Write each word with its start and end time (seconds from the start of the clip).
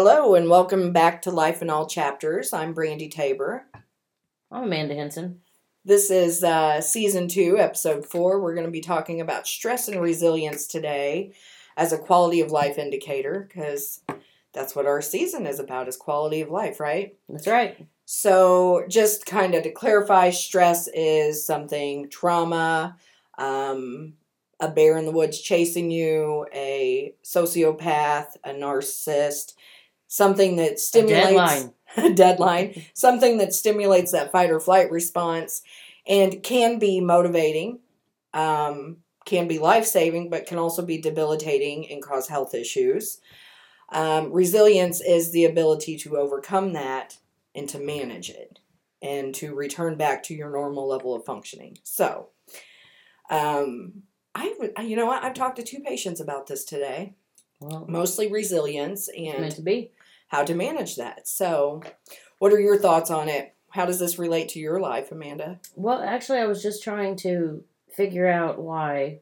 Hello 0.00 0.36
and 0.36 0.48
welcome 0.48 0.92
back 0.92 1.22
to 1.22 1.32
Life 1.32 1.60
in 1.60 1.70
All 1.70 1.84
Chapters. 1.84 2.52
I'm 2.52 2.72
Brandi 2.72 3.10
Tabor. 3.10 3.64
I'm 4.48 4.62
Amanda 4.62 4.94
Henson. 4.94 5.40
This 5.84 6.08
is 6.08 6.44
uh, 6.44 6.80
season 6.80 7.26
two, 7.26 7.58
episode 7.58 8.06
four. 8.06 8.40
We're 8.40 8.54
going 8.54 8.68
to 8.68 8.70
be 8.70 8.80
talking 8.80 9.20
about 9.20 9.48
stress 9.48 9.88
and 9.88 10.00
resilience 10.00 10.68
today 10.68 11.32
as 11.76 11.92
a 11.92 11.98
quality 11.98 12.40
of 12.40 12.52
life 12.52 12.78
indicator 12.78 13.48
because 13.48 14.00
that's 14.52 14.76
what 14.76 14.86
our 14.86 15.02
season 15.02 15.46
is 15.46 15.58
about 15.58 15.88
is 15.88 15.96
quality 15.96 16.42
of 16.42 16.48
life, 16.48 16.78
right? 16.78 17.16
That's 17.28 17.48
right. 17.48 17.84
So, 18.04 18.84
just 18.88 19.26
kind 19.26 19.56
of 19.56 19.64
to 19.64 19.72
clarify, 19.72 20.30
stress 20.30 20.86
is 20.94 21.44
something 21.44 22.08
trauma, 22.08 22.96
um, 23.36 24.12
a 24.60 24.68
bear 24.70 24.96
in 24.96 25.06
the 25.06 25.12
woods 25.12 25.40
chasing 25.40 25.90
you, 25.90 26.46
a 26.54 27.14
sociopath, 27.24 28.36
a 28.44 28.50
narcissist, 28.50 29.54
something 30.08 30.56
that 30.56 30.80
stimulates 30.80 31.28
deadline. 31.28 31.74
a 31.96 32.12
deadline, 32.12 32.82
something 32.94 33.38
that 33.38 33.54
stimulates 33.54 34.12
that 34.12 34.32
fight 34.32 34.50
or 34.50 34.58
flight 34.58 34.90
response 34.90 35.62
and 36.06 36.42
can 36.42 36.78
be 36.78 37.00
motivating, 37.00 37.78
um, 38.34 38.96
can 39.24 39.46
be 39.46 39.58
life 39.58 39.84
saving, 39.84 40.30
but 40.30 40.46
can 40.46 40.58
also 40.58 40.84
be 40.84 40.98
debilitating 40.98 41.88
and 41.90 42.02
cause 42.02 42.28
health 42.28 42.54
issues. 42.54 43.20
Um, 43.90 44.32
resilience 44.32 45.00
is 45.00 45.32
the 45.32 45.44
ability 45.44 45.96
to 45.98 46.16
overcome 46.16 46.72
that 46.72 47.18
and 47.54 47.68
to 47.68 47.78
manage 47.78 48.30
it 48.30 48.58
and 49.00 49.34
to 49.36 49.54
return 49.54 49.96
back 49.96 50.22
to 50.24 50.34
your 50.34 50.50
normal 50.50 50.88
level 50.88 51.14
of 51.14 51.24
functioning. 51.24 51.78
So, 51.84 52.28
um, 53.30 54.02
I 54.34 54.54
you 54.82 54.96
know 54.96 55.06
what? 55.06 55.24
I've 55.24 55.34
talked 55.34 55.56
to 55.56 55.62
two 55.62 55.80
patients 55.80 56.20
about 56.20 56.46
this 56.46 56.64
today, 56.64 57.14
Well, 57.60 57.86
mostly 57.88 58.30
resilience 58.30 59.08
it's 59.08 59.18
meant 59.18 59.44
and 59.44 59.54
to 59.56 59.62
be. 59.62 59.90
How 60.28 60.44
to 60.44 60.54
manage 60.54 60.96
that. 60.96 61.26
So, 61.28 61.82
what 62.38 62.52
are 62.52 62.60
your 62.60 62.78
thoughts 62.78 63.10
on 63.10 63.28
it? 63.28 63.54
How 63.70 63.84
does 63.84 63.98
this 63.98 64.18
relate 64.18 64.48
to 64.50 64.58
your 64.58 64.80
life, 64.80 65.12
Amanda? 65.12 65.60
Well, 65.76 66.00
actually, 66.02 66.38
I 66.38 66.46
was 66.46 66.62
just 66.62 66.82
trying 66.82 67.16
to 67.16 67.64
figure 67.90 68.26
out 68.28 68.58
why 68.58 69.20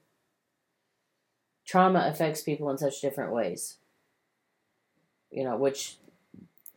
trauma 1.64 2.06
affects 2.10 2.42
people 2.42 2.70
in 2.70 2.78
such 2.78 3.00
different 3.00 3.32
ways. 3.32 3.76
You 5.30 5.44
know, 5.44 5.56
which 5.56 5.96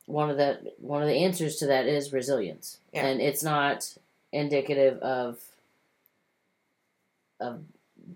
one 0.06 0.30
of 0.30 0.38
the 0.38 0.74
one 0.80 1.02
of 1.04 1.08
the 1.08 1.24
answers 1.24 1.58
to 1.58 1.68
that 1.68 1.86
is 1.86 2.12
resilience, 2.12 2.80
Yeah. 2.92 3.06
and 3.06 3.22
it's 3.22 3.44
not 3.44 3.96
indicative 4.32 4.98
of 5.00 5.40
of 7.40 7.62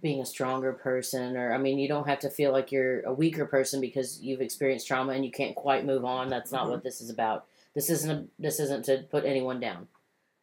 being 0.01 0.21
a 0.21 0.25
stronger 0.25 0.73
person 0.73 1.37
or 1.37 1.53
i 1.53 1.57
mean 1.57 1.77
you 1.77 1.87
don't 1.87 2.07
have 2.07 2.19
to 2.19 2.29
feel 2.29 2.51
like 2.51 2.71
you're 2.71 3.01
a 3.01 3.13
weaker 3.13 3.45
person 3.45 3.79
because 3.79 4.19
you've 4.21 4.41
experienced 4.41 4.87
trauma 4.87 5.13
and 5.13 5.23
you 5.25 5.31
can't 5.31 5.55
quite 5.55 5.85
move 5.85 6.03
on 6.05 6.29
that's 6.29 6.51
not 6.51 6.65
Mhm. 6.67 6.71
what 6.71 6.83
this 6.83 6.99
is 7.01 7.09
about 7.09 7.45
this 7.75 7.89
isn't 7.89 8.09
a, 8.11 8.25
this 8.39 8.59
isn't 8.59 8.85
to 8.85 9.03
put 9.11 9.25
anyone 9.25 9.59
down 9.59 9.87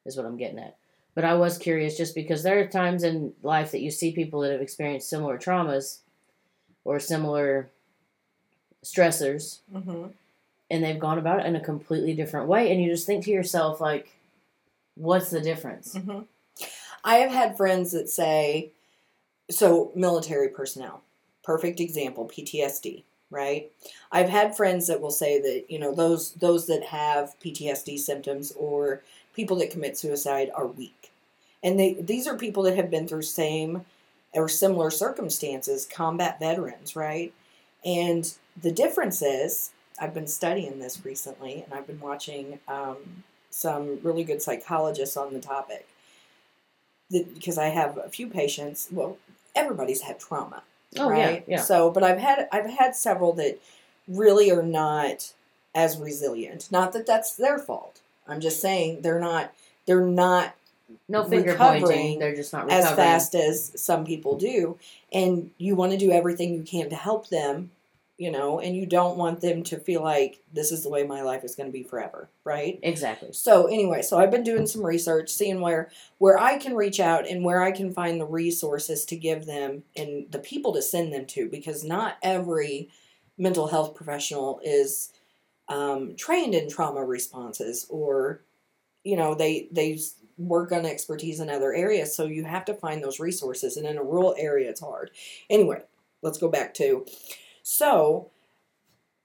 is 0.05 0.17
what 0.17 0.27
i'm 0.27 0.37
getting 0.37 0.59
at 0.59 0.77
but 1.15 1.25
i 1.25 1.35
was 1.35 1.59
curious 1.59 1.97
just 1.97 2.15
because 2.15 2.43
there 2.43 2.61
are 2.61 2.67
times 2.67 3.03
in 3.03 3.33
life 3.43 3.71
that 3.73 3.81
you 3.81 3.91
see 3.91 4.13
people 4.13 4.41
that 4.41 4.53
have 4.53 4.61
experienced 4.61 5.09
similar 5.09 5.37
traumas 5.39 5.99
or 6.85 7.01
similar 7.01 7.69
stressors 8.85 9.61
Mm-hmm. 9.75 10.07
and 10.71 10.85
they've 10.85 10.99
gone 10.99 11.19
about 11.19 11.41
it 11.41 11.47
in 11.47 11.57
a 11.57 11.61
completely 11.61 12.15
different 12.15 12.47
way 12.49 12.71
and 12.71 12.81
you 12.83 12.91
just 12.91 13.07
think 13.07 13.25
to 13.25 13.31
yourself 13.31 13.81
like 13.81 14.17
what's 14.95 15.31
the 15.31 15.41
difference 15.41 15.95
Mm-hmm. 15.95 16.21
I 17.03 17.15
have 17.17 17.31
had 17.31 17.57
friends 17.57 17.93
that 17.93 18.11
say, 18.11 18.73
so 19.51 19.93
military 19.95 20.49
personnel, 20.49 21.03
perfect 21.43 21.81
example, 21.81 22.29
PTSD, 22.29 23.05
right? 23.31 23.71
I've 24.13 24.29
had 24.29 24.57
friends 24.57 24.87
that 24.87 25.01
will 25.01 25.11
say 25.11 25.41
that 25.41 25.65
you 25.69 25.79
know 25.79 25.95
those 25.95 26.33
those 26.35 26.67
that 26.67 26.85
have 26.85 27.35
PTSD 27.41 27.99
symptoms 27.99 28.53
or 28.53 29.03
people 29.35 29.57
that 29.59 29.71
commit 29.71 29.99
suicide 29.99 30.51
are 30.55 30.67
weak, 30.67 31.11
and 31.63 31.79
they 31.79 31.95
these 31.95 32.27
are 32.27 32.37
people 32.37 32.63
that 32.65 32.77
have 32.77 32.91
been 32.91 33.09
through 33.09 33.23
same 33.23 33.85
or 34.35 34.49
similar 34.49 34.91
circumstances, 34.91 35.87
combat 35.87 36.39
veterans, 36.39 36.95
right? 36.95 37.33
And 37.85 38.33
the 38.61 38.71
difference 38.71 39.23
is, 39.23 39.71
I've 40.01 40.15
been 40.15 40.27
studying 40.27 40.79
this 40.79 41.05
recently, 41.05 41.63
and 41.65 41.75
I've 41.75 41.87
been 41.87 42.01
watching 42.01 42.61
um, 42.69 43.25
some 43.51 43.99
really 44.03 44.25
good 44.25 44.43
psychologists 44.43 45.17
on 45.17 45.33
the 45.33 45.41
topic 45.41 45.89
because 47.11 47.59
I 47.59 47.67
have 47.67 47.99
a 47.99 48.09
few 48.09 48.29
patients. 48.29 48.89
Well, 48.91 49.19
everybody's 49.55 50.03
had 50.03 50.19
trauma, 50.19 50.63
oh 50.99 51.11
right? 51.11 51.45
yeah 51.47 51.57
yeah 51.57 51.63
So, 51.63 51.91
but 51.91 52.03
I've 52.03 52.19
had 52.19 52.49
I've 52.53 52.71
had 52.71 52.95
several 52.95 53.33
that 53.35 53.59
really 54.09 54.51
are 54.51 54.63
not 54.63 55.33
as 55.75 55.99
resilient. 55.99 56.71
Not 56.71 56.93
that 56.93 57.07
that's 57.07 57.37
their 57.37 57.59
fault. 57.59 58.01
I'm 58.27 58.41
just 58.41 58.61
saying 58.61 59.03
they're 59.03 59.21
not 59.21 59.53
they're 59.87 60.07
not 60.07 60.55
no 61.09 61.25
finger 61.25 61.55
pointing 61.55 62.19
they're 62.19 62.35
just 62.35 62.53
not 62.53 62.67
recovering 62.67 62.85
as 62.87 62.97
fast 62.97 63.35
as 63.35 63.81
some 63.81 64.05
people 64.05 64.37
do, 64.37 64.79
and 65.13 65.51
you 65.59 65.75
want 65.75 65.93
to 65.93 65.99
do 65.99 66.11
everything 66.11 66.55
you 66.55 66.63
can 66.63 66.91
to 66.91 66.97
help 66.97 67.29
them. 67.29 67.71
You 68.21 68.31
know, 68.31 68.61
and 68.61 68.77
you 68.77 68.85
don't 68.85 69.17
want 69.17 69.41
them 69.41 69.63
to 69.63 69.79
feel 69.79 70.03
like 70.03 70.43
this 70.53 70.73
is 70.73 70.83
the 70.83 70.91
way 70.91 71.05
my 71.05 71.23
life 71.23 71.43
is 71.43 71.55
going 71.55 71.71
to 71.71 71.73
be 71.73 71.85
forever, 71.85 72.29
right? 72.45 72.79
exactly 72.83 73.33
So 73.33 73.67
anyway, 73.67 74.03
so 74.03 74.19
I've 74.19 74.31
been 74.31 74.45
doing 74.45 74.67
some 74.67 74.85
research, 74.85 75.31
seeing 75.31 75.63
where 75.63 75.91
where 76.19 76.39
I 76.39 76.59
can 76.59 76.77
reach 76.77 77.01
out 77.01 77.27
and 77.27 77.43
where 77.43 77.63
I 77.63 77.73
can 77.73 77.95
find 77.95 78.21
the 78.21 78.27
resources 78.27 79.07
to 79.07 79.17
give 79.17 79.47
them 79.47 79.85
and 79.97 80.31
the 80.31 80.39
people 80.39 80.75
to 80.75 80.83
send 80.83 81.15
them 81.15 81.25
to, 81.29 81.49
because 81.49 81.83
not 81.83 82.19
every 82.23 82.91
mental 83.39 83.69
health 83.69 83.95
professional 83.95 84.61
is 84.63 85.11
um, 85.71 86.15
trained 86.15 86.55
in 86.55 86.69
trauma 86.69 87.03
responses, 87.03 87.87
or 87.89 88.43
you 89.03 89.17
know 89.17 89.35
they 89.35 89.67
they 89.73 89.99
work 90.37 90.73
on 90.73 90.85
expertise 90.85 91.41
in 91.41 91.49
other 91.49 91.73
areas. 91.73 92.15
So 92.15 92.27
you 92.27 92.45
have 92.45 92.67
to 92.67 92.75
find 92.75 93.03
those 93.03 93.19
resources, 93.19 93.79
and 93.79 93.87
in 93.87 93.97
a 93.97 94.05
rural 94.05 94.35
area, 94.37 94.69
it's 94.69 94.81
hard. 94.81 95.11
Anyway, 95.49 95.81
let's 96.21 96.37
go 96.37 96.49
back 96.49 96.75
to 96.75 97.07
so 97.63 98.31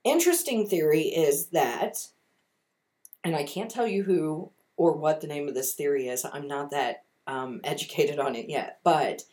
interesting 0.04 0.68
theory 0.68 1.04
is 1.04 1.48
that 1.48 2.08
and 3.26 3.36
I 3.36 3.44
can't 3.44 3.72
tell 3.72 3.88
you 3.88 4.04
who 4.04 4.52
or 4.78 4.94
what 4.94 5.20
the 5.20 5.28
name 5.28 5.48
of 5.48 5.56
this 5.56 5.74
theory 5.74 6.08
is. 6.08 6.26
I'm 6.32 6.48
not 6.48 6.70
that 6.72 7.04
um, 7.28 7.60
educated 7.64 8.20
on 8.20 8.36
it 8.36 8.50
yet. 8.50 8.80
But 8.84 9.24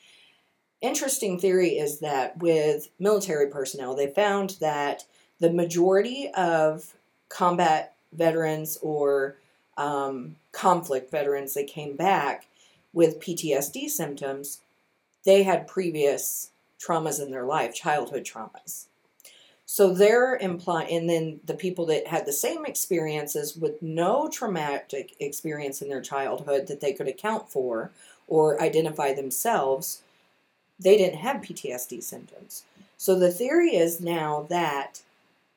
interesting 0.80 1.38
theory 1.38 1.70
is 1.70 2.00
that 2.00 2.38
with 2.38 2.88
military 2.98 3.48
personnel, 3.48 3.94
they 3.94 4.06
found 4.06 4.56
that 4.60 5.04
the 5.40 5.52
majority 5.52 6.30
of 6.34 6.94
combat 7.28 7.94
veterans 8.12 8.78
or 8.80 9.36
um, 9.76 10.36
conflict 10.52 11.10
veterans 11.10 11.54
that 11.54 11.66
came 11.66 11.96
back 11.96 12.46
with 12.92 13.20
PTSD 13.20 13.88
symptoms, 13.88 14.60
they 15.24 15.42
had 15.42 15.66
previous 15.66 16.50
traumas 16.78 17.22
in 17.22 17.30
their 17.30 17.44
life, 17.44 17.74
childhood 17.74 18.24
traumas. 18.24 18.86
So 19.72 19.94
they're 19.94 20.36
implying, 20.36 20.94
and 20.94 21.08
then 21.08 21.40
the 21.46 21.54
people 21.54 21.86
that 21.86 22.06
had 22.06 22.26
the 22.26 22.32
same 22.34 22.66
experiences 22.66 23.56
with 23.56 23.80
no 23.80 24.28
traumatic 24.28 25.14
experience 25.18 25.80
in 25.80 25.88
their 25.88 26.02
childhood 26.02 26.66
that 26.66 26.82
they 26.82 26.92
could 26.92 27.08
account 27.08 27.48
for 27.48 27.90
or 28.28 28.60
identify 28.60 29.14
themselves, 29.14 30.02
they 30.78 30.98
didn't 30.98 31.20
have 31.20 31.40
PTSD 31.40 32.02
symptoms. 32.02 32.64
So 32.98 33.18
the 33.18 33.30
theory 33.30 33.74
is 33.74 33.98
now 33.98 34.44
that 34.50 35.00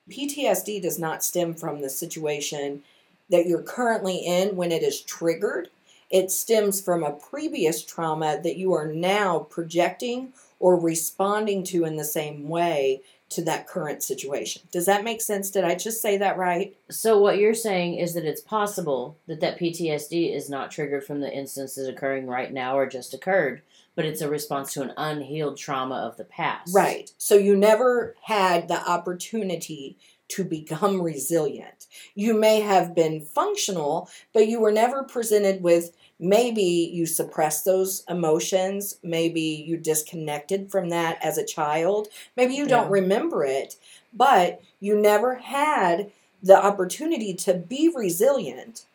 PTSD 0.09 0.81
does 0.81 0.97
not 0.97 1.21
stem 1.21 1.53
from 1.53 1.81
the 1.81 1.89
situation 1.89 2.83
that 3.29 3.47
you're 3.47 3.61
currently 3.61 4.19
in 4.19 4.55
when 4.55 4.71
it 4.71 4.81
is 4.81 5.01
triggered. 5.01 5.67
It 6.09 6.31
stems 6.31 6.79
from 6.79 7.03
a 7.03 7.11
previous 7.11 7.83
trauma 7.83 8.39
that 8.41 8.55
you 8.55 8.71
are 8.75 8.87
now 8.87 9.39
projecting 9.39 10.31
or 10.61 10.79
responding 10.79 11.65
to 11.65 11.83
in 11.83 11.97
the 11.97 12.05
same 12.05 12.47
way 12.47 13.01
to 13.29 13.43
that 13.43 13.67
current 13.67 14.03
situation. 14.03 14.61
Does 14.71 14.85
that 14.85 15.03
make 15.03 15.21
sense? 15.21 15.49
Did 15.49 15.63
I 15.63 15.75
just 15.75 16.01
say 16.01 16.17
that 16.17 16.37
right? 16.37 16.75
So 16.89 17.17
what 17.17 17.37
you're 17.37 17.53
saying 17.53 17.95
is 17.95 18.13
that 18.13 18.25
it's 18.25 18.41
possible 18.41 19.17
that 19.27 19.41
that 19.41 19.59
PTSD 19.59 20.33
is 20.33 20.49
not 20.49 20.71
triggered 20.71 21.03
from 21.03 21.21
the 21.21 21.33
instances 21.33 21.87
occurring 21.87 22.27
right 22.27 22.53
now 22.53 22.77
or 22.77 22.85
just 22.85 23.13
occurred, 23.13 23.61
but 23.95 24.05
it's 24.05 24.21
a 24.21 24.29
response 24.29 24.73
to 24.73 24.83
an 24.83 24.93
unhealed 24.95 25.57
trauma 25.57 25.95
of 25.95 26.17
the 26.17 26.23
past. 26.23 26.73
Right. 26.75 27.11
So 27.17 27.35
you 27.35 27.55
never 27.55 28.15
had 28.23 28.67
the 28.67 28.87
opportunity 28.87 29.97
to 30.29 30.43
become 30.43 31.01
resilient. 31.01 31.87
You 32.15 32.33
may 32.33 32.61
have 32.61 32.95
been 32.95 33.21
functional, 33.21 34.09
but 34.33 34.47
you 34.47 34.59
were 34.59 34.71
never 34.71 35.03
presented 35.03 35.61
with 35.61 35.95
maybe 36.19 36.89
you 36.93 37.05
suppressed 37.05 37.65
those 37.65 38.03
emotions, 38.09 38.97
maybe 39.03 39.41
you 39.41 39.77
disconnected 39.77 40.71
from 40.71 40.89
that 40.89 41.23
as 41.23 41.37
a 41.37 41.45
child, 41.45 42.07
maybe 42.35 42.55
you 42.55 42.65
don't 42.65 42.89
remember 42.89 43.43
it, 43.43 43.75
but 44.13 44.61
you 44.79 44.99
never 44.99 45.35
had 45.35 46.11
the 46.41 46.57
opportunity 46.57 47.33
to 47.33 47.53
be 47.53 47.91
resilient. 47.93 48.85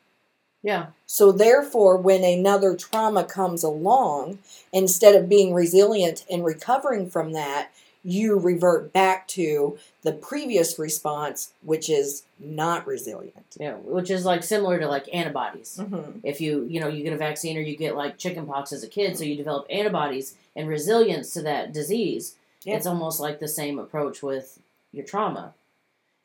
Yeah. 0.62 0.88
So, 1.06 1.32
therefore, 1.32 1.96
when 1.96 2.22
another 2.22 2.76
trauma 2.76 3.24
comes 3.24 3.62
along, 3.62 4.38
instead 4.72 5.14
of 5.14 5.28
being 5.28 5.54
resilient 5.54 6.24
and 6.30 6.44
recovering 6.44 7.08
from 7.08 7.32
that, 7.32 7.70
you 8.02 8.38
revert 8.38 8.92
back 8.92 9.28
to 9.28 9.78
the 10.02 10.12
previous 10.12 10.78
response, 10.78 11.52
which 11.62 11.90
is 11.90 12.22
not 12.38 12.86
resilient. 12.86 13.56
Yeah, 13.58 13.74
which 13.74 14.10
is 14.10 14.24
like 14.24 14.42
similar 14.42 14.78
to 14.78 14.88
like 14.88 15.08
antibodies. 15.12 15.78
Mm-hmm. 15.80 16.20
If 16.22 16.40
you 16.40 16.64
you 16.68 16.80
know 16.80 16.88
you 16.88 17.02
get 17.04 17.12
a 17.12 17.16
vaccine 17.18 17.56
or 17.56 17.60
you 17.60 17.76
get 17.76 17.96
like 17.96 18.16
chickenpox 18.18 18.72
as 18.72 18.82
a 18.82 18.88
kid, 18.88 19.16
so 19.16 19.24
you 19.24 19.36
develop 19.36 19.66
antibodies 19.70 20.34
and 20.56 20.68
resilience 20.68 21.32
to 21.34 21.42
that 21.42 21.72
disease. 21.72 22.36
Yeah. 22.64 22.76
It's 22.76 22.86
almost 22.86 23.20
like 23.20 23.38
the 23.40 23.48
same 23.48 23.78
approach 23.78 24.22
with 24.22 24.58
your 24.92 25.04
trauma. 25.04 25.54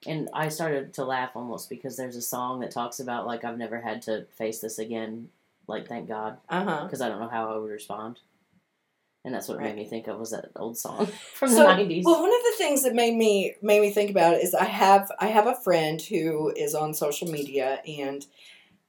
And 0.07 0.29
I 0.33 0.49
started 0.49 0.93
to 0.95 1.05
laugh 1.05 1.31
almost 1.35 1.69
because 1.69 1.97
there's 1.97 2.15
a 2.15 2.21
song 2.21 2.59
that 2.59 2.71
talks 2.71 2.99
about 2.99 3.25
like 3.25 3.43
I've 3.43 3.57
never 3.57 3.81
had 3.81 4.01
to 4.03 4.25
face 4.37 4.59
this 4.59 4.77
again. 4.79 5.29
Like 5.67 5.87
thank 5.87 6.07
God, 6.07 6.37
Uh 6.47 6.63
huh. 6.63 6.83
because 6.85 7.01
I 7.01 7.09
don't 7.09 7.19
know 7.19 7.27
how 7.27 7.51
I 7.53 7.57
would 7.57 7.71
respond. 7.71 8.19
And 9.25 9.33
that's 9.33 9.47
what 9.49 9.57
Right. 9.57 9.65
made 9.65 9.75
me 9.75 9.85
think 9.89 10.07
of 10.07 10.19
was 10.19 10.31
that 10.31 10.51
old 10.55 10.77
song 10.77 11.07
from 11.33 11.49
So, 11.49 11.57
the 11.57 11.63
nineties. 11.63 12.05
Well, 12.05 12.21
one 12.21 12.29
of 12.33 12.39
the 12.43 12.53
things 12.57 12.83
that 12.83 12.93
made 12.93 13.15
me 13.15 13.55
made 13.61 13.81
me 13.81 13.89
think 13.89 14.11
about 14.11 14.35
it 14.35 14.43
is 14.43 14.53
I 14.53 14.65
have 14.65 15.11
I 15.19 15.27
have 15.27 15.47
a 15.47 15.55
friend 15.55 15.99
who 16.01 16.53
is 16.55 16.75
on 16.75 16.93
social 16.93 17.27
media 17.27 17.81
and 17.87 18.25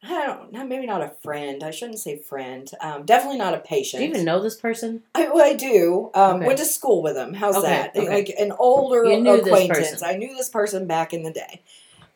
I 0.03 0.27
don't 0.27 0.53
know, 0.53 0.65
maybe 0.65 0.87
not 0.87 1.01
a 1.03 1.09
friend. 1.23 1.65
I 1.65 1.71
shouldn't 1.71 1.99
say 1.99 2.19
friend. 2.19 2.71
Um, 2.83 3.07
definitely 3.07 3.39
not 3.39 3.55
a 3.55 3.59
patient. 3.59 3.99
Do 4.01 4.05
you 4.05 4.11
even 4.11 4.27
know 4.27 4.41
this 4.41 4.55
person? 4.57 5.03
I, 5.15 5.29
well, 5.29 5.45
I 5.45 5.55
do. 5.55 6.11
Um, 6.15 6.37
Okay. 6.37 6.47
Went 6.47 6.59
to 6.59 6.65
school 6.67 7.03
with 7.03 7.17
him. 7.17 7.33
How's 7.33 7.57
Okay, 7.57 7.67
that? 7.67 7.97
okay. 7.97 8.09
Like 8.15 8.29
an 8.39 8.53
older 8.59 9.03
acquaintance. 9.05 10.03
I 10.03 10.17
knew 10.17 10.37
this 10.37 10.51
person 10.51 10.87
back 10.87 11.15
in 11.15 11.23
the 11.23 11.33
day, 11.33 11.63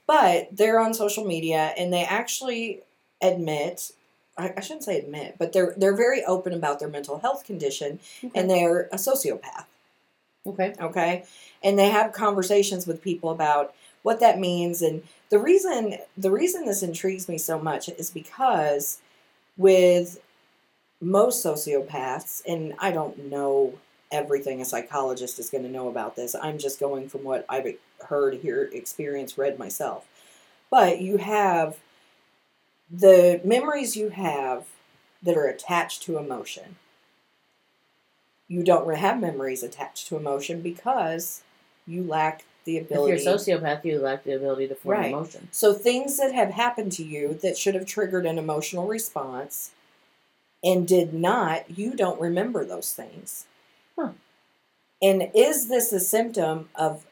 but 0.07 0.55
they're 0.55 0.79
on 0.79 0.93
social 0.93 1.25
media 1.25 1.73
and 1.77 1.91
they 1.93 2.05
actually 2.05 2.83
admit. 3.23 3.93
I, 4.41 4.55
I 4.57 4.61
shouldn't 4.61 4.85
say 4.85 4.99
admit, 4.99 5.37
but 5.39 5.53
they're 5.53 5.75
they're 5.77 5.97
very 5.97 6.25
open 6.25 6.53
about 6.53 6.81
their 6.81 6.89
mental 6.89 7.19
health 7.19 7.45
condition, 7.45 8.01
and 8.35 8.49
they're 8.51 8.89
a 8.93 8.97
sociopath. 8.97 9.65
Okay. 10.47 10.73
okay 10.81 11.25
and 11.63 11.79
they 11.79 11.91
have 11.91 12.13
conversations 12.15 12.87
with 12.87 13.03
people 13.03 13.29
about 13.29 13.75
what 14.03 14.21
that 14.21 14.39
means 14.39 14.81
and 14.81 15.03
the 15.29 15.39
reason 15.39 15.99
the 16.17 16.31
reason 16.31 16.65
this 16.65 16.83
intrigues 16.83 17.29
me 17.29 17.37
so 17.37 17.59
much 17.59 17.91
is 17.91 18.11
because 18.11 18.99
with 19.59 20.19
most 20.99 21.45
sociopaths 21.45 22.43
and 22.47 22.73
i 22.79 22.91
don't 22.91 23.19
know 23.31 23.75
everything 24.11 24.63
a 24.63 24.65
psychologist 24.65 25.39
is 25.39 25.51
going 25.51 25.63
to 25.63 25.71
know 25.71 25.89
about 25.89 26.17
this 26.17 26.35
i'm 26.35 26.57
just 26.57 26.81
going 26.81 27.07
from 27.07 27.23
what 27.23 27.45
i've 27.51 27.75
heard 28.09 28.41
heard 28.43 28.73
experienced 28.73 29.37
read 29.37 29.59
myself 29.59 30.07
but 30.71 31.03
you 31.03 31.19
have 31.19 31.77
the 32.91 33.41
memories 33.45 33.97
you 33.97 34.09
have 34.11 34.67
that 35.23 35.37
are 35.37 35.47
attached 35.47 36.03
to 36.03 36.19
emotion 36.19 36.77
you 38.51 38.65
don't 38.65 38.93
have 38.97 39.21
memories 39.21 39.63
attached 39.63 40.09
to 40.09 40.17
emotion 40.17 40.61
because 40.61 41.43
you 41.87 42.03
lack 42.03 42.45
the 42.65 42.79
ability. 42.79 43.13
If 43.13 43.25
you're 43.25 43.35
a 43.35 43.39
sociopath, 43.39 43.85
you 43.85 44.01
lack 44.01 44.25
the 44.25 44.33
ability 44.33 44.67
to 44.69 44.75
form 44.75 44.99
Right. 44.99 45.13
emotion. 45.13 45.49
so 45.53 45.73
things 45.73 46.17
that 46.19 46.35
have 46.35 46.51
happened 46.51 46.91
to 46.93 47.05
you 47.05 47.35
that 47.43 47.57
should 47.57 47.77
have 47.77 47.87
triggered 47.87 48.27
an 48.27 48.39
emotional 48.39 48.89
response 48.89 49.71
and 50.65 50.87
did 50.87 51.15
not, 51.15 51.79
you 51.79 51.95
don't 51.95 52.21
remember 52.21 52.65
those 52.65 52.93
things. 52.93 53.47
Huh. 53.97 54.11
And 55.01 55.31
is 55.33 55.69
this 55.69 55.93
a 55.93 56.01
symptom 56.01 56.71
of 56.75 57.07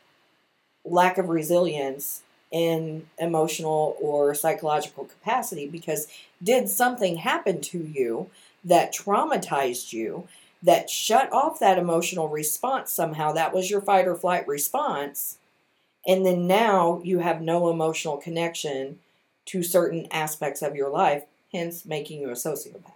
lack 0.85 1.19
of 1.19 1.29
resilience 1.29 2.23
in 2.51 3.07
emotional 3.19 3.97
or 4.01 4.35
psychological 4.35 5.05
capacity? 5.05 5.67
Because 5.67 6.09
did 6.43 6.69
something 6.69 7.17
happen 7.17 7.61
to 7.61 7.79
you 7.79 8.31
that 8.65 8.95
traumatized 8.95 9.93
you, 9.93 10.29
that 10.63 10.91
shut 10.91 11.33
off 11.33 11.61
that 11.61 11.79
emotional 11.79 12.29
response 12.29 12.93
somehow? 12.93 13.33
That 13.33 13.55
was 13.55 13.71
your 13.71 13.81
fight 13.81 14.07
or 14.07 14.15
flight 14.15 14.47
response. 14.49 15.39
And 16.07 16.25
then 16.25 16.47
now 16.47 17.01
you 17.05 17.19
have 17.19 17.43
no 17.43 17.69
emotional 17.71 18.17
connection 18.17 18.99
to 19.47 19.63
certain 19.63 20.07
aspects 20.11 20.63
of 20.63 20.77
your 20.77 20.91
life, 20.91 21.25
hence 21.53 21.85
making 21.85 22.21
you 22.21 22.29
a 22.29 22.33
sociopath. 22.33 22.93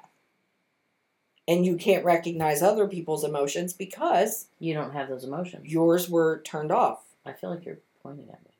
And 1.48 1.66
you 1.66 1.76
can't 1.76 2.04
recognize 2.04 2.62
other 2.62 2.86
people's 2.86 3.24
emotions 3.24 3.72
because 3.72 4.46
You 4.60 4.74
don't 4.74 4.92
have 4.92 5.08
those 5.08 5.24
emotions. 5.24 5.66
yours 5.66 6.08
were 6.08 6.40
turned 6.44 6.70
off. 6.70 7.02
I 7.26 7.32
feel 7.32 7.50
like 7.50 7.64
you're 7.64 7.78
pointing 8.02 8.28
at 8.30 8.42
me. 8.44 8.51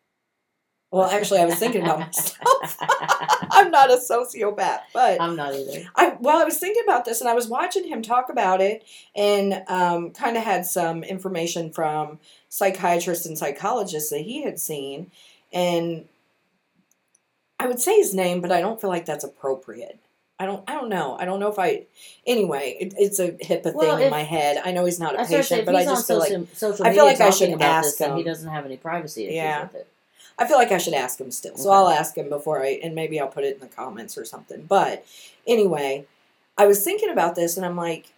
Well, 0.92 1.10
actually, 1.10 1.40
I 1.40 1.46
was 1.46 1.54
thinking 1.56 1.82
about 1.82 1.98
myself. 2.00 2.76
I'm 3.50 3.70
not 3.70 3.90
a 3.90 3.96
sociopath, 3.96 4.80
but 4.92 5.20
I'm 5.20 5.34
not 5.34 5.54
either. 5.54 5.88
I 5.96 6.16
well, 6.20 6.40
I 6.40 6.44
was 6.44 6.58
thinking 6.58 6.82
about 6.84 7.06
this, 7.06 7.20
and 7.20 7.28
I 7.30 7.34
was 7.34 7.48
watching 7.48 7.88
him 7.88 8.02
talk 8.02 8.28
about 8.28 8.60
it, 8.60 8.84
and 9.16 9.62
um, 9.68 10.10
kind 10.10 10.36
of 10.36 10.44
had 10.44 10.66
some 10.66 11.02
information 11.02 11.70
from 11.72 12.18
psychiatrists 12.50 13.24
and 13.24 13.38
psychologists 13.38 14.10
that 14.10 14.20
he 14.20 14.42
had 14.42 14.60
seen, 14.60 15.10
and 15.52 16.04
I 17.58 17.66
would 17.66 17.80
say 17.80 17.96
his 17.96 18.14
name, 18.14 18.40
but 18.42 18.52
I 18.52 18.60
don't 18.60 18.80
feel 18.80 18.90
like 18.90 19.06
that's 19.06 19.24
appropriate. 19.24 19.98
I 20.38 20.44
don't. 20.44 20.62
I 20.68 20.74
don't 20.74 20.88
know. 20.90 21.16
I 21.18 21.24
don't 21.24 21.40
know 21.40 21.50
if 21.50 21.58
I. 21.58 21.84
Anyway, 22.26 22.76
it, 22.80 22.94
it's 22.98 23.18
a 23.18 23.32
HIPAA 23.32 23.74
Well, 23.74 23.96
thing 23.96 24.06
in 24.06 24.10
my 24.10 24.24
head. 24.24 24.60
I 24.62 24.72
know 24.72 24.84
he's 24.84 24.98
not 25.00 25.14
a 25.14 25.18
That's 25.18 25.30
what 25.30 25.38
I 25.38 25.40
said. 25.42 25.54
patient, 25.60 25.66
but 25.66 25.76
I 25.76 25.84
just 25.84 26.06
feel 26.06 26.18
like 26.18 26.30
social, 26.32 26.48
social 26.52 26.86
I 26.86 26.92
feel 26.92 27.04
like 27.04 27.20
I 27.20 27.30
should 27.30 27.62
ask 27.62 27.86
this, 27.90 27.96
then 27.96 28.16
he 28.18 28.22
doesn't 28.24 28.50
have 28.50 28.66
any 28.66 28.76
privacy 28.76 29.24
issues 29.24 29.36
Yeah. 29.36 29.62
with 29.62 29.74
it. 29.76 29.86
I 30.38 30.46
feel 30.46 30.56
like 30.56 30.72
I 30.72 30.78
should 30.78 30.94
ask 30.94 31.20
him 31.20 31.30
still. 31.30 31.56
So 31.56 31.68
Okay. 31.70 31.76
I'll 31.76 31.88
ask 31.88 32.16
him 32.16 32.28
before 32.28 32.62
I, 32.62 32.80
and 32.82 32.94
maybe 32.94 33.20
I'll 33.20 33.28
put 33.28 33.44
it 33.44 33.54
in 33.54 33.60
the 33.60 33.66
comments 33.66 34.16
or 34.18 34.24
something. 34.24 34.64
But 34.68 35.04
anyway, 35.46 36.06
I 36.58 36.66
was 36.66 36.82
thinking 36.84 37.10
about 37.10 37.34
this 37.34 37.56
and 37.56 37.64
I'm 37.66 37.76
like, 37.76 38.12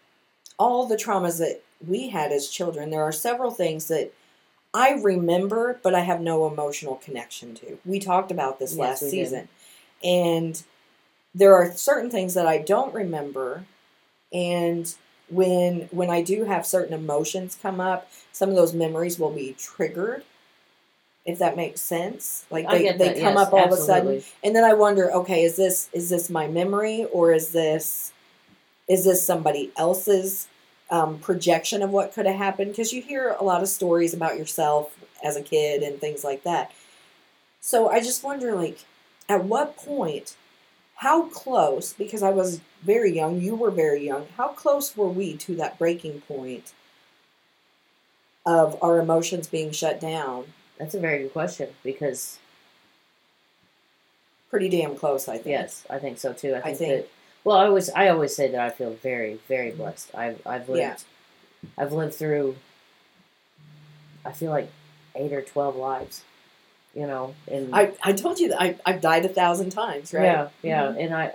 all 0.59 0.87
the 0.87 0.97
traumas 0.97 1.39
that 1.39 1.63
we 1.87 2.09
had 2.09 2.33
as 2.33 2.49
children, 2.49 2.91
there 2.91 3.03
are 3.03 3.13
several 3.13 3.51
things 3.51 3.89
that 3.89 4.13
I 4.73 4.93
remember, 4.93 5.79
but 5.83 5.95
I 5.95 6.01
have 6.01 6.21
no 6.21 6.47
emotional 6.47 6.97
connection 6.97 7.55
to. 7.57 7.79
We 7.85 7.99
talked 8.01 8.31
about 8.31 8.59
this 8.59 8.73
Yes, 8.75 8.79
last 8.79 9.03
we 9.03 9.11
did. 9.11 9.13
season. 9.29 9.49
And 10.03 10.63
there 11.35 11.55
are 11.55 11.73
certain 11.73 12.11
things 12.11 12.35
that 12.35 12.47
I 12.47 12.59
don't 12.59 12.95
remember. 12.95 13.65
And 14.33 14.93
when 15.31 15.89
when 15.91 16.11
I 16.11 16.23
do 16.23 16.45
have 16.45 16.67
certain 16.67 16.93
emotions 16.95 17.57
come 17.61 17.81
up, 17.81 18.11
some 18.33 18.49
of 18.51 18.57
those 18.57 18.75
memories 18.75 19.19
will 19.19 19.31
be 19.31 19.55
triggered 19.59 20.25
if 21.25 21.39
that 21.39 21.57
makes 21.57 21.81
sense. 21.81 22.45
Like 22.51 22.69
they, 22.69 22.93
they 22.93 22.99
that, 22.99 23.15
come 23.17 23.35
yes, 23.35 23.47
up 23.47 23.53
all 23.53 23.65
of 23.65 23.73
a 23.73 23.77
sudden 23.77 24.23
and 24.43 24.55
then 24.55 24.65
I 24.65 24.75
wonder, 24.75 25.13
okay, 25.13 25.45
is 25.45 25.57
this 25.57 25.89
is 25.93 26.11
this 26.11 26.29
my 26.31 26.49
memory 26.49 27.07
or 27.13 27.33
is 27.33 27.51
this 27.51 28.13
is 28.89 29.05
this 29.05 29.25
somebody 29.25 29.73
else's 29.77 30.49
um, 30.91 31.19
projection 31.19 31.83
of 31.83 31.91
what 31.91 32.13
could 32.13 32.27
have 32.27 32.37
happened? 32.37 32.73
Because 32.73 32.93
you 32.93 33.03
hear 33.03 33.37
a 33.39 33.45
lot 33.45 33.63
of 33.63 33.69
stories 33.69 34.15
about 34.15 34.39
yourself 34.39 34.97
as 35.23 35.37
a 35.37 35.43
kid 35.43 35.83
and 35.83 36.01
things 36.01 36.23
like 36.23 36.43
that. 36.45 36.73
So 37.61 37.89
I 37.89 38.01
just 38.01 38.23
wonder, 38.23 38.55
like, 38.55 38.85
at 39.29 39.45
what 39.45 39.77
point, 39.77 40.37
how 40.97 41.23
close? 41.29 41.95
Because 41.95 42.23
I 42.23 42.31
was 42.31 42.61
very 42.83 43.15
young, 43.15 43.41
you 43.41 43.55
were 43.55 43.71
very 43.71 44.05
young. 44.05 44.27
How 44.37 44.49
close 44.49 44.97
were 44.97 45.09
we 45.09 45.37
to 45.39 45.57
that 45.57 45.79
breaking 45.79 46.21
point 46.23 46.75
of 48.45 48.77
our 48.83 49.01
emotions 49.01 49.47
being 49.47 49.73
shut 49.73 49.99
down? 49.99 50.45
That's 50.79 50.95
a 50.95 51.01
very 51.01 51.23
good 51.25 51.33
question 51.33 51.69
because 51.83 52.39
Pretty 54.51 54.69
damn 54.69 54.95
close, 54.97 55.29
I 55.29 55.35
think. 55.35 55.47
yes, 55.47 55.85
I 55.91 55.99
think 55.99 56.19
so 56.19 56.33
too. 56.33 56.55
I 56.55 56.61
think, 56.61 56.79
think- 56.79 57.03
that. 57.03 57.09
Well, 57.43 57.57
I 57.57 57.67
always 57.67 57.91
I 57.91 58.09
always 58.09 58.35
say 58.35 58.49
that 58.53 58.61
I 58.61 58.71
feel 58.71 58.91
very 58.95 59.41
very 59.49 59.71
blessed. 59.73 60.15
I've 60.15 60.41
I've 60.47 60.69
lived 60.69 60.81
Yeah. 60.81 60.97
I've 61.77 61.93
lived 61.93 62.15
through. 62.15 62.57
I 64.25 64.33
feel 64.33 64.51
like 64.51 64.71
eight 65.17 65.33
or 65.33 65.43
twelve 65.43 65.77
lives, 65.77 66.23
you 66.95 67.07
know, 67.07 67.35
and 67.51 67.75
I, 67.75 67.93
I 68.03 68.13
told 68.13 68.39
you 68.39 68.49
that 68.51 68.63
I, 68.63 68.77
I've 68.87 69.01
died 69.03 69.25
a 69.27 69.29
thousand 69.29 69.71
times, 69.71 70.15
right? 70.15 70.23
Yeah, 70.25 70.49
yeah, 70.63 70.83
Mhm. 70.87 71.05
and 71.05 71.15
I, 71.15 71.33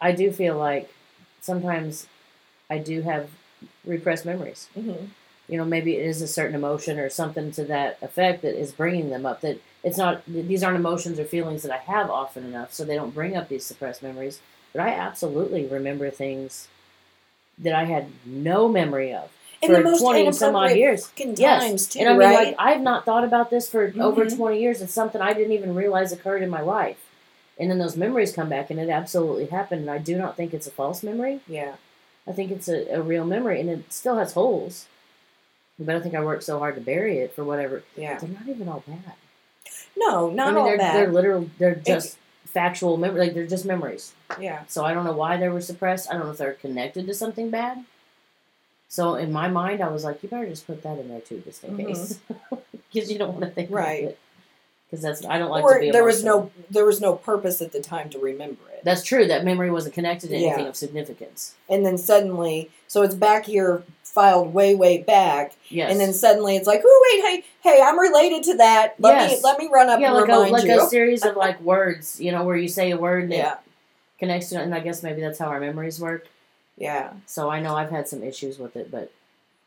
I 0.00 0.12
do 0.12 0.32
feel 0.32 0.56
like 0.56 0.88
sometimes 1.42 2.06
I 2.70 2.78
do 2.78 3.02
have 3.02 3.28
repressed 3.84 4.24
memories. 4.24 4.68
Mm-hmm. 4.78 5.04
You 5.48 5.56
know, 5.56 5.64
maybe 5.64 5.96
it 5.96 6.04
is 6.04 6.20
a 6.20 6.28
certain 6.28 6.54
emotion 6.54 6.98
or 6.98 7.08
something 7.08 7.50
to 7.52 7.64
that 7.64 7.98
effect 8.02 8.42
that 8.42 8.58
is 8.60 8.70
bringing 8.72 9.10
them 9.10 9.24
up. 9.24 9.40
That 9.40 9.60
it's 9.82 9.96
not; 9.96 10.22
these 10.26 10.62
aren't 10.62 10.76
emotions 10.78 11.18
or 11.18 11.24
feelings 11.24 11.62
that 11.62 11.72
I 11.72 11.78
have 11.78 12.10
often 12.10 12.44
enough, 12.44 12.72
so 12.74 12.84
they 12.84 12.94
don't 12.96 13.14
bring 13.14 13.36
up 13.36 13.48
these 13.48 13.64
suppressed 13.64 14.02
memories. 14.02 14.40
But 14.72 14.82
I 14.82 14.90
absolutely 14.90 15.64
remember 15.66 16.10
things 16.10 16.68
that 17.58 17.72
I 17.74 17.84
had 17.84 18.08
no 18.24 18.68
memory 18.68 19.12
of 19.12 19.30
In 19.62 19.70
for 19.70 19.76
the 19.78 19.82
most 19.82 20.00
twenty 20.00 20.26
and 20.26 20.34
some 20.36 20.54
odd 20.54 20.76
years. 20.76 21.10
Yes, 21.16 21.62
times 21.64 21.88
too, 21.88 22.00
and 22.00 22.08
I 22.08 22.12
mean, 22.12 22.20
right? 22.20 22.46
like 22.48 22.54
I've 22.58 22.80
not 22.82 23.04
thought 23.04 23.24
about 23.24 23.50
this 23.50 23.68
for 23.70 23.92
over 23.98 24.26
Mhm. 24.26 24.36
twenty 24.36 24.60
years. 24.60 24.82
It's 24.82 24.92
something 24.92 25.20
I 25.20 25.32
didn't 25.32 25.52
even 25.52 25.74
realize 25.74 26.12
occurred 26.12 26.42
in 26.42 26.50
my 26.50 26.60
life, 26.60 27.04
and 27.58 27.70
then 27.70 27.78
those 27.78 27.96
memories 27.96 28.32
come 28.32 28.48
back, 28.50 28.70
and 28.70 28.78
it 28.78 28.90
absolutely 28.90 29.46
happened. 29.46 29.80
And 29.82 29.90
I 29.90 29.98
do 29.98 30.16
not 30.18 30.36
think 30.36 30.52
it's 30.52 30.66
a 30.66 30.70
false 30.70 31.02
memory. 31.02 31.40
yeah, 31.48 31.74
I 32.26 32.32
think 32.32 32.50
it's 32.50 32.68
a, 32.68 32.86
a 32.94 33.00
real 33.00 33.24
memory, 33.24 33.60
and 33.60 33.70
it 33.70 33.92
still 33.92 34.16
has 34.18 34.34
holes. 34.34 34.86
But 35.78 35.94
I 35.96 36.00
think 36.00 36.14
I 36.14 36.20
worked 36.24 36.42
so 36.44 36.58
hard 36.58 36.74
to 36.74 36.80
bury 36.80 37.18
it 37.18 37.34
for 37.34 37.44
whatever. 37.44 37.82
yeah. 37.96 38.18
They're 38.18 38.28
not 38.28 38.48
even 38.48 38.68
all 38.68 38.82
bad. 38.86 39.14
No, 39.96 40.30
not 40.30 40.48
I 40.48 40.50
mean, 40.50 40.58
all 40.58 40.64
they're 40.66 40.78
bad. 40.78 40.96
they're 40.96 41.12
literal. 41.12 41.50
They're 41.58 41.74
just 41.76 42.16
factual 42.46 42.96
memory. 42.96 43.20
Like 43.20 43.34
they're 43.34 43.46
just 43.46 43.64
memories. 43.64 44.12
yeah, 44.40 44.62
So 44.68 44.84
I 44.84 44.92
don't 44.94 45.04
know 45.04 45.12
why 45.12 45.36
they 45.36 45.48
were 45.48 45.60
suppressed. 45.60 46.08
I 46.10 46.14
don't 46.14 46.24
know 46.24 46.30
if 46.32 46.38
they're 46.38 46.54
connected 46.54 47.06
to 47.06 47.14
something 47.14 47.50
bad. 47.50 47.84
So 48.88 49.16
in 49.16 49.32
my 49.32 49.48
mind, 49.48 49.82
I 49.82 49.88
was 49.88 50.02
like, 50.04 50.22
you 50.22 50.28
better 50.28 50.46
just 50.48 50.66
put 50.66 50.82
that 50.82 50.98
in 50.98 51.08
there 51.08 51.20
too, 51.20 51.42
just 51.44 51.62
in 51.62 51.76
Mhm. 51.76 51.86
case, 51.88 52.18
because 52.92 53.10
you 53.12 53.18
don't 53.18 53.32
want 53.32 53.44
to 53.44 53.50
think 53.50 53.70
Right. 53.70 54.00
about 54.04 54.10
it. 54.12 54.18
Because 54.90 55.02
that's 55.02 55.24
I 55.26 55.38
don't 55.38 55.50
like 55.50 55.62
or 55.62 55.74
to 55.74 55.80
be. 55.80 55.90
there 55.90 56.04
was 56.04 56.24
no 56.24 56.50
there 56.70 56.86
was 56.86 56.98
no 56.98 57.14
purpose 57.14 57.60
at 57.60 57.72
the 57.72 57.80
time 57.80 58.08
to 58.10 58.18
remember 58.18 58.62
it. 58.72 58.82
That's 58.84 59.02
true. 59.04 59.26
That 59.26 59.44
memory 59.44 59.70
wasn't 59.70 59.94
connected 59.94 60.28
to 60.28 60.34
anything 60.36 60.62
Yeah. 60.64 60.68
of 60.70 60.76
significance. 60.76 61.54
and 61.68 61.84
then 61.84 61.98
suddenly, 61.98 62.70
so 62.86 63.02
it's 63.02 63.14
back 63.14 63.44
here 63.44 63.82
filed 64.14 64.52
way 64.54 64.74
way 64.74 64.98
back, 65.02 65.54
Yes. 65.68 65.90
and 65.90 66.00
then 66.00 66.12
suddenly 66.12 66.56
it's 66.56 66.66
like, 66.66 66.82
oh 66.84 67.08
wait, 67.12 67.24
hey, 67.42 67.44
hey, 67.62 67.82
I'm 67.82 67.98
related 67.98 68.42
to 68.44 68.56
that. 68.58 68.94
Let 68.98 69.28
me 69.30 69.38
let 69.42 69.58
me 69.58 69.68
run 69.72 69.88
up 69.90 70.00
yeah, 70.00 70.08
and 70.08 70.16
like 70.16 70.28
a 70.28 70.32
remind 70.32 70.52
like 70.52 70.64
you. 70.64 70.82
a 70.82 70.86
series 70.88 71.24
of 71.24 71.36
like 71.36 71.60
words, 71.60 72.20
you 72.20 72.32
know, 72.32 72.44
where 72.44 72.56
you 72.56 72.68
say 72.68 72.90
a 72.90 72.96
word 72.96 73.24
and 73.24 73.32
yeah, 73.32 73.52
it 73.54 73.58
connects 74.18 74.48
to 74.50 74.56
it, 74.56 74.62
and 74.62 74.74
I 74.74 74.80
guess 74.80 75.02
maybe 75.02 75.20
that's 75.20 75.38
how 75.38 75.46
our 75.46 75.60
memories 75.60 76.00
work. 76.00 76.26
yeah. 76.76 77.12
So 77.26 77.50
I 77.50 77.60
know 77.60 77.74
I've 77.76 77.90
had 77.90 78.08
some 78.08 78.22
issues 78.22 78.58
with 78.58 78.76
it, 78.76 78.90
but 78.90 79.12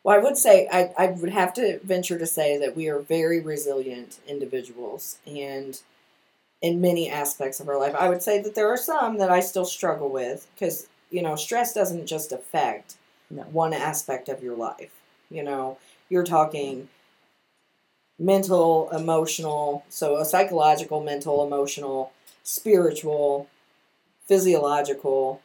Well, 0.04 0.16
I 0.18 0.22
would 0.22 0.38
say 0.38 0.68
I, 0.72 0.92
I 0.98 1.08
would 1.08 1.30
have 1.32 1.54
to 1.56 1.80
venture 1.80 2.18
to 2.18 2.26
say 2.26 2.58
that 2.58 2.76
we 2.76 2.88
are 2.90 3.00
very 3.00 3.40
resilient 3.40 4.20
individuals, 4.28 5.18
and 5.28 5.80
in 6.62 6.80
many 6.82 7.10
aspects 7.10 7.60
of 7.60 7.68
our 7.70 7.80
life, 7.80 7.96
I 7.98 8.08
would 8.10 8.22
say 8.22 8.42
that 8.42 8.54
there 8.56 8.70
are 8.70 8.78
some 8.78 9.18
that 9.18 9.32
I 9.32 9.40
still 9.40 9.66
struggle 9.66 10.10
with 10.10 10.48
because 10.54 10.88
you 11.10 11.22
know 11.22 11.36
stress 11.36 11.74
doesn't 11.74 12.08
just 12.08 12.32
affect 12.32 12.96
No. 13.32 13.44
one 13.44 13.74
aspect 13.74 14.30
of 14.30 14.44
your 14.44 14.56
life. 14.56 14.92
You 15.30 15.44
know, 15.44 15.78
you're 16.10 16.24
talking 16.24 16.90
mental, 18.20 18.90
emotional, 18.92 19.86
so 19.90 20.18
a 20.18 20.26
psychological, 20.26 21.02
mental, 21.02 21.46
emotional, 21.46 22.12
spiritual, 22.44 23.48
physiological, 24.28 25.42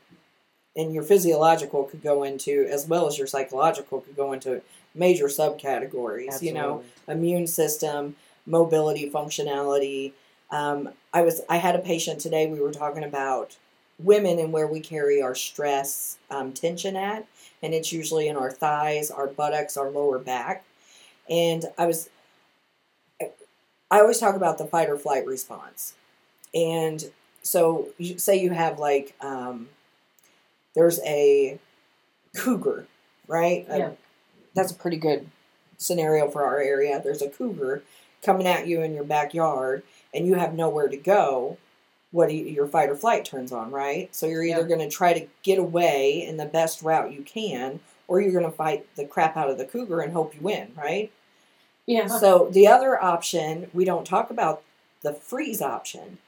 and 0.76 0.92
your 0.92 1.02
physiological 1.02 1.84
could 1.84 2.02
go 2.02 2.22
into 2.22 2.66
as 2.70 2.86
well 2.86 3.06
as 3.06 3.16
your 3.16 3.26
psychological 3.26 4.00
could 4.00 4.16
go 4.16 4.32
into 4.32 4.60
major 4.94 5.26
subcategories. 5.26 6.42
You 6.42 6.52
know, 6.52 6.84
immune 7.08 7.46
system, 7.46 8.16
mobility, 8.44 9.10
functionality. 9.10 10.12
Um, 10.50 10.90
I 11.14 11.22
was 11.22 11.40
I 11.48 11.56
had 11.56 11.74
a 11.74 11.80
patient 11.80 12.20
today. 12.20 12.46
We 12.46 12.60
were 12.60 12.72
talking 12.72 13.04
about 13.04 13.56
women 13.98 14.38
and 14.38 14.52
where 14.52 14.66
we 14.66 14.80
carry 14.80 15.22
our 15.22 15.34
stress 15.34 16.18
um, 16.30 16.52
tension 16.52 16.96
at, 16.96 17.26
and 17.62 17.74
it's 17.74 17.92
usually 17.92 18.28
in 18.28 18.36
our 18.36 18.50
thighs, 18.50 19.10
our 19.10 19.26
buttocks, 19.26 19.76
our 19.76 19.90
lower 19.90 20.18
back. 20.18 20.64
And 21.28 21.64
I 21.78 21.86
was 21.86 22.08
I 23.90 24.00
always 24.00 24.18
talk 24.18 24.34
about 24.34 24.58
the 24.58 24.66
fight 24.66 24.88
or 24.90 24.98
flight 24.98 25.26
response, 25.26 25.94
and 26.54 27.10
so 27.42 27.88
you 27.98 28.18
say 28.18 28.36
you 28.36 28.50
have 28.50 28.78
like 28.80 29.14
um, 29.20 29.68
there's 30.74 31.00
a 31.04 31.58
cougar, 32.36 32.86
right? 33.28 33.64
A- 33.68 33.78
Yeah. 33.78 33.90
that's 34.54 34.72
a 34.72 34.76
pretty 34.76 34.96
good 34.96 35.30
scenario 35.78 36.28
for 36.30 36.44
our 36.44 36.58
area. 36.60 37.00
There's 37.02 37.22
a 37.22 37.28
cougar 37.30 37.84
coming 38.24 38.46
at 38.46 38.66
you 38.66 38.82
in 38.82 38.94
your 38.94 39.04
backyard, 39.04 39.84
and 40.12 40.26
you 40.26 40.34
have 40.34 40.54
nowhere 40.54 40.88
to 40.88 40.96
go. 40.96 41.58
What 42.12 42.28
do 42.28 42.34
you, 42.34 42.44
your 42.44 42.66
fight 42.66 42.88
or 42.88 42.96
flight 42.96 43.24
turns 43.24 43.52
on, 43.52 43.70
right? 43.70 44.14
So 44.14 44.26
you're 44.26 44.44
either 44.44 44.64
going 44.64 44.80
to 44.80 44.88
try 44.88 45.12
to 45.12 45.26
get 45.42 45.58
away 45.58 46.24
in 46.26 46.36
the 46.36 46.46
best 46.46 46.82
route 46.82 47.12
you 47.12 47.22
can, 47.22 47.80
or 48.08 48.20
you're 48.20 48.32
going 48.32 48.44
to 48.44 48.50
fight 48.50 48.86
the 48.96 49.04
crap 49.04 49.36
out 49.36 49.50
of 49.50 49.58
the 49.58 49.64
cougar 49.64 50.00
and 50.00 50.12
hope 50.12 50.34
you 50.34 50.40
win, 50.40 50.72
right? 50.76 51.10
Yeah. 51.86 52.06
So 52.06 52.48
the 52.50 52.66
other 52.66 53.02
option, 53.02 53.70
we 53.72 53.84
don't 53.84 54.06
talk 54.06 54.30
about 54.30 54.62
the 55.02 55.12
freeze 55.12 55.62
option. 55.62 56.18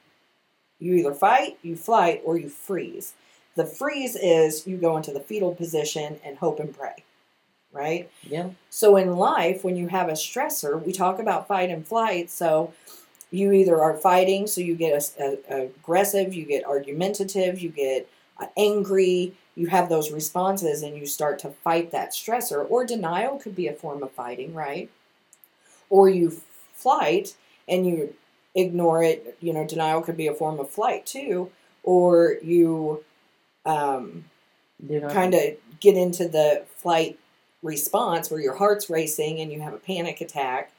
You 0.79 0.95
either 0.95 1.13
fight, 1.13 1.57
you 1.61 1.75
flight, 1.75 2.21
or 2.23 2.37
you 2.37 2.49
freeze. 2.49 3.13
The 3.55 3.65
freeze 3.65 4.15
is 4.15 4.65
you 4.65 4.77
go 4.77 4.95
into 4.95 5.11
the 5.11 5.19
fetal 5.19 5.53
position 5.53 6.19
and 6.23 6.37
hope 6.37 6.59
and 6.61 6.75
pray, 6.75 7.03
right? 7.73 8.09
yeah. 8.23 8.51
So 8.69 8.95
in 8.95 9.17
life, 9.17 9.65
when 9.65 9.75
you 9.75 9.87
have 9.87 10.07
a 10.07 10.13
stressor, 10.13 10.81
we 10.81 10.93
talk 10.93 11.19
about 11.19 11.47
fight 11.47 11.69
and 11.69 11.85
flight. 11.85 12.29
So 12.29 12.73
you 13.31 13.51
either 13.51 13.81
are 13.81 13.95
fighting, 13.95 14.47
so 14.47 14.61
you 14.61 14.75
get 14.75 15.13
a, 15.19 15.37
a- 15.49 15.63
aggressive, 15.65 16.33
you 16.33 16.45
get 16.45 16.65
argumentative, 16.65 17.59
you 17.59 17.69
get 17.69 18.09
uh, 18.39 18.47
angry, 18.57 19.33
you 19.55 19.67
have 19.67 19.89
those 19.89 20.11
responses, 20.11 20.81
and 20.81 20.97
you 20.97 21.05
start 21.05 21.39
to 21.39 21.49
fight 21.49 21.91
that 21.91 22.11
stressor. 22.11 22.65
Or 22.69 22.85
denial 22.85 23.37
could 23.37 23.55
be 23.55 23.67
a 23.67 23.73
form 23.73 24.01
of 24.03 24.11
fighting, 24.11 24.53
right? 24.53 24.89
Or 25.89 26.09
you 26.09 26.41
flight 26.73 27.35
and 27.67 27.85
you 27.85 28.15
ignore 28.55 29.03
it. 29.03 29.37
You 29.41 29.53
know, 29.53 29.65
denial 29.65 30.01
could 30.01 30.17
be 30.17 30.27
a 30.27 30.33
form 30.33 30.59
of 30.59 30.69
flight 30.69 31.05
too. 31.05 31.51
Or 31.83 32.37
you 32.41 33.03
um, 33.65 34.25
kind 35.11 35.33
of 35.33 35.41
get 35.79 35.95
into 35.95 36.27
the 36.27 36.63
flight 36.75 37.19
response 37.61 38.31
where 38.31 38.39
your 38.39 38.55
heart's 38.55 38.89
racing 38.89 39.39
and 39.39 39.51
you 39.51 39.61
have 39.61 39.73
a 39.73 39.77
panic 39.77 40.21
attack. 40.21 40.71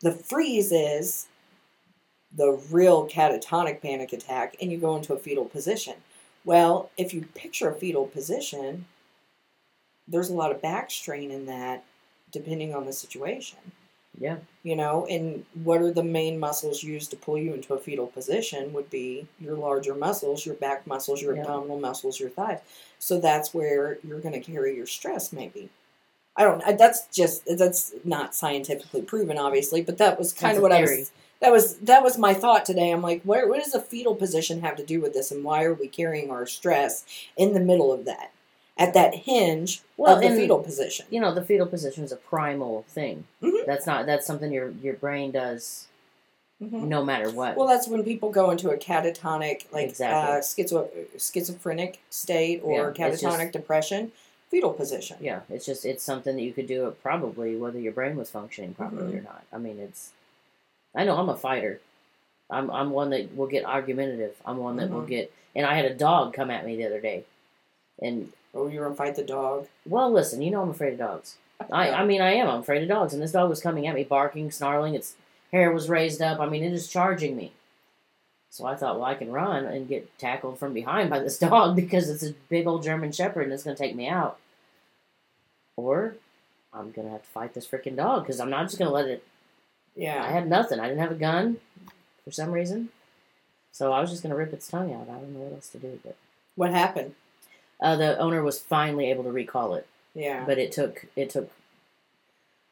The 0.00 0.12
freeze 0.12 0.72
is 0.72 1.28
the 2.36 2.60
real 2.70 3.08
catatonic 3.08 3.82
panic 3.82 4.12
attack, 4.12 4.56
and 4.60 4.72
you 4.72 4.78
go 4.78 4.96
into 4.96 5.12
a 5.12 5.18
fetal 5.18 5.44
position. 5.44 5.94
Well, 6.44 6.90
if 6.96 7.14
you 7.14 7.26
picture 7.34 7.70
a 7.70 7.74
fetal 7.74 8.06
position, 8.06 8.86
there's 10.08 10.30
a 10.30 10.34
lot 10.34 10.50
of 10.50 10.60
back 10.62 10.90
strain 10.90 11.30
in 11.30 11.46
that, 11.46 11.84
depending 12.32 12.74
on 12.74 12.86
the 12.86 12.92
situation. 12.92 13.58
Yeah. 14.18 14.36
You 14.62 14.76
know, 14.76 15.06
and 15.06 15.44
what 15.64 15.80
are 15.80 15.92
the 15.92 16.04
main 16.04 16.38
muscles 16.38 16.82
used 16.82 17.10
to 17.10 17.16
pull 17.16 17.38
you 17.38 17.54
into 17.54 17.74
a 17.74 17.78
fetal 17.78 18.06
position 18.06 18.72
would 18.72 18.90
be 18.90 19.26
your 19.40 19.56
larger 19.56 19.94
muscles, 19.94 20.44
your 20.44 20.54
back 20.54 20.86
muscles, 20.86 21.22
your 21.22 21.34
Yeah. 21.34 21.42
abdominal 21.42 21.80
muscles, 21.80 22.20
your 22.20 22.30
thighs. 22.30 22.60
So 22.98 23.18
that's 23.18 23.54
where 23.54 23.98
you're 24.04 24.20
going 24.20 24.34
to 24.34 24.52
carry 24.52 24.76
your 24.76 24.86
stress, 24.86 25.32
maybe. 25.32 25.70
I 26.36 26.44
don't. 26.44 26.78
That's 26.78 27.06
just 27.08 27.42
that's 27.58 27.92
not 28.04 28.34
scientifically 28.34 29.02
proven, 29.02 29.38
obviously, 29.38 29.82
but 29.82 29.98
that 29.98 30.18
was 30.18 30.32
kind 30.32 30.50
That's 30.50 30.58
of 30.58 30.62
what 30.62 30.72
I 30.72 30.80
was. 30.82 31.10
That 31.42 31.50
was 31.52 31.76
that 31.78 32.02
was 32.04 32.16
my 32.16 32.34
thought 32.34 32.64
today. 32.64 32.90
I'm 32.92 33.02
like, 33.02 33.20
where 33.24 33.48
what 33.48 33.62
does 33.62 33.74
a 33.74 33.80
fetal 33.80 34.14
position 34.14 34.60
have 34.62 34.76
to 34.76 34.84
do 34.86 35.00
with 35.00 35.12
this, 35.12 35.30
and 35.32 35.42
why 35.44 35.64
are 35.64 35.74
we 35.74 35.88
carrying 35.88 36.30
our 36.30 36.46
stress 36.46 37.04
in 37.36 37.52
the 37.52 37.60
middle 37.60 37.92
of 37.92 38.04
that, 38.04 38.30
at 38.78 38.94
that 38.94 39.14
hinge 39.14 39.82
Well, 39.96 40.14
of 40.16 40.22
the 40.22 40.30
fetal 40.30 40.60
position? 40.60 41.04
You 41.10 41.20
know, 41.20 41.34
the 41.34 41.42
fetal 41.44 41.66
position 41.66 42.04
is 42.04 42.12
a 42.12 42.16
primal 42.16 42.84
thing. 42.88 43.24
Mhm. 43.42 43.66
That's 43.66 43.86
not. 43.86 44.06
That's 44.06 44.24
something 44.24 44.52
your 44.52 44.70
your 44.70 44.94
brain 44.94 45.32
does 45.32 45.88
Mhm. 46.62 46.84
no 46.84 47.04
matter 47.04 47.28
what. 47.28 47.56
Well, 47.56 47.66
that's 47.66 47.88
when 47.88 48.04
people 48.04 48.30
go 48.30 48.52
into 48.52 48.70
a 48.70 48.76
catatonic, 48.76 49.64
like 49.72 49.88
Exactly. 49.88 50.36
uh, 50.36 50.40
schizo, 50.40 50.88
schizophrenic 51.18 51.98
state 52.08 52.60
or 52.62 52.94
Yeah, 52.96 53.06
catatonic 53.08 53.38
just- 53.46 53.52
depression, 53.52 54.12
fetal 54.48 54.72
position. 54.72 55.16
yeah, 55.20 55.40
it's 55.50 55.66
just 55.66 55.84
it's 55.84 56.04
something 56.04 56.36
that 56.36 56.42
you 56.42 56.52
could 56.52 56.68
do 56.68 56.86
it 56.86 57.02
probably 57.02 57.56
whether 57.56 57.80
your 57.80 57.90
brain 57.92 58.14
was 58.16 58.30
functioning 58.30 58.74
properly 58.74 59.14
Mhm. 59.14 59.18
or 59.18 59.22
not. 59.22 59.42
I 59.52 59.58
mean, 59.58 59.80
it's. 59.80 60.12
I 60.94 61.04
know 61.04 61.16
I'm 61.16 61.28
a 61.28 61.36
fighter. 61.36 61.80
I'm 62.50 62.70
I'm 62.70 62.90
one 62.90 63.10
that 63.10 63.34
will 63.36 63.46
get 63.46 63.64
argumentative. 63.64 64.36
I'm 64.44 64.58
one 64.58 64.76
that 64.76 64.90
will 64.90 65.02
Mhm. 65.02 65.08
get. 65.08 65.32
And 65.54 65.66
I 65.66 65.74
had 65.74 65.84
a 65.86 65.94
dog 65.94 66.32
come 66.34 66.50
at 66.50 66.64
me 66.66 66.76
the 66.76 66.86
other 66.86 67.00
day, 67.00 67.24
and 68.00 68.32
Oh, 68.54 68.68
you're 68.68 68.84
gonna 68.84 68.94
fight 68.94 69.14
the 69.16 69.24
dog. 69.24 69.66
well, 69.86 70.10
listen, 70.10 70.42
you 70.42 70.50
know 70.50 70.62
I'm 70.62 70.70
afraid 70.70 70.92
of 70.94 70.98
dogs. 70.98 71.36
I, 71.70 71.90
I 71.90 72.04
mean, 72.04 72.20
I 72.20 72.32
am. 72.34 72.48
I'm 72.48 72.60
afraid 72.60 72.82
of 72.82 72.88
dogs. 72.88 73.14
And 73.14 73.22
this 73.22 73.32
dog 73.32 73.48
was 73.48 73.60
coming 73.62 73.86
at 73.86 73.94
me, 73.94 74.02
barking, 74.04 74.50
snarling. 74.50 74.94
Its 74.94 75.14
hair 75.52 75.70
was 75.72 75.88
raised 75.88 76.20
up. 76.20 76.40
I 76.40 76.46
mean, 76.48 76.64
it 76.64 76.72
is 76.72 76.88
charging 76.88 77.36
me. 77.36 77.52
So 78.50 78.66
I 78.66 78.74
thought, 78.74 78.96
well, 78.96 79.04
I 79.04 79.14
can 79.14 79.30
run 79.32 79.64
and 79.64 79.88
get 79.88 80.18
tackled 80.18 80.58
from 80.58 80.74
behind 80.74 81.08
by 81.08 81.20
this 81.20 81.38
dog 81.48 81.76
because 81.76 82.10
it's 82.10 82.22
a 82.24 82.34
big 82.50 82.66
old 82.66 82.82
German 82.82 83.12
Shepherd 83.12 83.44
and 83.44 83.52
it's 83.52 83.62
going 83.62 83.76
to 83.76 83.82
take 83.82 83.94
me 83.94 84.08
out. 84.08 84.38
Or 85.76 86.16
I'm 86.74 86.90
going 86.90 87.06
to 87.06 87.12
have 87.12 87.22
to 87.22 87.28
fight 87.30 87.54
this 87.54 87.66
freaking 87.66 87.96
dog 87.96 88.24
because 88.24 88.40
I'm 88.40 88.50
not 88.50 88.64
just 88.66 88.78
going 88.78 88.88
to 88.88 88.94
let 88.94 89.06
it. 89.06 89.24
Yeah. 89.96 90.22
I 90.22 90.28
had 90.30 90.48
nothing. 90.48 90.80
I 90.80 90.88
didn't 90.88 91.00
have 91.00 91.12
a 91.12 91.16
gun 91.16 91.58
for 92.24 92.30
some 92.30 92.50
reason. 92.52 92.88
So 93.72 93.92
I 93.92 94.00
was 94.00 94.10
just 94.10 94.22
going 94.22 94.30
to 94.30 94.36
rip 94.36 94.52
its 94.52 94.68
tongue 94.68 94.92
out. 94.92 95.08
I 95.08 95.14
don't 95.14 95.32
know 95.34 95.40
what 95.40 95.54
else 95.54 95.68
to 95.70 95.78
do. 95.78 95.98
But 96.04 96.16
what 96.56 96.70
happened? 96.70 97.14
uh, 97.80 97.96
the 97.96 98.16
owner 98.18 98.42
was 98.42 98.60
finally 98.60 99.10
able 99.10 99.24
to 99.24 99.32
recall 99.32 99.74
it. 99.74 99.86
Yeah. 100.14 100.44
But 100.46 100.58
it 100.58 100.70
took 100.72 101.06
it 101.16 101.30
took 101.30 101.50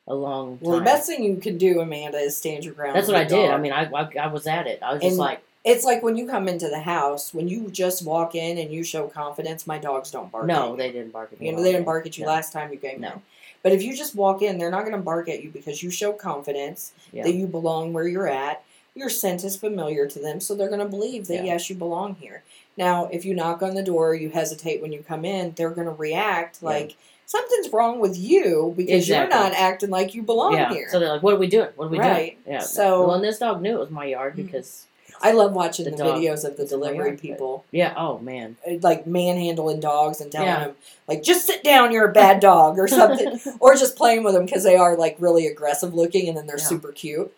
a 0.07 0.15
long 0.15 0.59
time. 0.59 0.69
well, 0.69 0.79
the 0.79 0.85
best 0.85 1.07
thing 1.07 1.25
you 1.25 1.37
can 1.37 1.59
do, 1.59 1.81
Amanda, 1.81 2.19
is 2.19 2.37
stand 2.37 2.65
your 2.65 2.75
ground. 2.75 2.97
That's 2.97 3.07
what 3.09 3.17
I 3.17 3.25
the 3.25 3.31
did. 3.37 3.51
I 3.51 3.59
mean, 3.59 3.73
I, 3.73 3.85
I, 3.91 4.09
I 4.23 4.27
was 4.29 4.47
at 4.47 4.67
it. 4.67 4.83
I 4.83 4.93
was 4.93 5.03
just 5.03 5.13
And- 5.13 5.19
like, 5.19 5.43
it's 5.65 5.85
like 5.85 6.03
when 6.03 6.17
you 6.17 6.27
come 6.27 6.49
into 6.49 6.69
the 6.69 6.81
house, 6.81 7.35
when 7.35 7.47
you 7.49 7.71
just 7.71 8.03
walk 8.05 8.35
in 8.35 8.57
and 8.57 8.73
you 8.73 8.83
show 8.83 9.09
confidence. 9.09 9.67
My 9.67 9.77
dogs 9.79 10.11
don't 10.11 10.31
bark. 10.33 10.47
no, 10.47 10.73
at 10.73 10.79
they 10.79 10.91
didn't 10.93 11.13
bark 11.13 11.33
at 11.33 11.41
me. 11.41 11.47
You 11.47 11.53
know, 11.57 11.63
they 11.63 11.73
didn't 11.73 11.85
bark 11.85 12.07
at 12.07 12.17
you 12.17 12.25
No. 12.25 12.31
last 12.31 12.53
time 12.53 12.73
you 12.73 12.79
came 12.79 13.01
No. 13.01 13.09
in. 13.13 13.23
But 13.63 13.73
if 13.73 13.83
you 13.83 13.95
just 13.97 14.15
walk 14.15 14.43
in, 14.43 14.59
they're 14.59 14.71
not 14.71 14.81
going 14.85 14.97
to 14.97 15.03
bark 15.03 15.29
at 15.29 15.43
you 15.43 15.51
because 15.51 15.83
you 15.83 15.91
show 15.91 16.13
confidence 16.13 16.93
Yeah. 17.13 17.25
that 17.25 17.35
you 17.35 17.47
belong 17.47 17.93
where 17.93 18.09
you're 18.09 18.29
at. 18.29 18.63
Your 18.95 19.09
scent 19.09 19.45
is 19.45 19.57
familiar 19.57 20.07
to 20.07 20.19
them, 20.19 20.41
so 20.41 20.55
they're 20.55 20.69
going 20.69 20.81
to 20.81 20.87
believe 20.89 21.27
that 21.29 21.37
Yeah. 21.45 21.53
yes, 21.55 21.71
you 21.71 21.77
belong 21.77 22.17
here. 22.21 22.43
Now, 22.77 23.09
if 23.13 23.25
you 23.25 23.35
knock 23.35 23.63
on 23.63 23.75
the 23.75 23.83
door, 23.83 24.15
you 24.15 24.31
hesitate 24.31 24.81
when 24.83 24.93
you 24.93 25.05
come 25.07 25.25
in, 25.25 25.53
they're 25.57 25.71
going 25.71 25.87
to 25.87 25.93
react 25.93 26.59
Yeah. 26.63 26.69
like 26.71 26.97
something's 27.27 27.69
wrong 27.73 28.01
with 28.01 28.19
you 28.19 28.75
because 28.77 29.03
Exactly. 29.03 29.37
you're 29.37 29.45
not 29.45 29.53
acting 29.53 29.91
like 29.91 30.15
you 30.15 30.23
belong 30.23 30.55
yeah. 30.55 30.73
here. 30.73 30.89
So 30.91 30.99
they're 30.99 31.11
like, 31.13 31.23
"What 31.23 31.35
are 31.35 31.39
we 31.39 31.47
doing? 31.47 31.69
What 31.77 31.87
are 31.87 31.89
we 31.91 31.99
Right. 31.99 32.37
doing?" 32.45 32.57
Yeah. 32.57 32.61
So- 32.63 33.07
well, 33.07 33.15
and 33.15 33.23
this 33.25 33.39
dog 33.39 33.63
knew 33.63 33.77
it 33.77 33.79
was 33.81 33.91
my 33.91 34.07
yard 34.07 34.33
Mhm. 34.35 34.47
because 34.47 34.87
I 35.23 35.33
love 35.33 35.53
watching 35.53 35.85
The 35.85 35.91
the, 35.93 36.03
videos 36.05 36.45
of 36.45 36.57
the 36.57 36.63
was 36.63 36.73
in 36.73 36.81
my 36.81 36.87
delivery 36.87 37.11
but- 37.13 37.21
people, 37.21 37.65
Yeah. 37.71 37.93
Oh 37.97 38.19
man. 38.19 38.57
uh, 38.67 38.75
like 38.83 39.07
manhandling 39.07 39.81
dogs 39.81 40.21
and 40.21 40.33
telling 40.33 40.49
Yeah. 40.49 40.61
them, 40.67 40.77
like, 41.07 41.23
just 41.23 41.47
sit 41.47 41.63
down, 41.63 41.93
you're 41.93 42.09
a 42.09 42.13
bad 42.13 42.41
dog, 42.41 42.79
or 42.79 42.89
something, 42.89 43.39
or 43.61 43.75
just 43.75 43.97
playing 43.97 44.23
with 44.23 44.35
them 44.35 44.45
because 44.47 44.65
they 44.65 44.77
are 44.77 44.97
like 44.97 45.17
really 45.19 45.47
aggressive 45.47 45.93
looking 45.95 46.29
and 46.29 46.37
then 46.37 46.47
they're 46.47 46.59
Yeah. 46.59 46.65
super 46.65 46.93
cute. 46.93 47.33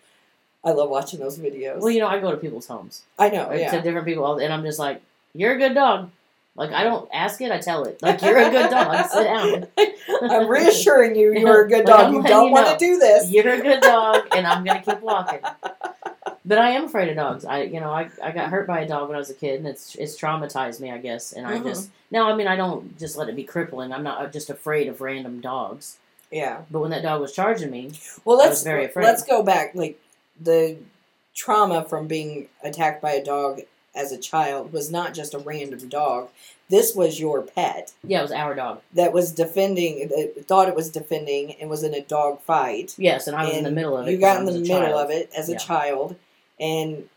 I 0.65 0.71
love 0.71 0.89
watching 0.89 1.19
those 1.19 1.37
videos. 1.37 1.79
Well, 1.79 1.89
you 1.91 1.99
know, 1.99 2.07
I 2.07 2.19
go 2.19 2.31
to 2.31 2.37
people's 2.37 2.67
homes 2.67 3.01
I 3.19 3.29
know, 3.29 3.47
or 3.49 3.53
to 3.53 3.59
yeah. 3.59 3.81
different 3.81 4.05
people, 4.07 4.37
and 4.37 4.53
I'm 4.53 4.63
just 4.63 4.79
like, 4.79 5.01
"You're 5.33 5.53
a 5.53 5.57
good 5.57 5.73
dog." 5.75 6.09
Like 6.55 6.71
I 6.71 6.83
don't 6.83 7.09
ask 7.11 7.41
it, 7.41 7.51
I 7.51 7.57
tell 7.57 7.83
it. 7.85 7.99
Like 8.01 8.21
you're 8.21 8.37
a 8.37 8.49
good 8.49 8.69
dog. 8.69 9.05
Sit 9.09 9.23
down. 9.23 9.67
I'm 10.21 10.47
reassuring 10.47 11.15
you, 11.15 11.33
you're 11.33 11.65
a 11.65 11.67
good 11.73 11.85
dog. 11.85 11.99
I'm 12.05 12.13
you 12.13 12.23
don't 12.23 12.47
you 12.47 12.51
want 12.53 12.79
to 12.79 12.85
do 12.85 12.97
this. 12.97 13.29
You're 13.29 13.55
a 13.55 13.61
good 13.61 13.81
dog, 13.81 14.27
and 14.35 14.45
I'm 14.47 14.63
gonna 14.63 14.81
keep 14.81 15.01
walking. 15.01 15.39
But 16.45 16.57
I 16.57 16.71
am 16.71 16.85
afraid 16.85 17.07
of 17.09 17.15
dogs. 17.15 17.45
I, 17.45 17.63
you 17.63 17.79
know, 17.79 17.91
I, 17.91 18.09
I 18.21 18.31
got 18.31 18.49
hurt 18.49 18.67
by 18.67 18.81
a 18.81 18.87
dog 18.87 19.07
when 19.07 19.15
I 19.15 19.19
was 19.19 19.29
a 19.29 19.33
kid, 19.33 19.59
and 19.59 19.67
it's 19.67 19.95
it's 19.95 20.19
traumatized 20.19 20.79
me, 20.81 20.91
I 20.91 20.97
guess. 20.97 21.31
And 21.31 21.47
I 21.47 21.57
Mhm. 21.59 21.63
just 21.63 21.89
now, 22.11 22.29
I 22.29 22.35
mean, 22.35 22.47
I 22.47 22.55
don't 22.57 22.97
just 22.99 23.15
let 23.17 23.29
it 23.29 23.35
be 23.35 23.43
crippling. 23.43 23.93
I'm 23.93 24.03
not 24.03 24.31
just 24.33 24.49
afraid 24.49 24.87
of 24.89 24.99
random 24.99 25.39
dogs. 25.39 25.97
Yeah. 26.31 26.61
But 26.69 26.79
when 26.81 26.91
that 26.91 27.03
dog 27.03 27.21
was 27.21 27.31
charging 27.33 27.71
me, 27.71 27.91
Well, 28.25 28.37
let's 28.37 28.61
very 28.63 28.85
afraid. 28.85 29.03
let's 29.05 29.23
go 29.23 29.41
back. 29.43 29.73
Like 29.73 29.99
the 30.39 30.77
trauma 31.33 31.83
from 31.85 32.07
being 32.07 32.49
attacked 32.63 33.01
by 33.01 33.11
a 33.11 33.23
dog 33.23 33.61
as 33.95 34.11
a 34.11 34.17
child 34.17 34.73
was 34.73 34.91
not 34.91 35.13
just 35.13 35.33
a 35.33 35.39
random 35.39 35.87
dog. 35.87 36.29
This 36.69 36.95
was 36.95 37.19
your 37.19 37.41
pet 37.43 37.91
yeah, 38.03 38.19
it 38.19 38.23
was 38.23 38.31
our 38.31 38.55
dog. 38.55 38.81
that 38.93 39.13
was 39.13 39.31
defending. 39.31 40.07
That 40.09 40.45
thought 40.47 40.67
it 40.67 40.75
was 40.75 40.89
defending 40.89 41.53
and 41.61 41.69
was 41.69 41.83
in 41.83 41.93
a 41.93 42.01
dog 42.01 42.41
fight. 42.41 42.95
Yes, 42.97 43.27
and 43.27 43.35
I 43.35 43.45
was 43.45 43.55
in 43.55 43.63
the 43.63 43.71
middle 43.71 43.95
of 43.95 44.07
it. 44.07 44.11
You 44.11 44.17
got 44.17 44.39
in 44.39 44.45
the 44.45 44.53
middle 44.53 44.79
child. 44.79 44.95
of 45.05 45.11
it 45.11 45.29
as 45.37 45.47
a 45.49 45.53
Yeah. 45.53 45.57
child, 45.59 46.15
and 46.59 47.07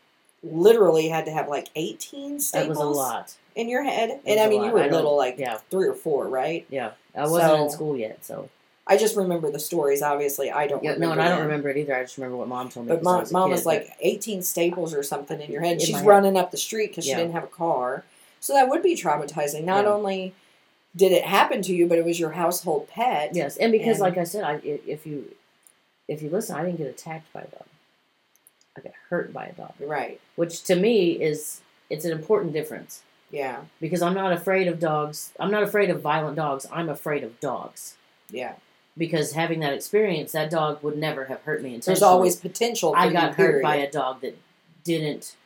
literally 0.42 1.08
had 1.08 1.24
to 1.26 1.30
have 1.32 1.48
like 1.48 1.68
eighteen 1.74 2.38
staples. 2.40 2.78
That 2.78 2.84
was 2.86 2.96
a 2.96 2.98
lot. 3.00 3.34
in 3.54 3.68
your 3.68 3.82
head. 3.82 4.20
And 4.26 4.38
I 4.40 4.48
mean, 4.48 4.62
you 4.64 4.70
were 4.70 4.82
I 4.82 4.88
little, 4.88 5.16
like 5.16 5.36
Yeah, 5.38 5.58
three 5.70 5.88
or 5.88 5.94
four, 5.94 6.28
right? 6.28 6.66
yeah. 6.70 6.92
I 7.14 7.26
wasn't 7.26 7.60
in 7.62 7.70
school 7.70 7.96
yet, 7.96 8.24
so 8.24 8.50
I 8.86 8.96
just 8.98 9.16
remember 9.16 9.50
the 9.50 9.58
stories. 9.58 10.02
Obviously, 10.02 10.50
I 10.50 10.66
don't. 10.66 10.84
yeah. 10.84 10.92
remember 10.92 11.06
No, 11.16 11.20
and 11.20 11.22
I 11.22 11.28
don't 11.34 11.46
remember 11.46 11.70
it 11.70 11.76
either. 11.78 11.96
I 11.96 12.02
just 12.02 12.18
remember 12.18 12.36
what 12.36 12.46
mom 12.48 12.68
told 12.68 12.86
me. 12.86 12.94
But 12.94 13.02
mom, 13.02 13.20
was 13.20 13.32
mom 13.32 13.48
kid, 13.48 13.52
was 13.52 13.66
like 13.66 13.88
18 14.00 14.42
staples 14.42 14.92
or 14.94 15.02
something 15.02 15.40
in 15.40 15.50
your 15.50 15.62
head. 15.62 15.74
In 15.74 15.78
She's 15.80 15.96
head. 15.96 16.06
running 16.06 16.36
up 16.36 16.50
the 16.50 16.56
street 16.58 16.88
because 16.90 17.04
she 17.04 17.14
didn't 17.14 17.32
have 17.32 17.44
a 17.44 17.48
car. 17.48 18.04
So 18.40 18.52
that 18.52 18.68
would 18.68 18.82
be 18.82 18.94
traumatizing. 18.94 19.64
Not 19.64 19.84
Yeah. 19.84 19.90
only 19.92 20.34
did 20.94 21.10
it 21.10 21.24
happen 21.24 21.62
to 21.62 21.74
you, 21.74 21.86
but 21.88 21.98
it 21.98 22.04
was 22.04 22.20
your 22.20 22.32
household 22.32 22.88
pet. 22.88 23.34
Yes, 23.34 23.56
and 23.56 23.72
because 23.72 23.96
And- 23.96 24.00
like 24.00 24.18
I 24.18 24.24
said, 24.24 24.44
I 24.44 24.60
if 24.64 25.06
you 25.06 25.34
if 26.06 26.22
you 26.22 26.28
listen, 26.30 26.54
I 26.54 26.64
didn't 26.64 26.76
get 26.78 26.86
attacked 26.86 27.32
by 27.32 27.40
a 27.40 27.46
dog. 27.46 27.52
I 27.52 27.64
got 27.64 27.75
hurt 29.10 29.32
by 29.32 29.46
a 29.46 29.52
dog, 29.52 29.74
Right. 29.80 30.20
which 30.36 30.62
to 30.64 30.76
me 30.76 31.12
is 31.12 31.60
it's 31.90 32.04
an 32.04 32.12
important 32.12 32.52
difference 32.52 33.02
Yeah. 33.30 33.62
because 33.80 34.02
I'm 34.02 34.14
not 34.14 34.32
afraid 34.32 34.66
of 34.68 34.80
dogs. 34.80 35.32
I'm 35.38 35.50
not 35.50 35.62
afraid 35.62 35.90
of 35.90 36.00
violent 36.00 36.36
dogs. 36.36 36.66
I'm 36.72 36.88
afraid 36.88 37.22
of 37.24 37.38
dogs 37.40 37.96
Yeah. 38.30 38.54
because 38.98 39.32
having 39.32 39.60
that 39.60 39.72
experience, 39.72 40.32
that 40.32 40.50
dog 40.50 40.82
would 40.82 40.96
never 40.98 41.26
have 41.26 41.42
hurt 41.42 41.62
me. 41.62 41.76
There's 41.78 42.02
always 42.02 42.36
potential. 42.36 42.92
For 42.92 42.98
I 42.98 43.12
got 43.12 43.34
hurt 43.34 43.62
by 43.62 43.76
a 43.76 43.90
dog 43.90 44.20
that 44.22 44.36
didn't 44.84 45.36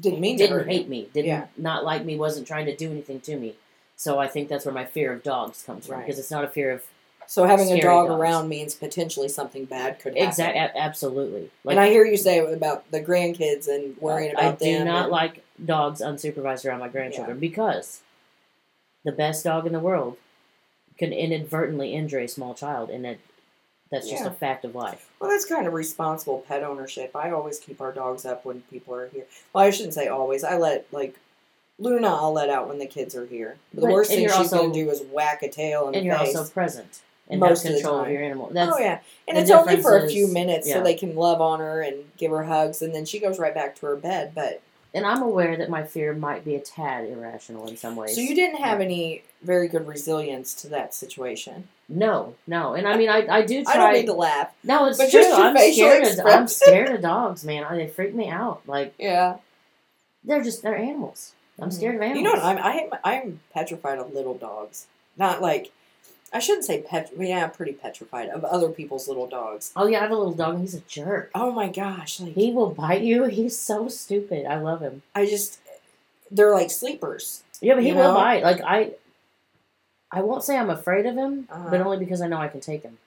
Didn't 0.00 0.20
mean 0.20 0.38
to 0.38 0.46
didn't 0.46 0.68
hate 0.68 0.88
me, 0.88 1.10
didn't 1.12 1.28
Yeah. 1.28 1.46
not 1.56 1.84
like 1.84 2.02
me, 2.04 2.16
wasn't 2.16 2.46
trying 2.46 2.64
to 2.66 2.74
do 2.74 2.90
anything 2.90 3.20
to 3.20 3.36
me. 3.36 3.56
So 3.94 4.18
I 4.18 4.26
think 4.26 4.48
that's 4.48 4.64
where 4.64 4.72
my 4.74 4.86
fear 4.86 5.12
of 5.12 5.22
dogs 5.22 5.62
comes 5.62 5.86
from 5.86 5.96
Right. 5.96 6.06
because 6.06 6.18
it's 6.18 6.30
not 6.30 6.44
a 6.44 6.48
fear 6.48 6.70
of 6.72 6.82
So 7.26 7.44
having 7.44 7.70
a 7.72 7.80
dog 7.80 8.08
dogs. 8.08 8.20
around 8.20 8.48
means 8.48 8.74
potentially 8.74 9.28
something 9.28 9.64
bad 9.64 9.98
could 10.00 10.14
happen. 10.14 10.28
exact 10.28 10.76
absolutely. 10.76 11.50
and 11.66 11.78
I 11.80 11.88
hear 11.88 12.04
you 12.04 12.16
say 12.16 12.38
about 12.38 12.90
the 12.90 13.00
grandkids 13.02 13.68
and 13.68 13.96
worrying 13.98 14.32
about 14.32 14.58
them. 14.58 14.68
I 14.74 14.78
do 14.78 14.84
not 14.84 15.02
and- 15.04 15.12
like 15.12 15.44
dogs 15.64 16.00
unsupervised 16.00 16.64
around 16.66 16.80
my 16.80 16.88
grandchildren 16.88 17.38
because 17.38 18.00
the 19.04 19.12
best 19.12 19.44
dog 19.44 19.66
in 19.66 19.72
the 19.72 19.80
world 19.80 20.16
can 20.98 21.12
inadvertently 21.12 21.94
injure 21.94 22.18
a 22.20 22.28
small 22.28 22.54
child, 22.54 22.90
and 22.90 23.04
that 23.04 23.18
that's 23.90 24.08
just 24.08 24.22
Yeah. 24.24 24.30
a 24.30 24.32
fact 24.34 24.64
of 24.64 24.74
life. 24.74 25.10
Well, 25.20 25.28
that's 25.30 25.44
kind 25.44 25.66
of 25.66 25.72
responsible 25.74 26.38
pet 26.48 26.62
ownership. 26.62 27.14
I 27.14 27.30
always 27.30 27.58
keep 27.58 27.80
our 27.80 27.92
dogs 27.92 28.24
up 28.24 28.44
when 28.44 28.62
people 28.70 28.94
are 28.94 29.08
here. 29.08 29.26
Well, 29.52 29.64
I 29.64 29.70
shouldn't 29.70 29.92
say 29.94 30.08
always. 30.08 30.44
I 30.44 30.56
let 30.56 30.86
like 30.92 31.16
Luna. 31.78 32.08
I'll 32.08 32.32
let 32.32 32.48
out 32.48 32.68
when 32.68 32.78
the 32.78 32.86
kids 32.86 33.14
are 33.16 33.26
here. 33.26 33.56
The 33.74 33.82
But- 33.82 33.90
worst 33.90 34.10
thing 34.10 34.20
she's 34.28 34.32
also- 34.36 34.58
going 34.58 34.72
to 34.72 34.84
do 34.84 34.90
is 34.90 35.02
whack 35.02 35.42
a 35.42 35.48
tail 35.48 35.88
in 35.88 35.94
And 35.94 36.02
the 36.02 36.06
you're 36.06 36.18
face. 36.18 36.34
also 36.36 36.50
present 36.50 37.00
and 37.32 37.40
Most 37.40 37.64
of 37.64 37.70
have 37.70 37.72
the 37.72 37.80
control 37.80 38.00
of, 38.00 38.04
time. 38.04 38.12
your 38.12 38.22
animal. 38.22 38.50
That's 38.52 38.72
oh 38.76 38.78
yeah, 38.78 39.00
and 39.26 39.38
it's 39.38 39.50
only 39.50 39.78
for 39.78 39.96
a 39.96 40.08
few 40.08 40.28
minutes, 40.28 40.68
yeah. 40.68 40.74
so 40.74 40.82
they 40.82 40.94
can 40.94 41.16
love 41.16 41.40
on 41.40 41.60
her 41.60 41.80
and 41.80 42.04
give 42.18 42.30
her 42.30 42.44
hugs, 42.44 42.82
and 42.82 42.94
then 42.94 43.06
she 43.06 43.18
goes 43.18 43.38
right 43.38 43.54
back 43.54 43.74
to 43.76 43.86
her 43.86 43.96
bed. 43.96 44.32
But 44.34 44.62
and 44.94 45.06
I'm 45.06 45.22
aware 45.22 45.56
that 45.56 45.70
my 45.70 45.82
fear 45.82 46.12
might 46.12 46.44
be 46.44 46.54
a 46.54 46.60
tad 46.60 47.08
irrational 47.08 47.66
in 47.66 47.78
some 47.78 47.96
ways. 47.96 48.14
so 48.14 48.20
you 48.20 48.34
didn't 48.34 48.60
have 48.60 48.82
any 48.82 49.22
very 49.42 49.66
good 49.66 49.86
resilience 49.86 50.52
to 50.56 50.68
that 50.68 50.94
situation. 50.94 51.68
No, 51.88 52.34
no, 52.46 52.74
and 52.74 52.86
I 52.86 52.96
mean 52.98 53.08
I, 53.08 53.26
I 53.28 53.42
do 53.42 53.60
I 53.60 53.62
don't 53.62 53.74
try. 53.74 53.92
mean 53.94 54.06
to 54.06 54.12
laugh. 54.12 54.52
no, 54.62 54.86
it's 54.86 54.98
but 54.98 55.10
true. 55.10 55.32
I'm 55.32 55.56
scared. 55.56 56.06
Of, 56.06 56.26
I'm 56.26 56.48
scared 56.48 56.90
of 56.90 57.00
dogs, 57.00 57.44
man. 57.44 57.64
They 57.76 57.88
freak 57.88 58.14
me 58.14 58.28
out. 58.28 58.60
Like 58.66 58.94
Yeah, 58.98 59.38
they're 60.22 60.42
just 60.42 60.62
they're 60.62 60.76
animals. 60.76 61.32
I'm 61.58 61.70
scared 61.70 61.94
of 61.96 62.02
animals. 62.02 62.26
Mm-hmm. 62.26 62.26
You 62.26 62.36
know 62.36 62.44
what? 62.44 62.64
I'm 62.66 62.90
I'm 63.02 63.22
I'm 63.22 63.40
petrified 63.54 63.98
of 63.98 64.12
little 64.12 64.34
dogs. 64.36 64.86
Not 65.16 65.40
like 65.40 65.72
I 66.34 66.38
shouldn't 66.38 66.64
say 66.64 66.80
pet. 66.80 67.10
Yeah, 67.18 67.44
I'm 67.44 67.50
pretty 67.50 67.72
petrified 67.72 68.28
of 68.30 68.42
other 68.44 68.70
people's 68.70 69.06
little 69.08 69.26
dogs. 69.26 69.70
Oh 69.76 69.86
yeah, 69.86 69.98
I 69.98 70.02
have 70.02 70.10
a 70.10 70.16
little 70.16 70.32
dog 70.32 70.60
he's 70.60 70.74
a 70.74 70.80
jerk. 70.80 71.30
Oh 71.34 71.52
my 71.52 71.68
gosh! 71.68 72.20
Like 72.20 72.32
He 72.34 72.50
will 72.52 72.70
bite 72.70 73.02
you. 73.02 73.24
He's 73.24 73.58
so 73.58 73.88
stupid. 73.88 74.46
I 74.46 74.58
love 74.58 74.80
him. 74.80 75.02
I 75.14 75.26
just 75.26 75.60
they're 76.30 76.52
like 76.54 76.70
sleepers. 76.70 77.42
Yeah, 77.60 77.74
but 77.74 77.82
he 77.82 77.90
You 77.90 77.96
will 77.96 78.04
know? 78.04 78.14
bite. 78.14 78.42
Like 78.42 78.60
I, 78.62 78.92
I 80.10 80.22
won't 80.22 80.42
say 80.42 80.56
I'm 80.56 80.70
afraid 80.70 81.04
of 81.06 81.14
him, 81.16 81.46
Uh-huh. 81.50 81.68
but 81.70 81.80
only 81.82 81.98
because 81.98 82.22
I 82.22 82.28
know 82.28 82.38
I 82.38 82.48
can 82.48 82.60
take 82.60 82.82
him. 82.82 82.98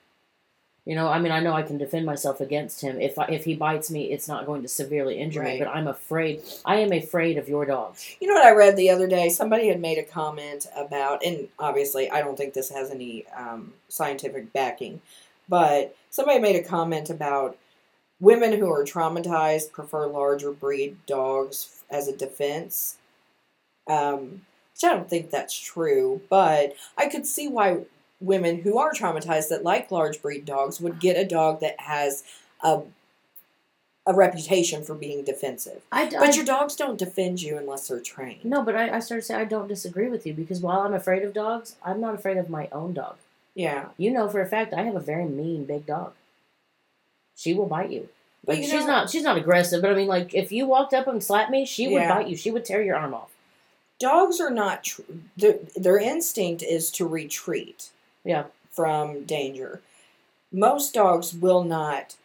You 0.86 0.94
know, 0.94 1.08
I 1.08 1.18
mean, 1.18 1.32
I 1.32 1.40
know 1.40 1.52
I 1.52 1.62
can 1.62 1.78
defend 1.78 2.06
myself 2.06 2.40
against 2.40 2.80
him. 2.80 3.00
If 3.00 3.18
I, 3.18 3.24
if 3.26 3.44
he 3.44 3.56
bites 3.56 3.90
me, 3.90 4.12
it's 4.12 4.28
not 4.28 4.46
going 4.46 4.62
to 4.62 4.68
severely 4.68 5.18
injure 5.18 5.40
Right. 5.40 5.54
me. 5.54 5.58
But 5.58 5.68
I'm 5.68 5.88
afraid. 5.88 6.42
I 6.64 6.76
am 6.76 6.92
afraid 6.92 7.38
of 7.38 7.48
your 7.48 7.66
dog. 7.66 7.96
You 8.20 8.28
know 8.28 8.34
what 8.34 8.46
I 8.46 8.52
read 8.52 8.76
the 8.76 8.90
other 8.90 9.08
day? 9.08 9.28
Somebody 9.28 9.66
had 9.66 9.80
made 9.80 9.98
a 9.98 10.04
comment 10.04 10.66
about, 10.76 11.24
and 11.24 11.48
obviously 11.58 12.08
I 12.08 12.20
don't 12.20 12.36
think 12.38 12.54
this 12.54 12.70
has 12.70 12.90
any 12.92 13.26
um, 13.36 13.72
scientific 13.88 14.52
backing, 14.52 15.00
but 15.48 15.96
somebody 16.10 16.38
made 16.38 16.54
a 16.56 16.62
comment 16.62 17.10
about 17.10 17.58
women 18.20 18.52
who 18.56 18.70
are 18.70 18.84
traumatized 18.84 19.72
prefer 19.72 20.06
larger 20.06 20.52
breed 20.52 20.96
dogs 21.06 21.82
as 21.90 22.06
a 22.06 22.16
defense. 22.16 22.96
Um, 23.88 24.42
which 24.72 24.84
I 24.84 24.94
don't 24.94 25.08
think 25.10 25.30
that's 25.30 25.58
true, 25.58 26.20
but 26.28 26.74
I 26.98 27.08
could 27.08 27.26
see 27.26 27.48
why 27.48 27.86
women 28.20 28.62
who 28.62 28.78
are 28.78 28.92
traumatized 28.92 29.48
that 29.50 29.62
like 29.64 29.90
large 29.90 30.22
breed 30.22 30.44
dogs 30.44 30.80
would 30.80 31.00
get 31.00 31.16
a 31.16 31.24
dog 31.24 31.60
that 31.60 31.78
has 31.80 32.24
a 32.62 32.82
a 34.08 34.14
reputation 34.14 34.84
for 34.84 34.94
being 34.94 35.24
defensive. 35.24 35.82
I, 35.90 36.08
But 36.08 36.36
your 36.36 36.44
dogs 36.44 36.76
don't 36.76 36.96
defend 36.96 37.42
you 37.42 37.58
unless 37.58 37.88
they're 37.88 37.98
trained. 37.98 38.44
no, 38.44 38.62
but 38.62 38.76
I, 38.76 38.88
I 38.96 39.00
started 39.00 39.22
to 39.22 39.26
say 39.26 39.34
I 39.34 39.44
don't 39.44 39.66
disagree 39.66 40.08
with 40.08 40.24
you 40.24 40.32
because 40.32 40.60
while 40.60 40.82
I'm 40.82 40.94
afraid 40.94 41.24
of 41.24 41.34
dogs, 41.34 41.74
I'm 41.84 42.00
not 42.00 42.14
afraid 42.14 42.36
of 42.36 42.48
my 42.48 42.68
own 42.70 42.92
dog. 42.94 43.16
Yeah. 43.56 43.86
You 43.98 44.12
know 44.12 44.28
for 44.28 44.40
a 44.40 44.46
fact 44.46 44.72
I 44.72 44.82
have 44.84 44.94
a 44.94 45.00
very 45.00 45.24
mean 45.24 45.64
big 45.64 45.86
dog. 45.86 46.12
She 47.34 47.52
will 47.52 47.66
bite 47.66 47.90
you. 47.90 48.08
But 48.44 48.54
Like, 48.56 48.64
you 48.64 48.70
she's 48.70 48.82
know- 48.82 48.92
not 48.92 49.10
she's 49.10 49.24
not 49.24 49.38
aggressive, 49.38 49.82
but 49.82 49.90
I 49.90 49.94
mean 49.94 50.06
like 50.06 50.32
if 50.34 50.52
you 50.52 50.66
walked 50.66 50.94
up 50.94 51.08
and 51.08 51.22
slapped 51.22 51.50
me, 51.50 51.66
she 51.66 51.88
would 51.88 52.02
Yeah. 52.02 52.14
bite 52.14 52.28
you. 52.28 52.36
She 52.36 52.52
would 52.52 52.64
tear 52.64 52.80
your 52.82 52.96
arm 52.96 53.12
off. 53.12 53.30
Dogs 53.98 54.40
are 54.40 54.50
not, 54.50 54.84
tr- 54.84 55.00
their, 55.38 55.54
their 55.74 55.98
instinct 55.98 56.62
is 56.62 56.90
to 56.92 57.06
retreat 57.08 57.88
Yeah. 58.26 58.44
from 58.70 59.24
danger. 59.24 59.80
Most 60.52 60.92
dogs 60.94 61.32
will 61.34 61.64
not 61.64 62.16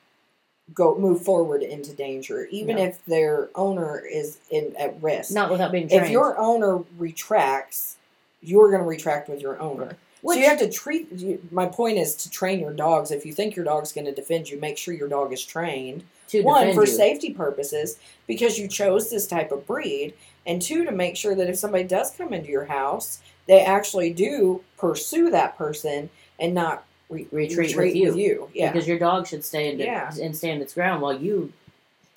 go 0.73 0.97
move 0.97 1.21
forward 1.23 1.63
into 1.63 1.91
danger, 1.93 2.45
even 2.51 2.77
No. 2.77 2.83
if 2.83 3.03
their 3.05 3.49
owner 3.55 3.99
is 3.99 4.37
in 4.49 4.73
at 4.77 5.01
risk. 5.01 5.31
Not 5.31 5.51
without 5.51 5.71
being 5.71 5.87
trained. 5.89 6.05
if 6.05 6.11
your 6.11 6.37
owner 6.37 6.83
retracts, 6.97 7.97
you're 8.41 8.69
going 8.69 8.81
to 8.81 8.87
retract 8.87 9.27
with 9.29 9.41
your 9.41 9.59
owner. 9.59 9.97
Which- 10.21 10.35
so 10.37 10.41
you 10.43 10.49
have 10.49 10.59
to 10.59 10.69
treat. 10.69 11.11
You, 11.11 11.41
my 11.51 11.65
point 11.65 11.97
is 11.97 12.15
to 12.17 12.29
train 12.29 12.59
your 12.59 12.73
dogs. 12.73 13.11
If 13.11 13.25
you 13.25 13.33
think 13.33 13.55
your 13.55 13.65
dog's 13.65 13.91
going 13.91 14.05
to 14.05 14.13
defend 14.13 14.49
you, 14.49 14.59
make 14.59 14.77
sure 14.77 14.93
your 14.93 15.07
dog 15.09 15.33
is 15.33 15.43
trained. 15.45 16.03
to 16.29 16.43
one 16.43 16.73
for 16.73 16.85
you. 16.85 16.91
safety 16.91 17.33
purposes 17.33 17.97
because 18.25 18.57
you 18.57 18.65
chose 18.65 19.09
this 19.09 19.27
type 19.27 19.51
of 19.51 19.67
breed 19.67 20.13
and 20.45 20.61
two 20.61 20.85
to 20.85 20.91
make 20.91 21.17
sure 21.17 21.35
that 21.35 21.49
if 21.49 21.57
somebody 21.57 21.83
does 21.83 22.09
come 22.11 22.31
into 22.33 22.49
your 22.49 22.63
house 22.65 23.19
they 23.47 23.61
actually 23.61 24.11
do 24.13 24.63
pursue 24.77 25.29
that 25.31 25.57
person 25.57 26.09
and 26.39 26.53
not 26.53 26.83
re- 27.09 27.27
Retreat 27.31 27.75
with 27.77 28.15
you. 28.15 28.49
yeah 28.53 28.71
because 28.71 28.87
your 28.87 28.97
dog 28.99 29.27
should 29.27 29.43
stay 29.43 29.69
and, 29.69 29.79
Yeah. 29.79 30.11
and 30.21 30.35
stand 30.35 30.61
its 30.61 30.73
ground 30.73 31.01
while 31.01 31.17
you, 31.19 31.51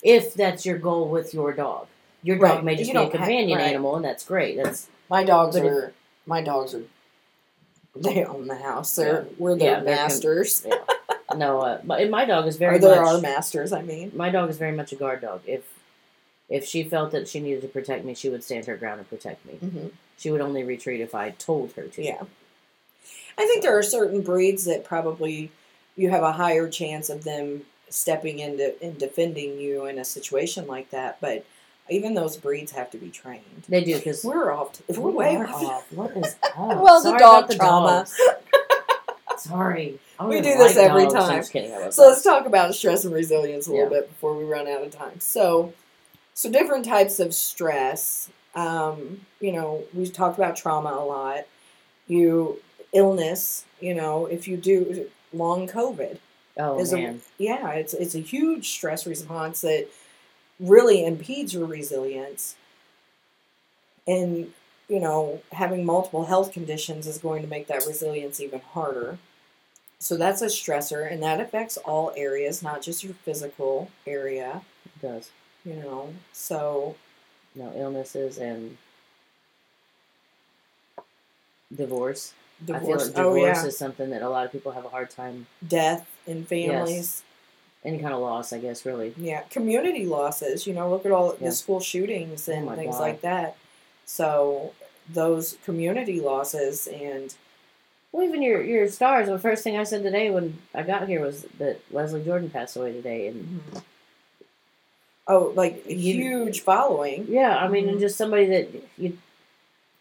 if 0.03 0.33
that's 0.33 0.65
your 0.65 0.77
goal 0.77 1.09
with 1.09 1.33
your 1.33 1.51
dog. 1.53 1.87
Your 2.23 2.37
dog 2.37 2.43
Right. 2.55 2.63
may 2.63 2.75
just 2.75 2.91
You 2.91 2.99
be 2.99 3.05
a 3.05 3.09
companion 3.09 3.57
right. 3.59 3.67
animal, 3.67 3.95
and 3.95 4.03
that's 4.05 4.25
great. 4.25 4.57
That's 4.57 4.87
my 5.09 5.23
dogs 5.23 5.55
But 5.55 5.65
if- 5.65 5.71
are 5.71 5.93
my 6.25 6.41
dogs 6.41 6.73
are 6.73 6.83
they 7.95 8.25
own 8.25 8.47
the 8.47 8.55
house 8.55 8.95
they're 8.95 9.25
we're 9.37 9.51
Yeah, 9.51 9.57
their 9.57 9.83
they're 9.83 9.95
con- 9.95 10.03
masters 10.03 10.65
yeah. 10.67 10.75
no, 11.35 11.61
uh, 11.61 11.79
my, 11.83 11.99
and 11.99 12.11
my 12.11 12.25
dog 12.25 12.45
is 12.47 12.57
very 12.65 12.77
or 12.77 12.79
there 12.79 13.01
much. 13.01 13.15
are 13.15 13.21
masters. 13.21 13.71
I 13.71 13.81
mean, 13.83 14.11
my 14.15 14.29
dog 14.29 14.49
is 14.49 14.57
very 14.57 14.75
much 14.75 14.91
a 14.91 14.95
guard 14.95 15.21
dog. 15.21 15.41
If 15.45 15.63
if 16.49 16.65
she 16.65 16.83
felt 16.83 17.11
that 17.11 17.27
she 17.27 17.39
needed 17.39 17.61
to 17.61 17.67
protect 17.67 18.05
me, 18.05 18.13
she 18.13 18.29
would 18.29 18.43
stand 18.43 18.65
her 18.65 18.77
ground 18.77 18.99
and 18.99 19.09
protect 19.09 19.45
me. 19.45 19.53
hmm 19.53 19.87
She 20.17 20.29
would 20.31 20.41
only 20.41 20.63
retreat 20.63 21.01
if 21.01 21.13
I 21.15 21.31
told 21.31 21.73
her 21.73 21.83
to. 21.87 22.03
yeah. 22.03 22.23
I 23.37 23.45
think 23.45 23.63
there 23.63 23.77
are 23.77 23.83
certain 23.83 24.21
breeds 24.21 24.65
that 24.65 24.85
probably 24.85 25.51
you 25.97 26.09
have 26.09 26.23
a 26.23 26.31
higher 26.31 26.69
chance 26.69 27.09
of 27.09 27.23
them 27.23 27.63
stepping 27.89 28.39
into 28.39 28.81
and 28.81 28.97
defending 28.97 29.59
you 29.59 29.85
in 29.85 29.97
a 29.99 30.05
situation 30.05 30.67
like 30.67 30.89
that. 30.91 31.19
But 31.21 31.45
even 31.89 32.13
those 32.13 32.37
breeds 32.37 32.71
have 32.71 32.89
to 32.91 32.97
be 32.97 33.09
trained. 33.09 33.63
They 33.69 33.83
do 33.83 33.95
because 33.97 34.23
We're 34.23 34.51
off. 34.51 34.73
To, 34.87 34.99
we're 35.01 35.11
way 35.11 35.35
are 35.35 35.47
off. 35.47 35.63
off. 35.63 35.93
What 35.93 36.15
is 36.17 36.35
up? 36.43 36.81
Well, 36.81 37.03
the 37.03 37.17
dog 37.17 37.47
the 37.49 37.55
trauma. 37.55 38.05
Sorry. 39.37 39.99
We 40.17 40.37
do 40.37 40.43
this 40.57 40.77
every 40.77 41.03
dogs. 41.03 41.15
I'm 41.15 41.27
time. 41.27 41.37
just 41.39 41.51
kidding. 41.51 41.91
So 41.91 42.07
let's 42.07 42.21
talk 42.21 42.45
about 42.45 42.73
stress 42.73 43.03
and 43.03 43.13
resilience 43.13 43.67
a 43.67 43.71
little 43.73 43.87
Yeah. 43.91 43.99
bit 43.99 44.07
before 44.07 44.33
we 44.33 44.45
run 44.45 44.65
out 44.65 44.81
of 44.81 44.91
time. 44.91 45.19
So, 45.19 45.73
so 46.35 46.51
different 46.51 46.85
types 46.85 47.19
of 47.19 47.33
stress. 47.33 48.29
Um, 48.53 49.21
you 49.39 49.51
know, 49.51 49.83
we 49.93 50.07
talked 50.07 50.37
about 50.37 50.55
trauma 50.55 50.89
a 50.91 51.03
lot. 51.03 51.45
You 52.07 52.61
illness. 52.93 53.65
You 53.79 53.95
know, 53.95 54.27
if 54.27 54.47
you 54.47 54.57
do 54.57 55.09
long 55.33 55.67
COVID, 55.67 56.19
Oh 56.57 56.79
is 56.79 56.93
a- 56.93 56.97
man. 56.97 57.21
yeah, 57.37 57.71
it's 57.71 57.93
it's 57.93 58.15
a 58.15 58.19
huge 58.19 58.69
stress 58.69 59.07
response 59.07 59.61
that 59.61 59.87
really 60.59 61.03
impedes 61.03 61.53
your 61.53 61.65
resilience. 61.65 62.55
And 64.07 64.53
you 64.87 64.99
know, 64.99 65.41
having 65.51 65.83
multiple 65.83 66.25
health 66.25 66.51
conditions 66.51 67.07
is 67.07 67.17
going 67.17 67.41
to 67.41 67.47
make 67.47 67.65
that 67.67 67.85
resilience 67.87 68.39
even 68.39 68.59
harder. 68.59 69.17
So 69.97 70.15
that's 70.15 70.41
a 70.41 70.47
stressor, 70.47 71.11
and 71.11 71.23
that 71.23 71.39
affects 71.39 71.77
all 71.77 72.13
areas, 72.15 72.61
not 72.61 72.81
just 72.83 73.03
your 73.03 73.15
physical 73.15 73.89
area. 74.05 74.61
It 74.85 75.01
does. 75.01 75.31
You 75.65 75.75
know, 75.75 76.13
so 76.31 76.95
You 77.55 77.63
No 77.63 77.69
know, 77.71 77.77
illnesses 77.77 78.37
and 78.37 78.77
divorce. 81.73 82.33
Divorce. 82.63 83.07
like 83.09 83.17
oh 83.17 83.33
divorce 83.33 83.63
yeah, 83.63 83.65
is 83.67 83.77
something 83.77 84.09
that 84.11 84.21
a 84.21 84.29
lot 84.29 84.45
of 84.45 84.51
people 84.51 84.71
have 84.71 84.85
a 84.85 84.89
hard 84.89 85.09
time. 85.09 85.47
death 85.67 86.07
in 86.25 86.45
families. 86.45 87.23
Any 87.83 87.99
kind 87.99 88.13
of 88.13 88.19
loss, 88.21 88.51
I 88.51 88.57
guess, 88.59 88.85
really. 88.85 89.13
Yeah, 89.17 89.41
community 89.51 90.05
losses. 90.05 90.65
You 90.65 90.73
know, 90.73 90.89
look 90.89 91.05
at 91.05 91.11
all 91.11 91.35
Yeah. 91.39 91.49
the 91.49 91.55
school 91.55 91.79
shootings 91.79 92.47
Oh 92.49 92.53
and 92.53 92.65
my 92.65 92.75
things 92.75 92.95
God. 92.95 93.01
like 93.01 93.21
that. 93.21 93.57
So 94.05 94.73
those 95.07 95.57
community 95.65 96.19
losses 96.19 96.87
and 96.87 97.35
Well, 98.11 98.23
even 98.25 98.41
your 98.41 98.63
your 98.63 98.87
stars. 98.87 99.27
The 99.27 99.37
first 99.37 99.63
thing 99.63 99.77
I 99.77 99.83
said 99.83 100.01
today 100.03 100.29
when 100.31 100.59
I 100.73 100.83
got 100.83 101.07
here 101.07 101.21
was 101.21 101.43
that 101.59 101.81
Leslie 101.91 102.23
Jordan 102.23 102.49
passed 102.49 102.75
away 102.77 102.93
today, 102.93 103.27
and 103.27 103.43
mm-hmm. 103.61 103.79
Oh, 105.27 105.51
like 105.55 105.83
a 105.87 105.93
You- 105.93 106.13
huge 106.13 106.61
following. 106.61 107.25
yeah, 107.29 107.57
I 107.57 107.67
mean, 107.67 107.87
Mhm. 107.87 107.99
just 107.99 108.17
somebody 108.17 108.45
that 108.47 108.67
you. 108.97 109.17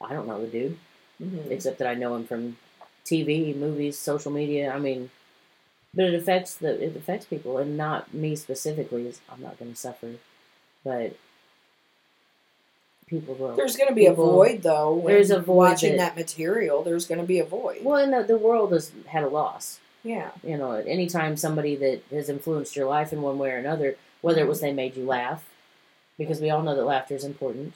I 0.00 0.12
don't 0.12 0.26
know 0.28 0.40
the 0.40 0.46
dude, 0.48 0.78
Mhm. 1.22 1.50
except 1.50 1.78
that 1.78 1.88
I 1.88 1.94
know 1.94 2.14
him 2.14 2.26
from 2.26 2.56
TV, 3.04 3.54
movies, 3.54 3.98
social 3.98 4.30
media. 4.32 4.70
I 4.72 4.78
mean, 4.78 5.10
but 5.94 6.06
it 6.06 6.14
affects 6.14 6.54
the 6.54 6.82
it 6.82 6.96
affects 6.96 7.26
people, 7.26 7.58
and 7.58 7.76
not 7.76 8.12
me 8.12 8.36
specifically. 8.36 9.06
Is 9.06 9.20
I'm 9.30 9.40
not 9.42 9.58
going 9.58 9.72
to 9.72 9.76
suffer, 9.78 10.14
but 10.84 11.12
people 13.06 13.34
will. 13.34 13.54
There's 13.54 13.76
going 13.76 13.88
to 13.88 13.94
be 13.94 14.06
a 14.06 14.12
void 14.14 14.62
though. 14.62 14.94
When 14.94 15.14
There's 15.14 15.30
a 15.30 15.38
void 15.40 15.54
watching 15.56 15.96
that- 15.96 16.14
that, 16.14 16.16
material. 16.16 16.82
There's 16.82 17.06
going 17.06 17.20
to 17.20 17.26
be 17.26 17.38
a 17.38 17.44
void. 17.44 17.78
well, 17.84 17.96
and 17.96 18.12
the, 18.12 18.22
the 18.22 18.38
world 18.38 18.72
has 18.72 18.92
had 19.06 19.22
a 19.24 19.28
loss. 19.28 19.78
Yeah. 20.02 20.32
you 20.42 20.58
know, 20.58 20.72
anytime 20.72 21.34
somebody 21.38 21.76
that 21.76 22.02
has 22.10 22.28
influenced 22.28 22.76
your 22.76 22.84
life 22.86 23.10
in 23.10 23.22
one 23.22 23.38
way 23.38 23.52
or 23.52 23.56
another, 23.56 23.96
whether 24.24 24.40
it 24.40 24.48
was 24.48 24.62
they 24.62 24.72
made 24.72 24.96
you 24.96 25.04
laugh, 25.04 25.44
because 26.16 26.40
we 26.40 26.48
all 26.48 26.62
know 26.62 26.74
that 26.74 26.84
laughter 26.86 27.14
is 27.14 27.24
important. 27.24 27.74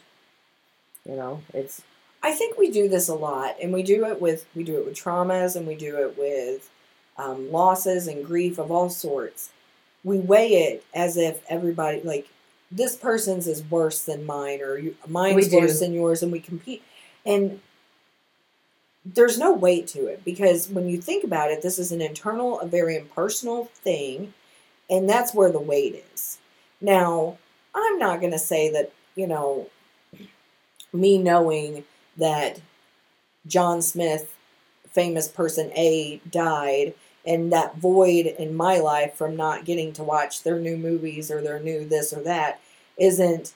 You 1.05 1.15
know, 1.15 1.43
it's 1.53 1.83
I 2.23 2.33
think 2.33 2.57
we 2.57 2.71
do 2.71 2.89
this 2.89 3.07
a 3.07 3.15
lot, 3.15 3.57
and 3.63 3.71
we 3.71 3.83
do 3.83 4.07
it 4.07 4.19
with 4.19 4.47
we 4.55 4.65
do 4.65 4.79
it 4.79 4.87
with 4.87 4.95
traumas, 4.95 5.57
and 5.57 5.67
we 5.67 5.75
do 5.75 5.99
it 5.99 6.17
with 6.17 6.71
um, 7.19 7.53
losses 7.53 8.07
and 8.07 8.25
grief 8.25 8.59
of 8.59 8.71
all 8.71 8.89
sorts. 8.89 9.51
We 10.03 10.19
weigh 10.19 10.55
it 10.55 10.85
as 10.95 11.19
if 11.19 11.43
everybody 11.51 12.01
like 12.01 12.29
this 12.71 12.97
person's 12.97 13.47
is 13.47 13.63
worse 13.65 14.03
than 14.03 14.25
mine, 14.25 14.63
or 14.63 14.79
you, 14.79 14.97
mine's 15.07 15.53
worse 15.53 15.81
than 15.81 15.93
yours, 15.93 16.23
and 16.23 16.33
we 16.33 16.41
compete. 16.41 16.83
And 17.27 17.61
there's 19.05 19.39
no 19.39 19.53
weight 19.53 19.87
to 19.89 20.07
it 20.07 20.25
because 20.25 20.71
when 20.71 20.89
you 20.89 20.99
think 21.01 21.25
about 21.25 21.51
it, 21.51 21.61
this 21.61 21.79
is 21.79 21.93
an 21.93 22.01
internal, 22.01 22.59
a 22.61 22.67
very 22.67 22.97
impersonal 22.97 23.67
thing, 23.67 24.33
and 24.91 25.09
that's 25.09 25.35
where 25.35 25.51
the 25.51 25.61
weight 25.61 26.05
is. 26.15 26.39
Now, 26.81 27.39
I'm 27.75 27.99
not 27.99 28.21
going 28.21 28.33
to 28.33 28.39
say 28.39 28.71
that 28.71 28.93
you 29.15 29.27
know 29.27 29.69
me 30.93 31.19
knowing 31.19 31.85
that 32.17 32.61
John 33.47 33.83
Smith, 33.83 34.35
famous 34.91 35.29
person 35.29 35.71
A, 35.75 36.21
died, 36.31 36.95
and 37.27 37.53
that 37.53 37.77
void 37.77 38.27
in 38.27 38.55
my 38.55 38.79
life 38.79 39.15
from 39.15 39.37
not 39.37 39.65
getting 39.65 39.93
to 39.95 40.03
watch 40.03 40.43
their 40.43 40.59
new 40.59 40.77
movies 40.77 41.31
or 41.31 41.43
their 41.43 41.61
new 41.61 41.87
this 41.87 42.13
or 42.13 42.23
that 42.23 42.61
isn't 42.97 43.55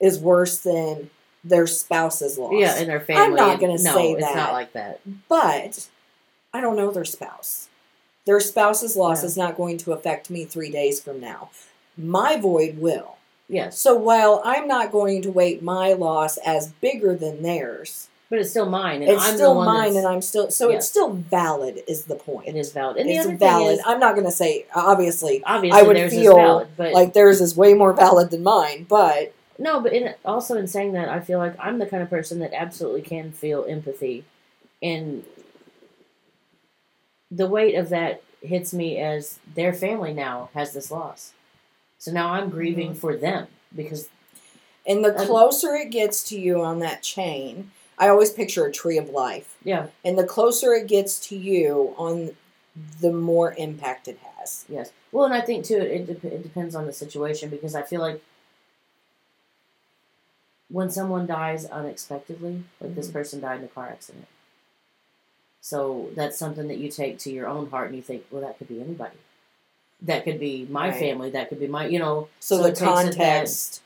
is 0.00 0.18
worse 0.18 0.58
than 0.58 1.10
their 1.42 1.66
spouse's 1.66 2.38
loss. 2.38 2.52
yeah, 2.54 2.76
and 2.76 2.88
their 2.88 3.00
family. 3.00 3.22
I'm 3.24 3.34
not 3.34 3.60
gonna 3.60 3.72
no, 3.82 3.94
say 3.94 4.14
that. 4.14 4.20
it's 4.22 4.36
not 4.36 4.52
like 4.52 4.72
that. 4.74 5.00
but 5.28 5.88
I 6.52 6.60
don't 6.60 6.76
know 6.76 6.90
their 6.90 7.04
spouse. 7.04 7.67
Their 8.28 8.40
spouse's 8.40 8.94
loss 8.94 9.22
Yeah. 9.22 9.26
is 9.28 9.36
not 9.38 9.56
going 9.56 9.78
to 9.78 9.92
affect 9.92 10.28
me 10.28 10.44
three 10.44 10.70
days 10.70 11.00
from 11.00 11.18
now. 11.18 11.48
My 11.96 12.36
void 12.36 12.76
will. 12.78 13.16
Yes, 13.48 13.78
So 13.78 13.94
while 13.96 14.42
I'm 14.44 14.68
not 14.68 14.92
going 14.92 15.22
to 15.22 15.30
weight 15.30 15.62
my 15.62 15.94
loss 15.94 16.36
as 16.44 16.68
bigger 16.82 17.14
than 17.16 17.42
theirs, 17.42 18.08
but 18.28 18.38
it's 18.38 18.50
still 18.50 18.68
mine, 18.68 19.00
and 19.00 19.10
it's 19.10 19.26
I'm 19.26 19.34
still 19.36 19.54
mine, 19.64 19.96
and 19.96 20.06
I'm 20.06 20.20
still 20.20 20.50
so 20.50 20.68
Yeah. 20.68 20.76
it's 20.76 20.86
still 20.86 21.08
valid. 21.14 21.82
Is 21.88 22.04
the 22.04 22.16
point? 22.16 22.48
it 22.48 22.56
is 22.56 22.72
valid. 22.72 22.98
And 22.98 23.08
it's 23.08 23.24
the 23.24 23.28
other 23.30 23.38
valid. 23.38 23.66
thing 23.68 23.78
is, 23.78 23.82
I'm 23.86 23.98
not 23.98 24.12
going 24.14 24.26
to 24.26 24.30
say 24.30 24.66
obviously 24.74 25.42
obviously, 25.46 25.80
I 25.80 25.82
would 25.82 25.96
feel 26.10 26.36
valid, 26.36 26.68
but 26.76 26.92
like 26.92 27.14
theirs 27.14 27.40
is 27.40 27.56
way 27.56 27.72
more 27.72 27.94
valid 27.94 28.30
than 28.30 28.42
mine, 28.42 28.84
but 28.86 29.32
No, 29.58 29.80
but 29.80 29.94
in, 29.94 30.12
also 30.26 30.58
in 30.58 30.66
saying 30.66 30.92
that, 30.92 31.08
I 31.08 31.20
feel 31.20 31.38
like 31.38 31.54
I'm 31.58 31.78
the 31.78 31.86
kind 31.86 32.02
of 32.02 32.10
person 32.10 32.40
that 32.40 32.52
absolutely 32.52 33.00
can 33.00 33.32
feel 33.32 33.64
empathy, 33.66 34.24
and 34.82 35.24
the 37.30 37.46
weight 37.46 37.74
of 37.74 37.88
that 37.90 38.22
hits 38.40 38.72
me 38.72 38.98
as 38.98 39.38
their 39.54 39.72
family 39.72 40.12
now 40.14 40.48
has 40.54 40.72
this 40.72 40.90
loss. 40.90 41.32
So 41.98 42.12
now 42.12 42.30
I'm 42.32 42.50
grieving 42.50 42.92
Mhm. 42.92 42.96
for 42.96 43.16
them 43.16 43.48
because 43.74 44.08
and 44.86 45.04
the 45.04 45.18
Um, 45.18 45.26
closer 45.26 45.74
it 45.74 45.90
gets 45.90 46.22
to 46.30 46.40
you 46.40 46.62
on 46.62 46.78
that 46.78 47.02
chain, 47.02 47.70
I 47.98 48.08
always 48.08 48.30
picture 48.30 48.64
a 48.64 48.72
tree 48.72 48.96
of 48.96 49.10
life, 49.10 49.56
yeah, 49.62 49.88
and 50.04 50.16
the 50.18 50.24
closer 50.26 50.72
it 50.72 50.86
gets 50.86 51.18
to 51.28 51.36
you 51.36 51.94
on 51.98 52.34
the 53.00 53.12
more 53.12 53.52
impact 53.54 54.08
it 54.08 54.18
has. 54.36 54.64
yes. 54.68 54.92
Well, 55.12 55.24
and 55.26 55.34
I 55.34 55.40
think 55.42 55.64
too 55.66 55.76
it, 55.76 56.08
it, 56.08 56.24
it 56.24 56.42
depends 56.42 56.74
on 56.74 56.86
the 56.86 56.92
situation 56.92 57.50
because 57.50 57.74
I 57.74 57.82
feel 57.82 58.00
like 58.00 58.22
when 60.70 60.90
someone 60.90 61.26
dies 61.26 61.66
unexpectedly, 61.66 62.62
like 62.80 62.94
this 62.94 63.08
Mhm. 63.08 63.12
person 63.12 63.40
died 63.40 63.58
in 63.58 63.64
a 63.64 63.68
car 63.68 63.88
accident. 63.88 64.26
So 65.60 66.08
that's 66.14 66.38
something 66.38 66.68
that 66.68 66.78
you 66.78 66.90
take 66.90 67.18
to 67.20 67.30
your 67.32 67.46
own 67.48 67.68
heart 67.70 67.88
and 67.88 67.96
you 67.96 68.02
think, 68.02 68.24
well, 68.30 68.42
that 68.42 68.58
could 68.58 68.68
be 68.68 68.80
anybody. 68.80 69.16
That 70.02 70.24
could 70.24 70.38
be 70.38 70.66
my 70.70 70.90
Right. 70.90 70.98
family. 70.98 71.30
That 71.30 71.48
could 71.48 71.58
be 71.60 71.66
my, 71.66 71.86
you 71.86 71.98
know. 71.98 72.28
So, 72.40 72.56
So 72.58 72.62
the 72.62 72.70
that- 72.70 72.78
context, 72.78 73.82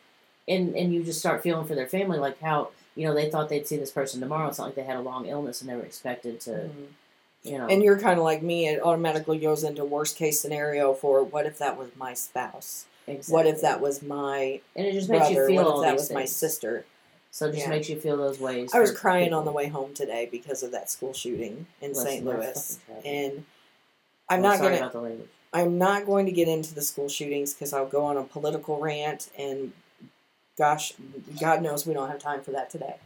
And 0.49 0.75
and 0.77 0.93
you 0.93 1.05
just 1.05 1.21
start 1.21 1.41
feeling 1.43 1.65
for 1.67 1.77
their 1.77 1.87
family, 1.87 2.19
like 2.19 2.41
how 2.41 2.71
you 2.97 3.07
know 3.07 3.15
they 3.15 3.31
thought 3.31 3.49
they'd 3.49 3.67
see 3.67 3.77
this 3.77 3.93
person 3.93 4.21
tomorrow. 4.21 4.49
It's 4.49 4.59
not 4.59 4.65
like 4.67 4.75
they 4.75 4.83
had 4.83 4.97
a 4.97 5.01
long 5.01 5.27
illness 5.27 5.61
and 5.61 5.71
they 5.71 5.77
were 5.77 5.85
expected 5.85 6.41
to, 6.41 6.51
Mhm. 6.51 6.87
you 7.45 7.59
know. 7.59 7.67
and 7.69 7.81
you're 7.83 7.99
kind 7.99 8.19
of 8.19 8.25
like 8.25 8.43
me. 8.43 8.67
It 8.69 8.83
automatically 8.83 9.39
goes 9.39 9.63
into 9.63 9.85
worst 9.85 10.17
case 10.17 10.41
scenario 10.41 10.95
for 10.95 11.23
what 11.23 11.47
if 11.47 11.59
that 11.59 11.79
was 11.79 11.91
my 11.97 12.13
spouse? 12.13 12.87
exactly. 13.07 13.33
What 13.35 13.47
if 13.47 13.61
that 13.63 13.81
was 13.81 14.03
my 14.03 14.61
And 14.77 14.85
it 14.87 14.93
just 14.95 15.09
makes 15.09 15.29
brother? 15.29 15.49
you 15.49 15.57
feel 15.57 15.65
What 15.65 15.77
if 15.77 15.83
that 15.91 15.95
was 15.95 16.11
my 16.11 16.25
sister? 16.25 16.85
So 17.33 17.47
it 17.47 17.53
just 17.53 17.64
Yeah. 17.64 17.71
makes 17.71 17.88
you 17.88 17.99
feel 17.99 18.18
those 18.18 18.38
ways. 18.38 18.71
I 18.75 18.79
was 18.81 18.90
crying 18.92 19.33
on 19.33 19.47
the 19.47 19.53
way 19.53 19.66
home 19.68 19.95
today 19.95 20.29
because 20.31 20.62
of 20.62 20.71
that 20.73 20.90
school 20.90 21.14
shooting 21.14 21.66
in 21.81 21.92
Well, 21.95 22.05
St. 22.05 22.25
Louis, 22.25 22.79
and 23.07 23.47
I'm 24.29 24.42
Well, 24.42 24.59
not 24.59 24.92
the 24.92 25.01
language. 25.01 25.29
I'm 25.55 25.79
not 25.79 26.05
going 26.07 26.27
to 26.27 26.33
get 26.33 26.47
into 26.47 26.75
the 26.75 26.83
school 26.83 27.09
shootings 27.09 27.55
because 27.55 27.73
I'll 27.73 27.87
go 27.87 28.05
on 28.05 28.18
a 28.18 28.23
political 28.23 28.79
rant, 28.79 29.31
and 29.37 29.73
gosh, 30.59 30.92
God 31.40 31.62
knows 31.62 31.87
we 31.87 31.95
don't 31.95 32.09
have 32.11 32.18
time 32.21 32.42
for 32.42 32.51
that 32.53 32.68
today. 32.71 32.97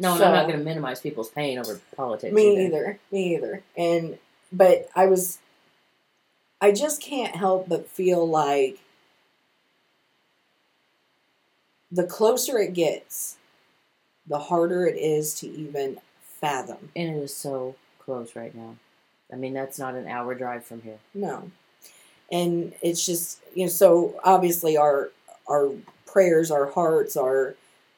No, 0.00 0.16
So- 0.18 0.24
I'm 0.24 0.32
not 0.32 0.46
going 0.48 0.58
to 0.58 0.64
minimize 0.64 1.00
people's 1.00 1.28
pain 1.30 1.58
over 1.58 1.80
politics. 1.96 2.34
Me 2.34 2.52
either. 2.66 2.66
either. 2.66 2.98
Me 3.12 3.34
either. 3.36 3.62
And 3.76 4.18
but 4.52 4.88
I 4.96 5.06
was, 5.06 5.38
I 6.60 6.72
just 6.72 7.00
can't 7.00 7.36
help 7.36 7.68
but 7.68 7.88
feel 7.88 8.26
like 8.28 8.78
the 11.92 12.04
closer 12.04 12.58
it 12.58 12.74
gets, 12.74 13.36
the 14.28 14.38
harder 14.38 14.86
it 14.86 14.96
is 14.96 15.34
to 15.40 15.48
even 15.48 15.98
fathom. 16.22 16.90
And 16.94 17.16
it 17.16 17.22
is 17.22 17.34
so 17.36 17.74
close 17.98 18.36
right 18.36 18.54
now. 18.54 18.76
I 19.32 19.36
mean, 19.36 19.54
that's 19.54 19.78
not 19.78 19.94
an 19.94 20.06
hour 20.08 20.34
drive 20.34 20.64
from 20.64 20.82
here. 20.82 20.98
No. 21.14 21.50
and 22.30 22.74
it's 22.82 23.04
just 23.06 23.40
you 23.54 23.64
know 23.64 23.70
so 23.70 24.18
obviously 24.24 24.76
our 24.76 25.10
our 25.48 25.70
prayers 26.06 26.50
our 26.50 26.66
hearts 26.66 27.16
our 27.16 27.54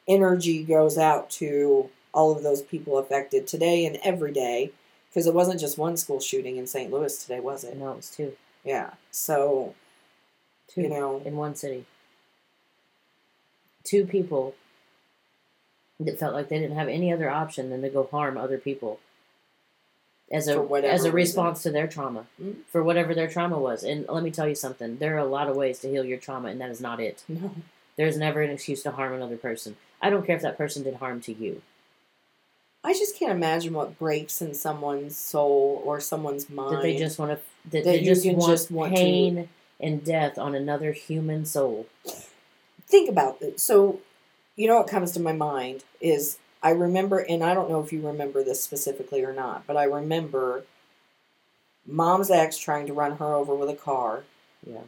energy 0.06 0.62
goes 0.62 0.96
out 0.98 1.28
to 1.30 1.88
all 2.14 2.30
of 2.36 2.42
those 2.44 2.62
people 2.62 2.98
affected 2.98 3.46
today 3.46 3.84
and 3.86 3.98
every 4.04 4.32
day 4.32 4.70
because 5.08 5.26
it 5.26 5.34
wasn't 5.34 5.58
just 5.60 5.78
one 5.78 5.96
school 5.96 6.20
shooting 6.20 6.56
in 6.56 6.66
St. 6.66 6.92
Louis 6.92 7.16
today 7.22 7.40
was 7.40 7.64
it 7.64 7.76
No, 7.76 7.92
it 7.92 7.96
was 7.96 8.10
two. 8.10 8.32
yeah 8.64 8.90
so 9.10 9.74
Two 10.68 10.82
you 10.82 10.88
know 10.88 11.20
in 11.24 11.34
one 11.36 11.54
city. 11.56 11.84
Two 13.84 14.06
people 14.06 14.54
that 16.00 16.18
felt 16.18 16.34
like 16.34 16.48
they 16.48 16.58
didn't 16.58 16.76
have 16.76 16.88
any 16.88 17.12
other 17.12 17.30
option 17.30 17.70
than 17.70 17.82
to 17.82 17.88
go 17.88 18.08
harm 18.10 18.36
other 18.36 18.58
people 18.58 18.98
as 20.32 20.48
a 20.48 20.52
as 20.84 21.04
a 21.04 21.10
reason. 21.10 21.14
response 21.14 21.62
to 21.62 21.70
their 21.70 21.86
trauma, 21.88 22.26
Mhm. 22.40 22.64
for 22.68 22.82
whatever 22.82 23.14
their 23.14 23.28
trauma 23.28 23.58
was. 23.58 23.82
And 23.84 24.06
let 24.08 24.22
me 24.22 24.30
tell 24.30 24.48
you 24.48 24.54
something: 24.54 24.98
there 24.98 25.14
are 25.14 25.18
a 25.18 25.24
lot 25.24 25.48
of 25.48 25.56
ways 25.56 25.78
to 25.80 25.88
heal 25.88 26.04
your 26.04 26.18
trauma, 26.18 26.48
and 26.48 26.60
that 26.60 26.70
is 26.70 26.80
not 26.80 27.00
it. 27.00 27.24
no 27.28 27.50
There's 27.96 28.16
never 28.16 28.40
an 28.40 28.50
excuse 28.50 28.82
to 28.84 28.92
harm 28.92 29.12
another 29.12 29.36
person. 29.36 29.76
I 30.00 30.08
don't 30.08 30.24
care 30.24 30.36
if 30.36 30.42
that 30.42 30.56
person 30.56 30.82
did 30.84 30.94
harm 30.94 31.20
to 31.22 31.32
you. 31.32 31.60
I 32.82 32.94
just 32.94 33.18
can't 33.18 33.32
imagine 33.32 33.74
what 33.74 33.98
breaks 33.98 34.40
in 34.40 34.54
someone's 34.54 35.14
soul 35.16 35.82
or 35.84 36.00
someone's 36.00 36.48
mind 36.48 36.76
That 36.76 36.82
they 36.82 36.96
just 36.96 37.18
want 37.18 37.32
to 37.32 37.36
that, 37.70 37.84
That 37.84 37.84
they 37.84 38.02
just 38.02 38.24
want 38.26 38.50
just 38.50 38.70
want 38.70 38.92
to- 38.94 38.96
pain 39.02 39.48
and 39.78 40.02
death 40.02 40.38
on 40.38 40.54
another 40.54 40.92
human 40.92 41.44
soul. 41.44 41.86
think 42.86 43.10
about 43.10 43.42
it. 43.42 43.60
So, 43.60 44.00
you 44.60 44.66
know 44.68 44.76
what 44.76 44.88
comes 44.88 45.12
to 45.12 45.20
my 45.20 45.32
mind 45.32 45.84
is 46.02 46.36
I 46.62 46.70
remember, 46.72 47.20
and 47.20 47.42
I 47.42 47.54
don't 47.54 47.70
know 47.70 47.80
if 47.82 47.94
you 47.94 48.06
remember 48.06 48.44
this 48.44 48.62
specifically 48.62 49.24
or 49.24 49.32
not, 49.32 49.66
but 49.66 49.78
I 49.78 49.84
remember 49.84 50.64
mom's 51.86 52.30
ex 52.30 52.58
trying 52.58 52.86
to 52.86 52.92
run 52.92 53.16
her 53.16 53.32
over 53.34 53.54
with 53.54 53.70
a 53.70 53.74
car 53.74 54.24
Yeah. 54.66 54.82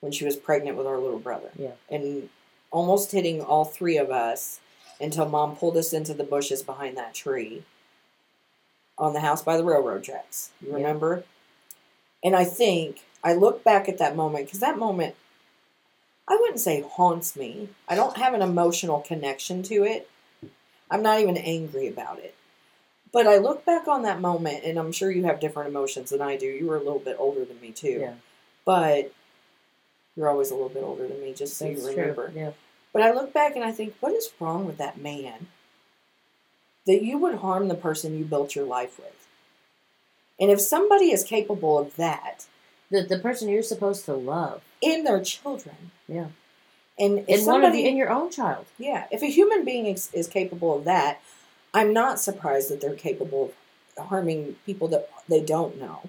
when 0.00 0.12
she 0.12 0.24
was 0.24 0.36
pregnant 0.36 0.78
with 0.78 0.86
our 0.86 0.98
little 0.98 1.18
brother. 1.18 1.50
Yeah. 1.58 1.72
And 1.90 2.30
almost 2.70 3.12
hitting 3.12 3.42
all 3.42 3.66
three 3.66 3.98
of 3.98 4.10
us 4.10 4.60
until 4.98 5.28
mom 5.28 5.56
pulled 5.56 5.76
us 5.76 5.92
into 5.92 6.14
the 6.14 6.24
bushes 6.24 6.62
behind 6.62 6.96
that 6.96 7.12
tree 7.12 7.64
on 8.96 9.12
the 9.12 9.20
house 9.20 9.42
by 9.42 9.58
the 9.58 9.64
railroad 9.64 10.04
tracks. 10.04 10.52
You 10.62 10.68
Yeah. 10.70 10.76
remember? 10.76 11.24
And 12.24 12.34
I 12.34 12.44
think 12.44 13.02
I 13.22 13.34
look 13.34 13.62
back 13.62 13.90
at 13.90 13.98
that 13.98 14.16
moment 14.16 14.46
because 14.46 14.60
that 14.60 14.78
moment, 14.78 15.16
I 16.28 16.36
wouldn't 16.40 16.60
say 16.60 16.82
haunts 16.82 17.36
me. 17.36 17.68
I 17.88 17.94
don't 17.94 18.16
have 18.16 18.34
an 18.34 18.42
emotional 18.42 19.00
connection 19.00 19.62
to 19.64 19.84
it. 19.84 20.08
I'm 20.90 21.02
not 21.02 21.20
even 21.20 21.36
angry 21.36 21.88
about 21.88 22.18
it. 22.18 22.34
But 23.12 23.26
I 23.26 23.38
look 23.38 23.64
back 23.64 23.88
on 23.88 24.02
that 24.02 24.20
moment, 24.20 24.64
and 24.64 24.78
I'm 24.78 24.92
sure 24.92 25.10
you 25.10 25.24
have 25.24 25.40
different 25.40 25.68
emotions 25.70 26.10
than 26.10 26.22
I 26.22 26.36
do. 26.36 26.46
You 26.46 26.66
were 26.66 26.76
a 26.76 26.82
little 26.82 26.98
bit 26.98 27.16
older 27.18 27.44
than 27.44 27.60
me, 27.60 27.70
too. 27.72 27.98
Yeah. 28.00 28.14
But 28.64 29.12
you're 30.16 30.28
always 30.30 30.50
a 30.50 30.54
little 30.54 30.68
bit 30.70 30.82
older 30.82 31.06
than 31.08 31.20
me, 31.20 31.34
just 31.34 31.56
so 31.56 31.66
That's 31.66 31.82
you 31.82 31.92
true. 31.92 32.00
remember. 32.02 32.32
Yeah. 32.34 32.52
But 32.92 33.02
I 33.02 33.12
look 33.12 33.32
back 33.32 33.54
and 33.56 33.64
I 33.64 33.72
think, 33.72 33.94
what 34.00 34.12
is 34.12 34.30
wrong 34.40 34.66
with 34.66 34.78
that 34.78 34.98
man? 35.00 35.48
That 36.86 37.02
you 37.02 37.18
would 37.18 37.36
harm 37.36 37.68
the 37.68 37.74
person 37.74 38.16
you 38.18 38.24
built 38.24 38.54
your 38.54 38.64
life 38.66 38.98
with. 38.98 39.26
And 40.40 40.50
if 40.50 40.60
somebody 40.60 41.10
is 41.12 41.24
capable 41.24 41.78
of 41.78 41.96
that 41.96 42.46
The 42.90 43.02
the 43.02 43.18
person 43.18 43.48
you're 43.48 43.62
supposed 43.62 44.04
to 44.04 44.14
love. 44.14 44.62
In 44.82 45.04
their 45.04 45.22
children, 45.22 45.92
Yeah. 46.08 46.26
and 46.98 47.20
if 47.20 47.46
one 47.46 47.64
of 47.64 47.72
somebody, 47.72 47.86
in 47.86 47.96
your 47.96 48.10
own 48.10 48.30
child. 48.30 48.66
yeah, 48.78 49.06
if 49.10 49.22
a 49.22 49.26
human 49.30 49.64
being 49.64 49.86
is, 49.86 50.10
is 50.12 50.26
capable 50.28 50.76
of 50.76 50.84
that, 50.84 51.20
I'm 51.72 51.92
not 51.92 52.20
surprised 52.20 52.68
that 52.70 52.80
they're 52.82 52.94
capable 52.96 53.52
of 53.96 54.06
harming 54.08 54.56
people 54.66 54.88
that 54.88 55.08
they 55.28 55.40
don't 55.40 55.80
know, 55.80 56.08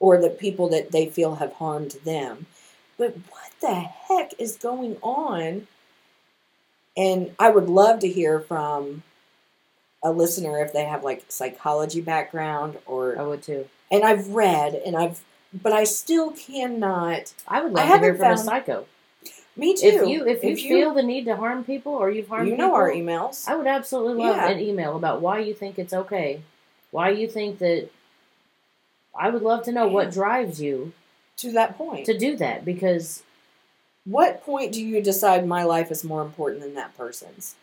or 0.00 0.18
the 0.20 0.30
people 0.30 0.68
that 0.70 0.92
they 0.92 1.06
feel 1.06 1.34
have 1.36 1.54
harmed 1.54 1.92
them. 2.04 2.46
But 2.96 3.16
what 3.28 3.50
the 3.60 3.74
heck 3.74 4.32
is 4.38 4.56
going 4.56 4.96
on? 5.02 5.66
And 6.96 7.34
I 7.38 7.50
would 7.50 7.68
love 7.68 7.98
to 8.00 8.08
hear 8.08 8.38
from 8.40 9.02
a 10.02 10.12
listener 10.12 10.60
if 10.62 10.72
they 10.72 10.84
have 10.84 11.02
like 11.02 11.24
psychology 11.28 12.00
background 12.00 12.78
or 12.86 13.18
I 13.18 13.22
would 13.22 13.42
too. 13.42 13.68
and 13.90 14.04
I've 14.04 14.28
read 14.28 14.74
and 14.74 14.94
I've 14.96 15.22
but 15.62 15.72
I 15.72 15.84
still 15.84 16.32
cannot 16.32 17.32
I 17.46 17.62
would 17.62 17.78
I 17.78 17.88
love 17.88 18.00
to 18.00 18.06
hear 18.06 18.14
from 18.16 18.32
a 18.32 18.38
psycho. 18.38 18.86
me 19.56 19.74
too. 19.74 19.86
If 19.86 20.08
you 20.08 20.26
if 20.26 20.42
you 20.44 20.56
feel 20.56 20.92
the 20.94 21.02
need 21.02 21.24
to 21.26 21.36
harm 21.36 21.64
people 21.64 21.92
or 21.92 22.10
you've 22.10 22.28
harmed 22.28 22.48
you 22.50 22.56
know 22.56 22.66
people, 22.68 22.76
our 22.76 22.90
emails. 22.90 23.46
I 23.48 23.54
would 23.56 23.66
absolutely 23.66 24.24
love 24.24 24.36
Yeah. 24.36 24.48
an 24.48 24.60
email 24.60 24.96
about 24.96 25.20
why 25.20 25.38
you 25.38 25.54
think 25.54 25.78
it's 25.78 25.92
okay. 25.92 26.42
Why 26.90 27.10
you 27.10 27.28
think 27.28 27.58
that 27.58 27.88
I 29.16 29.30
would 29.30 29.42
love 29.42 29.64
to 29.64 29.72
know 29.72 29.86
Yeah. 29.86 29.92
what 29.92 30.10
drives 30.12 30.60
you 30.60 30.92
to 31.38 31.52
that 31.52 31.76
point. 31.78 32.06
to 32.06 32.16
do 32.16 32.36
that 32.36 32.64
because 32.64 33.22
what 34.04 34.42
point 34.44 34.72
do 34.72 34.84
you 34.84 35.00
decide 35.00 35.46
my 35.46 35.62
life 35.64 35.90
is 35.90 36.04
more 36.04 36.22
important 36.22 36.62
than 36.62 36.74
that 36.74 36.96
person's? 36.96 37.54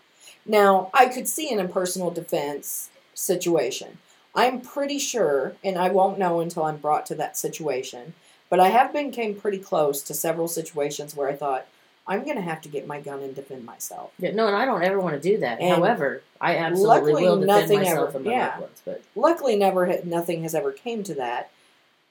Now, 0.46 0.90
I 0.94 1.06
could 1.08 1.28
see 1.28 1.50
in 1.52 1.60
a 1.60 1.68
personal 1.68 2.10
defense 2.10 2.90
situation. 3.14 4.00
I'm 4.34 4.62
pretty 4.62 4.98
sure, 5.00 5.56
and 5.64 5.78
I 5.78 5.90
won't 5.90 6.18
know 6.20 6.40
until 6.40 6.64
I'm 6.64 6.78
brought 6.78 7.06
to 7.08 7.16
that 7.16 7.38
situation, 7.38 8.14
but 8.50 8.60
I 8.60 8.70
have 8.70 8.94
been 8.94 9.12
came 9.12 9.36
pretty 9.36 9.58
close 9.60 10.02
to 10.04 10.14
several 10.14 10.48
situations 10.48 11.16
where 11.16 11.30
I 11.30 11.36
thought, 11.36 11.66
I'm 12.08 12.24
going 12.24 12.36
to 12.38 12.42
have 12.42 12.62
to 12.62 12.70
get 12.70 12.88
my 12.88 13.00
gun 13.00 13.22
and 13.22 13.36
defend 13.36 13.64
myself. 13.66 14.12
Yeah, 14.18 14.32
no, 14.32 14.48
and 14.48 14.56
I 14.56 14.66
don't 14.66 14.84
ever 14.84 15.00
want 15.00 15.22
to 15.22 15.30
do 15.32 15.38
that. 15.40 15.60
And 15.60 15.76
However, 15.76 16.24
I 16.40 16.58
absolutely 16.58 16.88
luckily 16.88 17.24
will 17.24 17.40
defend 17.40 17.48
nothing 17.48 17.80
myself 17.80 18.10
ever- 18.10 18.18
and 18.18 18.26
my 18.26 18.32
yeah. 18.32 18.48
loved 18.48 18.60
ones. 18.62 18.82
But 18.86 19.02
Luckily, 19.16 19.56
never 19.56 19.86
ha- 19.86 20.02
nothing 20.04 20.44
has 20.44 20.56
ever 20.56 20.72
came 20.72 21.04
to 21.04 21.14
that, 21.16 21.52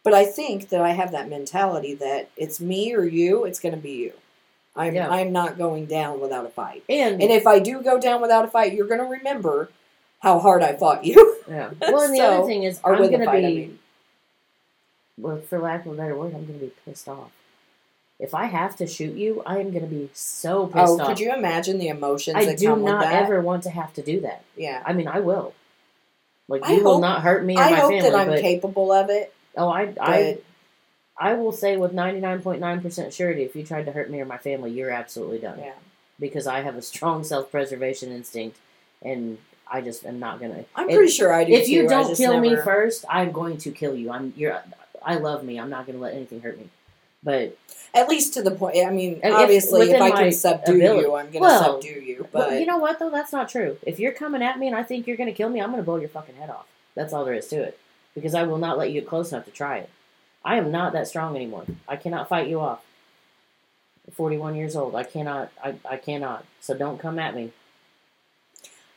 but 0.04 0.14
I 0.14 0.24
think 0.24 0.68
that 0.68 0.80
I 0.80 0.90
have 0.90 1.10
that 1.12 1.28
mentality 1.28 1.94
that 1.94 2.28
it's 2.36 2.60
me 2.60 2.94
or 2.94 3.04
you, 3.04 3.44
it's 3.44 3.60
going 3.60 3.74
to 3.74 3.80
be 3.80 3.92
you. 3.92 4.12
I'm 4.76 4.94
Yeah. 4.94 5.10
I'm 5.10 5.32
not 5.32 5.58
going 5.58 5.86
down 5.86 6.20
without 6.20 6.46
a 6.46 6.50
fight. 6.50 6.84
and, 6.88 7.20
And 7.20 7.30
if 7.32 7.46
I 7.46 7.58
do 7.58 7.82
go 7.82 7.98
down 8.00 8.22
without 8.22 8.44
a 8.44 8.48
fight, 8.48 8.72
you're 8.72 8.86
going 8.86 9.00
to 9.00 9.06
remember 9.06 9.70
how 10.20 10.38
hard 10.38 10.62
I 10.62 10.74
fought 10.76 11.04
you. 11.04 11.36
yeah. 11.48 11.70
Well, 11.80 12.02
and 12.02 12.14
the 12.14 12.18
So- 12.18 12.38
other 12.38 12.46
thing 12.46 12.62
is, 12.62 12.80
I'm 12.84 12.96
going 12.96 13.12
to 13.12 13.18
be, 13.18 13.26
I 13.26 13.40
mean. 13.40 13.78
well, 15.18 15.40
for 15.40 15.58
lack 15.58 15.86
of 15.86 15.92
a 15.92 15.96
better 15.96 16.16
word, 16.16 16.34
I'm 16.34 16.46
going 16.46 16.58
to 16.60 16.66
be 16.66 16.72
pissed 16.84 17.08
off. 17.08 17.30
If 18.18 18.34
I 18.34 18.44
have 18.46 18.76
to 18.76 18.86
shoot 18.86 19.16
you, 19.16 19.42
I 19.46 19.58
am 19.58 19.70
going 19.70 19.82
to 19.84 19.88
be 19.90 20.10
so 20.12 20.66
pissed 20.66 20.76
Oh, 20.88 21.00
off. 21.00 21.06
could 21.08 21.20
you 21.20 21.32
imagine 21.34 21.78
the 21.78 21.88
emotions 21.88 22.36
I 22.36 22.44
that 22.46 22.58
do 22.58 22.66
come 22.68 22.84
not 22.84 22.98
with 23.00 23.08
that? 23.08 23.22
ever 23.22 23.40
want 23.40 23.62
to 23.64 23.70
have 23.70 23.94
to 23.94 24.02
do 24.02 24.20
that. 24.20 24.44
yeah. 24.56 24.82
I 24.84 24.92
mean, 24.92 25.08
I 25.08 25.20
will. 25.20 25.54
Like 26.46 26.64
I 26.64 26.72
you 26.72 26.84
will 26.84 26.94
hope- 26.94 27.00
not 27.02 27.22
hurt 27.22 27.44
me 27.44 27.56
I 27.56 27.70
my 27.70 27.76
hope 27.78 27.90
family, 27.92 28.10
that 28.10 28.14
I'm 28.18 28.26
but 28.28 28.40
capable 28.40 28.92
of 28.92 29.08
it, 29.08 29.32
oh, 29.56 29.68
I, 29.70 29.86
but 29.86 29.98
I, 30.02 30.38
I 31.16 31.34
will 31.34 31.52
say 31.52 31.76
with 31.76 31.92
ninety 31.92 32.18
nine 32.20 32.42
point 32.42 32.60
nine 32.60 32.80
percent 32.82 33.14
surety, 33.14 33.44
if 33.44 33.54
you 33.54 33.62
tried 33.64 33.86
to 33.86 33.92
hurt 33.92 34.10
me 34.10 34.20
or 34.20 34.24
my 34.26 34.36
family, 34.38 34.72
you're 34.72 34.90
absolutely 34.90 35.38
done. 35.38 35.60
yeah. 35.60 35.74
Because 36.18 36.46
I 36.48 36.60
have 36.62 36.74
a 36.76 36.82
strong 36.82 37.22
self 37.24 37.50
preservation 37.52 38.10
instinct, 38.10 38.58
and 39.00 39.38
I 39.70 39.80
just 39.80 40.04
am 40.04 40.18
not 40.18 40.40
gonna. 40.40 40.64
I'm 40.74 40.88
if- 40.90 40.96
pretty 40.96 41.12
sure 41.12 41.32
I 41.32 41.44
do 41.44 41.52
If 41.52 41.68
you 41.68 41.82
too, 41.82 41.94
I 41.94 42.02
don't 42.02 42.16
kill 42.16 42.40
me 42.40 42.56
first, 42.56 43.04
I'm 43.08 43.32
going 43.32 43.58
to 43.58 43.70
kill 43.70 43.94
you. 43.94 44.10
I'm 44.10 44.32
you're. 44.36 44.60
I 45.02 45.14
love 45.14 45.44
me. 45.44 45.58
I'm 45.58 45.70
not 45.70 45.86
going 45.86 45.96
to 45.96 46.02
let 46.02 46.14
anything 46.14 46.40
hurt 46.42 46.58
me. 46.58 46.68
But 47.22 47.56
At 47.94 48.08
least 48.08 48.34
to 48.34 48.42
the 48.42 48.50
point. 48.50 48.76
I 48.84 48.90
mean, 48.90 49.20
if- 49.22 49.32
obviously, 49.32 49.90
if, 49.90 50.00
I 50.00 50.10
can 50.10 50.32
subdue 50.32 50.76
ability. 50.76 51.00
you, 51.02 51.14
I'm 51.14 51.24
going 51.26 51.32
to 51.32 51.38
Well, 51.40 51.80
subdue 51.80 52.00
you. 52.00 52.28
but 52.32 52.50
But 52.50 52.60
you 52.60 52.66
know 52.66 52.78
what 52.78 52.98
though? 52.98 53.10
That's 53.10 53.32
not 53.32 53.48
true. 53.48 53.78
If 53.82 53.98
you're 53.98 54.12
coming 54.12 54.42
at 54.42 54.58
me 54.58 54.66
and 54.66 54.76
I 54.76 54.82
think 54.82 55.06
you're 55.06 55.16
going 55.16 55.28
to 55.28 55.34
kill 55.34 55.48
me, 55.48 55.60
I'm 55.60 55.70
going 55.70 55.80
to 55.80 55.84
blow 55.84 55.96
your 55.96 56.08
fucking 56.08 56.34
head 56.36 56.50
off. 56.50 56.66
That's 56.94 57.12
all 57.12 57.24
there 57.24 57.34
is 57.34 57.46
to 57.48 57.62
it. 57.62 57.78
Because 58.14 58.34
I 58.34 58.42
will 58.42 58.58
not 58.58 58.76
let 58.76 58.90
you 58.90 59.00
get 59.00 59.08
close 59.08 59.32
enough 59.32 59.44
to 59.44 59.50
try 59.50 59.78
it. 59.78 59.90
I 60.44 60.56
am 60.56 60.70
not 60.70 60.92
that 60.94 61.06
strong 61.08 61.36
anymore. 61.36 61.64
I 61.86 61.96
cannot 61.96 62.28
fight 62.28 62.48
you 62.48 62.60
off. 62.60 62.82
I'm 64.06 64.14
41 64.14 64.56
years 64.56 64.74
old. 64.74 64.94
I 64.94 65.04
cannot. 65.04 65.52
I, 65.62 65.74
I 65.88 65.96
cannot. 65.96 66.44
So 66.60 66.74
don't 66.74 66.98
come 66.98 67.18
at 67.18 67.34
me. 67.34 67.52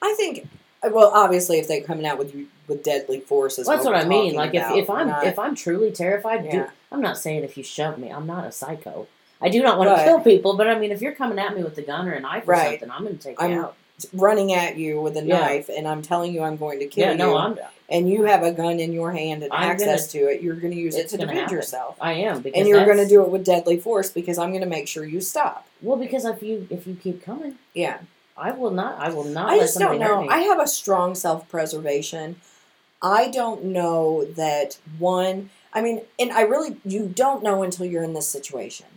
I 0.02 0.14
think, 0.18 0.48
Uh, 0.84 0.90
well, 0.92 1.12
obviously, 1.14 1.60
if 1.60 1.68
they're 1.68 1.82
coming 1.82 2.06
out 2.06 2.18
with 2.18 2.36
with 2.68 2.84
deadly 2.84 3.20
force, 3.20 3.58
Well, 3.58 3.66
that's 3.76 3.86
what, 3.86 3.94
I 3.96 4.06
mean. 4.06 4.36
Like 4.36 4.54
if, 4.54 4.64
if 4.72 4.90
I'm 4.90 5.08
not- 5.10 5.26
if 5.26 5.38
I'm 5.38 5.54
truly 5.56 5.92
terrified, 5.92 6.46
Yeah. 6.46 6.70
I'm 6.92 7.02
not 7.02 7.18
saying 7.18 7.44
if 7.44 7.58
you 7.58 7.64
shove 7.64 7.98
me, 7.98 8.10
I'm 8.10 8.26
not 8.26 8.46
a 8.46 8.52
psycho. 8.52 9.08
I 9.42 9.50
do 9.50 9.62
not 9.62 9.78
want 9.78 9.90
to 9.98 10.04
kill 10.06 10.22
people, 10.22 10.56
but 10.56 10.68
I 10.70 10.80
mean, 10.80 10.92
if 10.92 11.02
you're 11.02 11.12
coming 11.14 11.40
at 11.40 11.54
me 11.56 11.64
with 11.64 11.78
a 11.78 11.82
gun 11.82 12.08
or 12.08 12.14
a 12.14 12.20
knife 12.22 12.48
or 12.48 12.56
something, 12.56 12.90
I'm 12.90 13.04
going 13.04 13.18
to 13.18 13.22
take 13.24 13.42
I'm 13.44 13.52
you 13.52 13.62
out. 13.64 13.76
running 14.14 14.54
at 14.54 14.78
you 14.78 15.02
with 15.02 15.18
a 15.18 15.24
Yeah. 15.26 15.40
knife, 15.40 15.70
and 15.70 15.86
I'm 15.88 16.02
telling 16.02 16.34
you 16.34 16.42
I'm 16.44 16.56
going 16.56 16.80
to 16.80 16.86
kill 16.88 17.04
Yeah, 17.06 17.12
you, 17.12 17.18
no, 17.18 17.36
I'm. 17.36 17.60
and 17.90 18.10
you 18.10 18.24
have 18.24 18.44
a 18.44 18.54
gun 18.54 18.80
in 18.80 18.94
your 18.94 19.12
hand 19.12 19.44
and 19.44 19.52
I'm 19.52 19.72
access 19.72 20.08
to 20.14 20.20
it, 20.30 20.42
you're 20.42 20.56
going 20.56 20.72
to 20.74 20.80
use 20.80 20.96
it 20.96 21.10
to 21.10 21.18
defend 21.18 21.38
happen. 21.38 21.54
yourself. 21.56 21.98
I 22.00 22.14
am 22.14 22.42
because 22.42 22.58
And 22.60 22.70
you're 22.70 22.86
going 22.86 22.98
to 22.98 23.08
do 23.08 23.22
it 23.24 23.28
with 23.30 23.44
deadly 23.44 23.78
force 23.78 24.10
because 24.10 24.38
I'm 24.38 24.52
going 24.52 24.62
to 24.64 24.70
make 24.70 24.88
sure 24.88 25.04
you 25.04 25.20
stop. 25.20 25.68
well 25.82 25.98
because 25.98 26.24
if 26.24 26.42
you 26.42 26.66
if 26.70 26.88
you 26.88 26.96
keep 26.96 27.22
coming, 27.26 27.56
Yeah. 27.74 27.98
I 28.36 28.52
will 28.52 28.72
not. 28.72 29.00
I 29.00 29.10
will 29.10 29.24
not 29.24 29.50
I 29.50 29.60
just 29.60 29.78
don't 29.78 30.00
know. 30.00 30.28
I 30.28 30.40
have 30.40 30.60
a 30.60 30.68
strong 30.68 31.16
self 31.16 31.48
preservation. 31.50 32.38
I 33.02 33.30
don't 33.30 33.66
know 33.66 34.24
that 34.24 34.78
one, 34.98 35.50
I 35.74 35.82
mean, 35.82 36.04
and 36.18 36.32
I 36.32 36.42
really, 36.42 36.78
you 36.86 37.12
don't 37.14 37.44
know 37.44 37.62
until 37.62 37.86
you're 37.86 38.04
in 38.04 38.14
this 38.14 38.30
situation. 38.30 38.88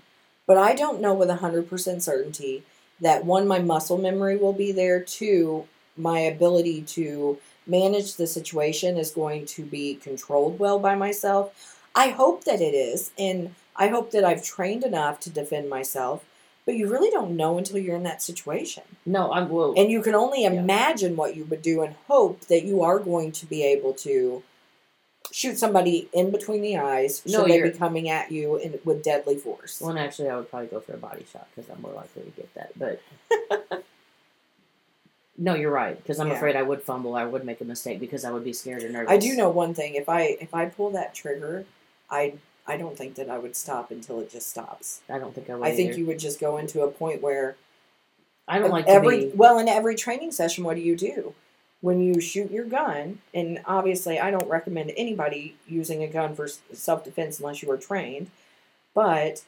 But 0.46 0.57
I 0.57 0.75
don't 0.77 1.01
know 1.01 1.12
with 1.12 1.29
100% 1.29 2.03
certainty 2.03 2.62
that 3.01 3.25
one, 3.25 3.49
my 3.49 3.59
muscle 3.59 3.99
memory 3.99 4.37
will 4.37 4.53
be 4.53 4.70
there, 4.70 5.01
two, 5.01 5.66
my 5.96 6.20
ability 6.20 6.83
to 6.83 7.38
manage 7.66 8.14
the 8.14 8.29
situation 8.29 8.96
is 8.96 9.11
going 9.11 9.44
to 9.46 9.64
be 9.64 9.96
controlled 9.96 10.61
well 10.61 10.79
by 10.79 10.94
myself. 10.94 11.77
I 11.94 12.11
hope 12.11 12.44
that 12.44 12.61
it 12.61 12.75
is. 12.75 13.11
And 13.18 13.57
I 13.75 13.88
hope 13.88 14.12
that 14.12 14.25
I've 14.25 14.44
trained 14.44 14.85
enough 14.85 15.18
to 15.20 15.31
defend 15.31 15.68
myself. 15.68 16.25
But 16.66 16.74
you 16.74 16.88
really 16.90 17.11
don't 17.11 17.37
know 17.37 17.57
until 17.59 17.79
you're 17.79 17.94
in 17.96 18.02
that 18.02 18.20
situation. 18.20 18.83
No, 19.07 19.31
I 19.31 19.42
will. 19.42 19.72
And 19.76 19.88
you 19.90 20.02
can 20.02 20.16
only 20.16 20.42
Yeah. 20.42 20.50
imagine 20.50 21.14
what 21.16 21.37
you 21.37 21.44
would 21.44 21.62
do 21.62 21.81
and 21.83 21.94
hope 22.09 22.40
that 22.46 22.64
you 22.64 22.83
are 22.83 22.98
going 22.98 23.31
to 23.33 23.46
be 23.46 23.62
able 23.62 23.94
to 23.94 24.42
shoot 25.31 25.59
somebody 25.59 26.09
in 26.12 26.31
between 26.33 26.62
the 26.62 26.76
eyes 26.76 27.22
should 27.22 27.33
No, 27.33 27.46
they 27.46 27.61
be 27.62 27.70
coming 27.70 28.09
at 28.09 28.33
you 28.33 28.57
in, 28.57 28.81
with 28.85 29.02
deadly 29.05 29.37
force. 29.37 29.81
Well, 29.81 29.90
and 29.90 29.98
actually, 29.98 30.29
I 30.29 30.37
would 30.37 30.50
probably 30.50 30.68
go 30.68 30.81
for 30.81 30.94
a 30.94 30.98
body 30.98 31.24
shot 31.33 31.46
because 31.55 31.70
I'm 31.70 31.81
more 31.83 31.92
likely 31.92 32.22
to 32.24 32.31
get 32.31 32.52
that. 32.55 32.72
But 32.76 33.85
no, 35.38 35.55
you're 35.55 35.70
right 35.70 35.96
because 35.96 36.18
I'm 36.18 36.29
Yeah. 36.29 36.35
afraid 36.35 36.57
I 36.57 36.62
would 36.62 36.83
fumble. 36.83 37.14
I 37.14 37.24
would 37.26 37.44
make 37.44 37.61
a 37.61 37.64
mistake 37.64 38.00
because 38.00 38.24
I 38.24 38.33
would 38.33 38.44
be 38.44 38.52
scared 38.52 38.83
or 38.83 38.88
nervous. 38.88 39.11
I 39.12 39.18
do 39.18 39.37
know 39.37 39.50
one 39.50 39.72
thing. 39.74 39.94
If 39.94 40.09
I 40.09 40.37
if 40.40 40.52
I 40.55 40.66
pull 40.66 40.90
that 40.90 41.14
trigger, 41.14 41.64
I 42.11 42.35
I 42.66 42.76
don't 42.76 42.96
think 42.98 43.14
that 43.16 43.31
I 43.31 43.38
would 43.38 43.55
stop 43.57 43.90
until 43.90 44.20
it 44.20 44.31
just 44.31 44.48
stops. 44.48 45.00
I 45.09 45.18
don't 45.18 45.35
think 45.35 45.48
I 45.48 45.55
would. 45.55 45.66
I 45.66 45.74
think 45.74 45.90
either. 45.90 45.98
you 46.00 46.07
would 46.07 46.18
just 46.18 46.40
go 46.40 46.57
into 46.57 46.83
a 46.83 46.90
point 46.90 47.22
where 47.22 47.57
I 48.48 48.59
don't 48.59 48.70
like 48.70 48.87
every 48.87 49.20
to 49.20 49.26
be. 49.26 49.33
well 49.37 49.59
in 49.59 49.68
every 49.68 49.94
training 49.96 50.33
session 50.33 50.64
what 50.64 50.76
do 50.76 50.83
you 50.83 50.96
do 50.96 51.35
when 51.81 52.00
you 52.00 52.20
shoot 52.20 52.50
your 52.50 52.64
gun 52.64 53.18
and 53.35 53.61
obviously 53.66 54.18
i 54.18 54.31
don't 54.31 54.48
recommend 54.48 54.92
anybody 54.96 55.57
using 55.66 56.02
a 56.02 56.07
gun 56.07 56.35
for 56.35 56.48
self-defense 56.72 57.38
unless 57.38 57.62
you 57.62 57.70
are 57.70 57.76
trained 57.76 58.31
but 58.94 59.42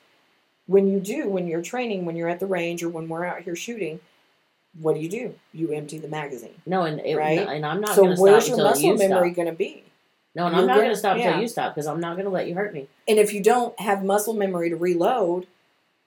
when 0.66 0.88
you 0.88 1.00
do 1.00 1.28
when 1.28 1.46
you're 1.46 1.62
training 1.62 2.04
when 2.04 2.16
you're 2.16 2.28
at 2.28 2.38
the 2.40 2.46
range 2.46 2.83
or 2.83 2.88
when 2.88 3.09
we're 3.09 3.24
out 3.24 3.40
here 3.42 3.57
shooting 3.57 4.00
what 4.81 4.94
do 4.94 5.00
you 5.00 5.09
do 5.09 5.35
you 5.54 5.72
empty 5.72 5.98
the 5.98 6.09
magazine 6.09 6.54
No, 6.66 6.83
and 6.83 7.00
it, 7.00 7.16
Right? 7.16 7.38
and 7.38 7.64
I'm 7.64 7.81
not 7.81 7.94
so 7.94 8.14
where's 8.16 8.48
your 8.48 8.59
muscle 8.59 8.96
memory 8.96 9.31
going 9.31 9.48
to 9.48 9.54
be 9.54 9.85
No, 10.38 10.46
and 10.46 10.55
You're 10.55 10.62
I'm 10.62 10.66
not 10.68 10.77
gonna- 10.81 10.94
stop 10.96 11.18
yeah. 11.18 11.27
until 11.27 11.42
you 11.42 11.48
stop 11.48 11.74
because 11.74 11.88
I'm 11.88 11.98
not 12.01 12.14
going 12.14 12.24
to 12.27 12.31
let 12.31 12.46
you 12.46 12.55
hurt 12.55 12.72
me. 12.72 12.87
and 13.09 13.18
if 13.18 13.35
you 13.35 13.42
don't 13.42 13.79
have 13.81 14.05
muscle 14.05 14.35
memory 14.35 14.70
to 14.70 14.77
reload 14.77 15.48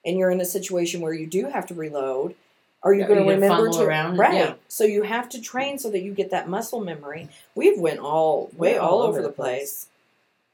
and 0.06 0.18
you're 0.18 0.32
in 0.32 0.40
a 0.40 0.46
situation 0.46 1.02
where 1.02 1.14
you 1.14 1.28
do 1.28 1.48
have 1.48 1.68
to 1.68 1.74
reload 1.74 2.34
are 2.84 2.94
you 2.96 3.04
Are 3.04 3.08
going 3.08 3.20
to 3.24 3.30
remember 3.30 3.70
to 3.70 3.82
around? 3.84 4.18
right 4.18 4.34
Yeah. 4.34 4.54
so 4.70 4.86
you 4.86 5.04
have 5.04 5.28
to 5.30 5.42
train 5.42 5.78
so 5.80 5.92
that 5.92 6.00
you 6.02 6.14
get 6.14 6.32
that 6.32 6.48
muscle 6.48 6.80
memory 6.80 7.28
we've 7.56 7.78
went 7.78 8.00
all 8.00 8.50
way 8.56 8.76
We're 8.76 8.80
all, 8.80 9.02
over 9.04 9.22
the 9.22 9.30
place. 9.30 9.88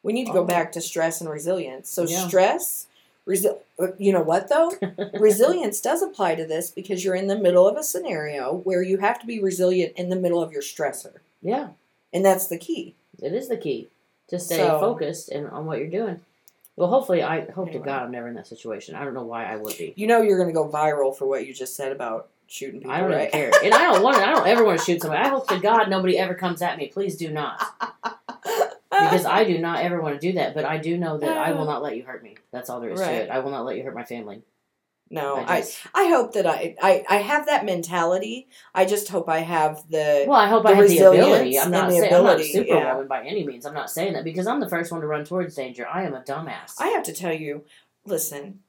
we 0.02 0.12
need 0.12 0.26
to 0.26 0.34
go 0.34 0.42
Oh. 0.42 0.46
back 0.46 0.72
to 0.72 0.82
stress 0.82 1.22
and 1.22 1.30
resilience 1.30 1.88
so 1.90 2.02
Yeah. 2.04 2.28
stress 2.28 2.88
resi- 3.28 3.60
uh, 3.80 3.88
you 4.00 4.12
know 4.12 4.22
what 4.24 4.50
though 4.50 4.72
resilience 5.14 5.80
does 5.82 6.02
apply 6.02 6.34
to 6.34 6.46
this 6.48 6.72
because 6.72 7.06
you're 7.06 7.14
in 7.16 7.28
the 7.28 7.38
middle 7.38 7.68
of 7.68 7.78
a 7.78 7.84
scenario 7.84 8.56
where 8.64 8.82
you 8.82 8.98
have 8.98 9.20
to 9.20 9.28
be 9.28 9.40
resilient 9.40 9.94
in 9.96 10.10
the 10.10 10.16
middle 10.16 10.42
of 10.42 10.52
your 10.52 10.64
stressor 10.64 11.18
Yeah, 11.44 11.68
and 12.12 12.26
that's 12.26 12.48
the 12.48 12.58
key 12.58 12.96
it 13.22 13.34
is 13.34 13.48
the 13.48 13.58
key 13.58 13.90
to 14.30 14.40
stay 14.40 14.58
So- 14.58 14.80
focused 14.80 15.30
and 15.30 15.48
on 15.48 15.66
what 15.66 15.80
you're 15.80 15.88
doing. 15.88 16.22
Well, 16.76 16.90
hopefully, 16.90 17.24
I 17.24 17.50
hope 17.50 17.72
to 17.72 17.80
God 17.80 18.04
I'm 18.04 18.12
never 18.12 18.28
in 18.28 18.36
that 18.36 18.46
situation. 18.46 18.94
I 18.94 19.04
don't 19.04 19.16
know 19.16 19.24
why 19.24 19.46
I 19.46 19.56
would 19.56 19.76
be. 19.80 19.94
you 19.96 20.06
know 20.06 20.22
you're 20.22 20.38
going 20.38 20.50
to 20.50 20.54
go 20.54 20.70
viral 20.70 21.16
for 21.18 21.26
what 21.26 21.48
you 21.48 21.52
just 21.54 21.76
said 21.76 21.92
about 21.92 22.30
shooting 22.46 22.82
people 22.82 22.92
I 22.92 23.00
don't 23.02 23.12
right 23.12 23.32
care, 23.32 23.52
and 23.64 23.74
I 23.74 23.92
don't 23.92 24.04
want. 24.04 24.18
to 24.18 24.24
I 24.24 24.32
don't 24.36 24.46
ever 24.48 24.64
want 24.64 24.78
to 24.80 24.86
shoot 24.86 25.02
somebody. 25.02 25.24
I 25.24 25.28
hope 25.30 25.48
to 25.48 25.60
God 25.60 25.90
nobody 25.90 26.20
ever 26.20 26.36
comes 26.36 26.62
at 26.62 26.78
me. 26.78 26.88
Please 26.88 27.18
do 27.18 27.32
not, 27.32 27.60
because 28.92 29.26
I 29.26 29.44
do 29.44 29.58
not 29.58 29.80
ever 29.84 30.00
want 30.02 30.22
to 30.22 30.28
do 30.28 30.34
that. 30.34 30.54
But 30.54 30.66
I 30.66 30.78
do 30.78 30.98
know 31.00 31.18
that 31.18 31.36
I 31.36 31.52
will 31.54 31.66
not 31.74 31.82
let 31.82 31.98
you 31.98 32.04
hurt 32.04 32.22
me. 32.22 32.36
That's 32.52 32.70
all 32.70 32.80
there 32.80 32.92
is 32.92 33.00
to 33.00 33.12
it. 33.12 33.30
I 33.32 33.40
will 33.40 33.52
not 33.52 33.66
let 33.66 33.76
you 33.78 33.84
hurt 33.84 33.96
my 33.96 34.04
family. 34.06 34.44
No 35.10 35.36
I 35.36 35.58
I, 35.58 35.60
just, 35.62 35.78
I 35.94 36.08
hope 36.08 36.34
that 36.34 36.46
I, 36.46 36.76
I 36.82 37.04
I 37.10 37.16
have 37.18 37.46
that 37.48 37.66
mentality. 37.66 38.48
I 38.74 38.86
just 38.86 39.10
hope 39.10 39.30
I 39.30 39.40
have 39.40 39.84
the 39.90 40.26
well, 40.28 40.40
I 40.40 40.48
hope 40.48 40.64
the 40.64 40.70
I 40.70 40.74
have 40.74 40.88
the 40.88 40.98
ability. 40.98 41.60
I'm 41.60 41.72
not 41.72 41.92
saying 41.92 42.14
I'm 42.14 42.24
not 42.24 42.42
superwoman 42.42 42.98
yeah. 43.00 43.04
by 43.08 43.26
any 43.26 43.46
means. 43.46 43.66
I'm 43.66 43.74
not 43.74 43.90
saying 43.90 44.14
that 44.14 44.24
because 44.24 44.48
I'm 44.48 44.60
the 44.60 44.70
first 44.70 44.92
one 44.92 45.02
to 45.02 45.08
run 45.08 45.26
towards 45.26 45.56
danger. 45.56 45.88
I 45.88 46.04
am 46.04 46.14
a 46.14 46.22
dumbass. 46.22 46.74
I 46.80 46.88
have 46.90 47.04
to 47.04 47.14
tell 47.14 47.34
you, 47.34 47.64
listen, 48.06 48.60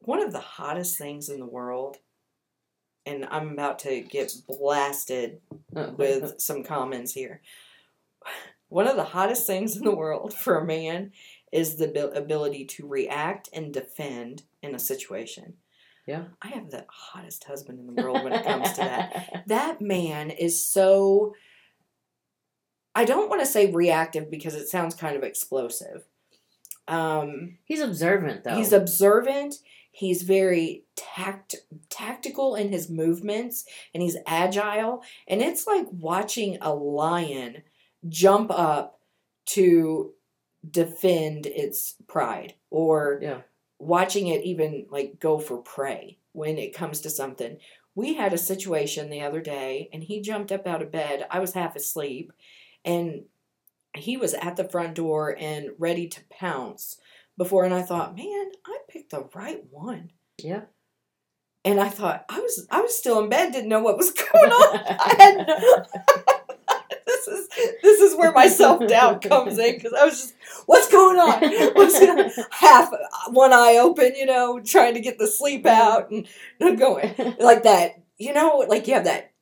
one 0.00 0.22
of 0.22 0.32
the 0.32 0.40
hottest 0.40 0.98
things 0.98 1.28
in 1.28 1.40
the 1.40 1.46
world, 1.46 1.98
and 3.06 3.26
I'm 3.30 3.50
about 3.50 3.80
to 3.80 4.00
get 4.00 4.32
blasted 4.48 5.40
uh-huh. 5.74 5.92
with 5.96 6.40
some 6.40 6.64
comments 6.64 7.12
here. 7.12 7.40
One 8.68 8.86
of 8.86 8.94
the 8.94 9.02
hottest 9.02 9.48
things 9.48 9.76
in 9.76 9.82
the 9.82 9.90
world 9.90 10.32
for 10.32 10.56
a 10.56 10.64
man 10.64 11.10
is 11.52 11.76
the 11.76 11.88
abil- 11.88 12.12
ability 12.12 12.64
to 12.64 12.86
react 12.86 13.48
and 13.52 13.72
defend 13.72 14.42
in 14.62 14.74
a 14.74 14.78
situation. 14.78 15.54
Yeah. 16.06 16.24
I 16.42 16.48
have 16.48 16.70
the 16.70 16.86
hottest 16.88 17.44
husband 17.44 17.78
in 17.78 17.94
the 17.94 18.02
world 18.02 18.24
when 18.24 18.32
it 18.32 18.44
comes 18.44 18.72
to 18.72 18.80
that. 18.80 19.42
That 19.46 19.80
man 19.80 20.30
is 20.30 20.64
so. 20.64 21.34
I 22.94 23.04
don't 23.04 23.28
want 23.28 23.40
to 23.40 23.46
say 23.46 23.70
reactive 23.70 24.30
because 24.30 24.54
it 24.54 24.68
sounds 24.68 24.94
kind 24.94 25.16
of 25.16 25.22
explosive. 25.22 26.04
Um, 26.88 27.58
He's 27.64 27.80
observant 27.80 28.44
though. 28.44 28.56
He's 28.56 28.72
observant. 28.72 29.56
He's 29.92 30.22
very 30.22 30.84
tact 30.96 31.56
tactical 31.88 32.54
in 32.54 32.72
his 32.72 32.88
movements, 32.88 33.64
and 33.92 34.02
he's 34.02 34.16
agile. 34.26 35.02
And 35.28 35.42
it's 35.42 35.66
like 35.66 35.86
watching 35.90 36.58
a 36.60 36.74
lion 36.74 37.62
jump 38.08 38.50
up 38.50 39.00
to 39.46 40.12
defend 40.68 41.46
its 41.46 41.96
pride, 42.06 42.54
or 42.70 43.18
yeah. 43.22 43.40
watching 43.78 44.28
it 44.28 44.44
even 44.44 44.86
like 44.90 45.18
go 45.20 45.38
for 45.38 45.58
prey 45.58 46.18
when 46.32 46.58
it 46.58 46.74
comes 46.74 47.00
to 47.00 47.10
something. 47.10 47.58
We 47.94 48.14
had 48.14 48.32
a 48.32 48.38
situation 48.38 49.10
the 49.10 49.22
other 49.22 49.40
day, 49.40 49.88
and 49.92 50.02
he 50.02 50.20
jumped 50.20 50.52
up 50.52 50.66
out 50.66 50.82
of 50.82 50.92
bed. 50.92 51.26
I 51.30 51.40
was 51.40 51.54
half 51.54 51.76
asleep, 51.76 52.32
and 52.84 53.24
he 53.96 54.16
was 54.16 54.34
at 54.34 54.56
the 54.56 54.68
front 54.68 54.94
door 54.94 55.36
and 55.38 55.70
ready 55.78 56.08
to 56.08 56.20
pounce 56.30 56.98
before. 57.36 57.64
And 57.64 57.74
I 57.74 57.82
thought, 57.82 58.16
man, 58.16 58.50
I 58.66 58.78
picked 58.88 59.10
the 59.10 59.28
right 59.34 59.62
one. 59.70 60.10
Yeah. 60.38 60.62
And 61.64 61.78
I 61.78 61.88
thought 61.88 62.24
I 62.28 62.40
was 62.40 62.66
I 62.70 62.80
was 62.80 62.96
still 62.96 63.20
in 63.20 63.28
bed, 63.28 63.52
didn't 63.52 63.68
know 63.68 63.82
what 63.82 63.98
was 63.98 64.10
going 64.32 64.50
on. 64.50 64.78
I 64.78 65.14
had 65.18 65.46
no, 65.46 65.84
is 67.30 67.48
this 67.82 68.00
is 68.00 68.16
where 68.16 68.32
my 68.32 68.48
self 68.48 68.86
doubt 68.86 69.22
comes 69.28 69.58
in 69.58 69.74
because 69.76 69.92
I 69.92 70.04
was 70.04 70.20
just 70.20 70.34
what's 70.66 70.90
going 70.90 71.18
on? 71.18 71.74
What's 71.74 71.98
going 71.98 72.18
on? 72.38 72.44
Half 72.50 72.92
one 73.28 73.52
eye 73.52 73.78
open, 73.80 74.14
you 74.16 74.26
know, 74.26 74.60
trying 74.60 74.94
to 74.94 75.00
get 75.00 75.18
the 75.18 75.26
sleep 75.26 75.66
out, 75.66 76.10
and 76.10 76.26
going 76.78 77.14
like 77.38 77.62
that. 77.64 78.02
You 78.18 78.34
know, 78.34 78.64
like 78.68 78.86
you 78.86 78.94
have 78.94 79.04
that 79.04 79.32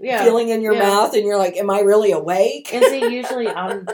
yeah. 0.00 0.24
feeling 0.24 0.48
in 0.48 0.62
your 0.62 0.74
yeah. 0.74 0.80
mouth, 0.80 1.14
and 1.14 1.24
you're 1.24 1.38
like, 1.38 1.56
"Am 1.56 1.70
I 1.70 1.80
really 1.80 2.12
awake?" 2.12 2.72
And 2.72 2.84
see, 2.84 3.14
usually 3.14 3.48
I'm 3.48 3.88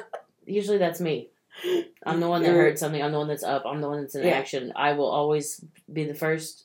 usually 0.47 0.79
that's 0.79 1.01
me. 1.01 1.31
I'm 2.05 2.21
the 2.21 2.29
one 2.29 2.43
that 2.43 2.51
heard 2.51 2.79
something. 2.79 3.03
I'm 3.03 3.13
the 3.13 3.19
one 3.19 3.29
that's 3.29 3.43
up. 3.43 3.65
I'm 3.67 3.81
the 3.81 3.89
one 3.89 4.01
that's 4.01 4.15
in 4.15 4.25
Yeah. 4.25 4.33
action. 4.33 4.73
I 4.75 4.93
will 4.95 5.09
always 5.09 5.65
be 5.93 6.05
the 6.05 6.15
first. 6.15 6.65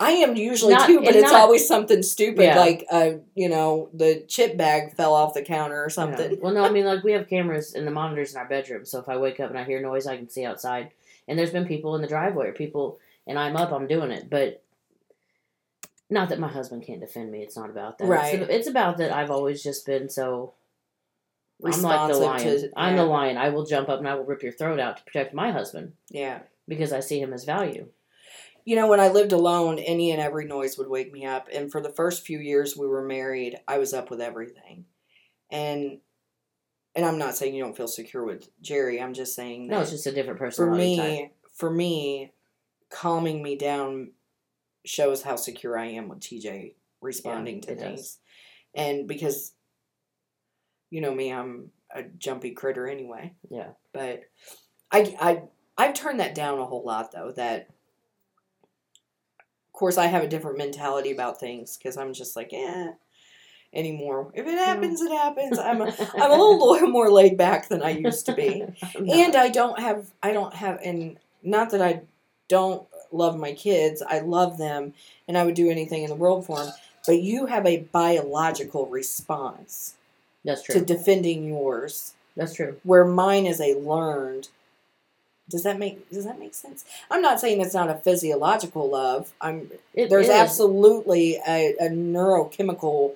I 0.00 0.12
am 0.12 0.36
usually 0.36 0.74
Not- 0.74 0.86
too, 0.86 1.00
but 1.00 1.08
and 1.08 1.16
it's 1.16 1.32
not- 1.32 1.40
always 1.40 1.66
something 1.66 2.02
stupid, 2.02 2.42
Yeah. 2.44 2.58
like 2.58 2.86
uh, 2.90 3.12
you 3.34 3.48
know, 3.48 3.90
the 3.92 4.20
chip 4.28 4.56
bag 4.56 4.94
fell 4.94 5.12
off 5.12 5.34
the 5.34 5.42
counter 5.42 5.82
or 5.84 5.90
something. 5.90 6.30
Yeah. 6.32 6.36
Well, 6.40 6.52
no, 6.54 6.64
I 6.64 6.70
mean 6.70 6.84
like 6.92 7.02
we 7.02 7.12
have 7.12 7.28
cameras 7.28 7.74
and 7.74 7.86
the 7.86 7.90
monitors 7.90 8.32
in 8.32 8.38
our 8.38 8.46
bedroom, 8.48 8.84
so 8.84 9.00
if 9.00 9.08
I 9.08 9.16
wake 9.16 9.40
up 9.40 9.50
and 9.50 9.58
I 9.58 9.64
hear 9.64 9.80
noise, 9.82 10.06
I 10.06 10.16
can 10.16 10.28
see 10.28 10.44
outside. 10.44 10.92
And 11.26 11.38
there's 11.38 11.50
been 11.50 11.66
people 11.66 11.94
in 11.96 12.02
the 12.02 12.08
driveway, 12.08 12.48
or 12.48 12.52
people, 12.52 12.98
and 13.26 13.38
I'm 13.38 13.56
up, 13.56 13.72
I'm 13.72 13.86
doing 13.86 14.10
it, 14.10 14.30
but. 14.30 14.62
Not 16.10 16.30
that 16.30 16.38
my 16.38 16.48
husband 16.48 16.84
can't 16.86 17.00
defend 17.00 17.30
me. 17.30 17.42
It's 17.42 17.54
not 17.54 17.68
about 17.68 17.98
that. 17.98 18.06
Right. 18.06 18.40
It's, 18.40 18.50
it's 18.50 18.66
about 18.66 18.96
that 18.96 19.12
I've 19.12 19.30
always 19.30 19.62
just 19.62 19.84
been 19.84 20.08
so 20.08 20.54
I'm 21.62 21.82
like 21.82 22.10
the 22.10 22.16
lion. 22.18 22.42
to- 22.42 22.70
I'm 22.74 22.96
the 22.96 23.04
lion. 23.04 23.36
I 23.36 23.50
will 23.50 23.66
jump 23.66 23.90
up 23.90 23.98
and 23.98 24.08
I 24.08 24.14
will 24.14 24.24
rip 24.24 24.42
your 24.42 24.52
throat 24.52 24.80
out 24.80 24.96
to 24.96 25.04
protect 25.04 25.34
my 25.34 25.50
husband 25.50 25.92
Yeah. 26.08 26.38
because 26.66 26.94
I 26.94 27.00
see 27.00 27.20
him 27.20 27.34
as 27.34 27.44
value. 27.44 27.88
You 28.68 28.76
know, 28.76 28.86
when 28.86 29.00
I 29.00 29.08
lived 29.08 29.32
alone, 29.32 29.78
any 29.78 30.10
and 30.10 30.20
every 30.20 30.44
noise 30.44 30.76
would 30.76 30.90
wake 30.90 31.10
me 31.10 31.24
up. 31.24 31.48
And 31.50 31.72
for 31.72 31.80
the 31.80 31.88
first 31.88 32.26
few 32.26 32.38
years 32.38 32.76
we 32.76 32.86
were 32.86 33.02
married, 33.02 33.56
I 33.66 33.78
was 33.78 33.94
up 33.94 34.10
with 34.10 34.20
everything. 34.20 34.84
And 35.50 36.00
and 36.94 37.06
I'm 37.06 37.16
not 37.16 37.34
saying 37.34 37.54
you 37.54 37.62
don't 37.62 37.74
feel 37.74 37.88
secure 37.88 38.22
with 38.26 38.46
Jerry. 38.60 39.00
I'm 39.00 39.14
just 39.14 39.34
saying 39.34 39.68
that 39.68 39.74
No, 39.74 39.80
it's 39.80 39.90
just 39.90 40.06
a 40.06 40.12
different 40.12 40.38
person. 40.38 40.66
for 40.66 40.70
type. 40.72 40.78
me, 40.78 41.32
for 41.54 41.70
me, 41.70 42.32
calming 42.90 43.42
me 43.42 43.56
down 43.56 44.10
shows 44.84 45.22
how 45.22 45.36
secure 45.36 45.78
I 45.78 45.86
am 45.86 46.08
with 46.10 46.20
TJ 46.20 46.74
responding 47.00 47.62
to 47.62 47.72
it 47.72 47.78
does. 47.78 47.82
things. 47.84 48.18
And 48.74 49.08
because 49.08 49.54
you 50.90 51.00
know 51.00 51.14
me, 51.14 51.32
I'm 51.32 51.70
a 51.94 52.02
jumpy 52.02 52.50
critter 52.50 52.86
anyway. 52.86 53.32
Yeah. 53.48 53.68
But 53.94 54.24
I 54.92 55.16
I 55.18 55.42
I've 55.78 55.94
turned 55.94 56.20
that 56.20 56.34
down 56.34 56.58
a 56.58 56.66
whole 56.66 56.84
lot 56.84 57.12
though 57.12 57.32
that 57.36 57.70
course 59.78 59.96
I 59.96 60.06
have 60.06 60.24
a 60.24 60.28
different 60.28 60.58
mentality 60.58 61.12
about 61.12 61.40
things 61.40 61.76
because 61.76 61.96
I'm 61.96 62.12
just 62.12 62.36
like, 62.36 62.52
eh 62.52 62.92
anymore. 63.72 64.30
If 64.34 64.46
it 64.46 64.58
happens, 64.58 65.00
it 65.00 65.12
happens. 65.12 65.58
I'm 65.58 65.80
a, 65.80 65.86
I'm 66.18 66.30
a 66.30 66.36
little 66.36 66.88
more 66.88 67.10
laid 67.10 67.36
back 67.36 67.68
than 67.68 67.82
I 67.82 67.90
used 67.90 68.26
to 68.26 68.32
be. 68.34 68.64
And 68.94 69.36
I 69.36 69.48
don't 69.48 69.78
have 69.78 70.10
I 70.22 70.32
don't 70.32 70.54
have 70.54 70.80
and 70.82 71.18
not 71.42 71.70
that 71.70 71.82
I 71.82 72.02
don't 72.48 72.86
love 73.12 73.38
my 73.38 73.52
kids. 73.52 74.02
I 74.02 74.20
love 74.20 74.58
them 74.58 74.94
and 75.26 75.36
I 75.36 75.44
would 75.44 75.54
do 75.54 75.70
anything 75.70 76.02
in 76.02 76.10
the 76.10 76.16
world 76.16 76.46
for 76.46 76.58
them. 76.58 76.72
But 77.06 77.22
you 77.22 77.46
have 77.46 77.66
a 77.66 77.78
biological 77.92 78.86
response 78.86 79.94
that's 80.44 80.62
true. 80.62 80.74
to 80.74 80.84
defending 80.84 81.46
yours 81.46 82.14
That's 82.36 82.54
true. 82.54 82.76
where 82.82 83.04
mine 83.04 83.46
is 83.46 83.60
a 83.60 83.74
learned 83.74 84.48
Does 85.48 85.62
that 85.62 85.78
make 85.78 86.08
does 86.10 86.24
that 86.24 86.38
make 86.38 86.54
sense? 86.54 86.84
I'm 87.10 87.22
not 87.22 87.40
saying 87.40 87.60
it's 87.60 87.74
not 87.74 87.88
a 87.88 87.94
physiological 87.94 88.90
love. 88.90 89.32
I'm 89.40 89.70
It 89.94 90.10
there's 90.10 90.26
is. 90.26 90.32
absolutely 90.32 91.36
a, 91.46 91.74
a 91.80 91.88
neurochemical 91.88 93.14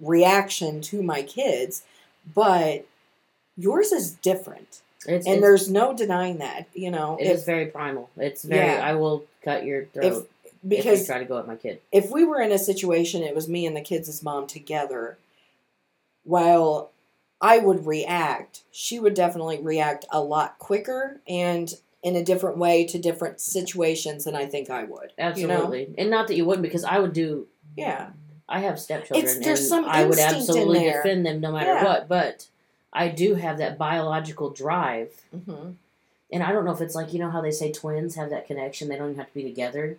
reaction 0.00 0.80
to 0.82 1.02
my 1.02 1.22
kids, 1.22 1.84
but 2.34 2.86
yours 3.56 3.92
is 3.92 4.12
different. 4.12 4.82
It's, 5.06 5.26
And 5.26 5.36
it's, 5.36 5.40
there's 5.42 5.70
no 5.70 5.94
denying 5.94 6.38
that, 6.38 6.66
you 6.74 6.90
know. 6.90 7.16
it 7.20 7.26
if, 7.26 7.36
is 7.36 7.44
very 7.44 7.66
primal. 7.66 8.10
It's 8.16 8.42
very. 8.42 8.66
Yeah. 8.66 8.80
I 8.82 8.94
will 8.94 9.24
cut 9.42 9.64
your 9.64 9.84
throat 9.86 10.04
if 10.04 10.14
if, 10.14 10.24
you 10.62 10.76
because 10.76 11.06
try 11.06 11.18
to 11.18 11.26
go 11.26 11.38
at 11.38 11.46
my 11.46 11.56
kid. 11.56 11.80
if 11.92 12.10
we 12.10 12.24
were 12.24 12.40
in 12.40 12.50
a 12.52 12.58
situation 12.58 13.22
it 13.22 13.34
was 13.34 13.48
me 13.48 13.66
and 13.66 13.76
the 13.76 13.82
kids' 13.82 14.22
mom 14.22 14.46
together, 14.46 15.18
while 16.24 16.90
I 17.44 17.58
would 17.58 17.86
react, 17.86 18.62
she 18.70 18.98
would 18.98 19.14
definitely 19.14 19.58
react 19.60 20.06
a 20.10 20.20
lot 20.20 20.58
quicker 20.58 21.20
and 21.28 21.72
in 22.02 22.16
a 22.16 22.24
different 22.24 22.58
way 22.58 22.84
to 22.86 22.98
different 22.98 23.40
situations 23.40 24.24
than 24.24 24.34
I 24.34 24.46
think 24.46 24.70
I 24.70 24.84
would. 24.84 25.12
you 25.36 25.46
know? 25.46 25.54
Absolutely, 25.54 25.94
and 25.98 26.10
not 26.10 26.26
that 26.28 26.36
you 26.36 26.44
wouldn't, 26.44 26.62
because 26.62 26.84
I 26.84 26.98
would 26.98 27.12
do. 27.12 27.46
Yeah. 27.76 28.10
I 28.48 28.60
have 28.60 28.78
stepchildren, 28.78 29.24
It's- 29.24 29.44
there's 29.44 29.60
and 29.60 29.68
some 29.68 29.84
I 29.86 30.04
would 30.04 30.18
absolutely 30.18 30.80
defend 30.80 31.24
them 31.24 31.40
no 31.40 31.50
matter 31.52 31.72
Yeah. 31.72 31.84
what. 31.84 32.08
But 32.08 32.46
I 32.92 33.08
do 33.08 33.34
have 33.36 33.56
that 33.58 33.78
biological 33.78 34.50
drive, 34.50 35.10
hmm 35.32 35.72
and 36.32 36.42
I 36.42 36.50
don't 36.52 36.64
know 36.64 36.72
if 36.72 36.80
it's 36.80 36.94
like 36.96 37.12
you 37.12 37.18
know 37.20 37.30
how 37.30 37.40
they 37.40 37.50
say 37.52 37.70
twins 37.72 38.16
have 38.16 38.30
that 38.30 38.46
connection; 38.46 38.88
they 38.88 38.96
don't 38.96 39.08
even 39.10 39.18
have 39.18 39.28
to 39.28 39.34
be 39.34 39.44
together. 39.44 39.98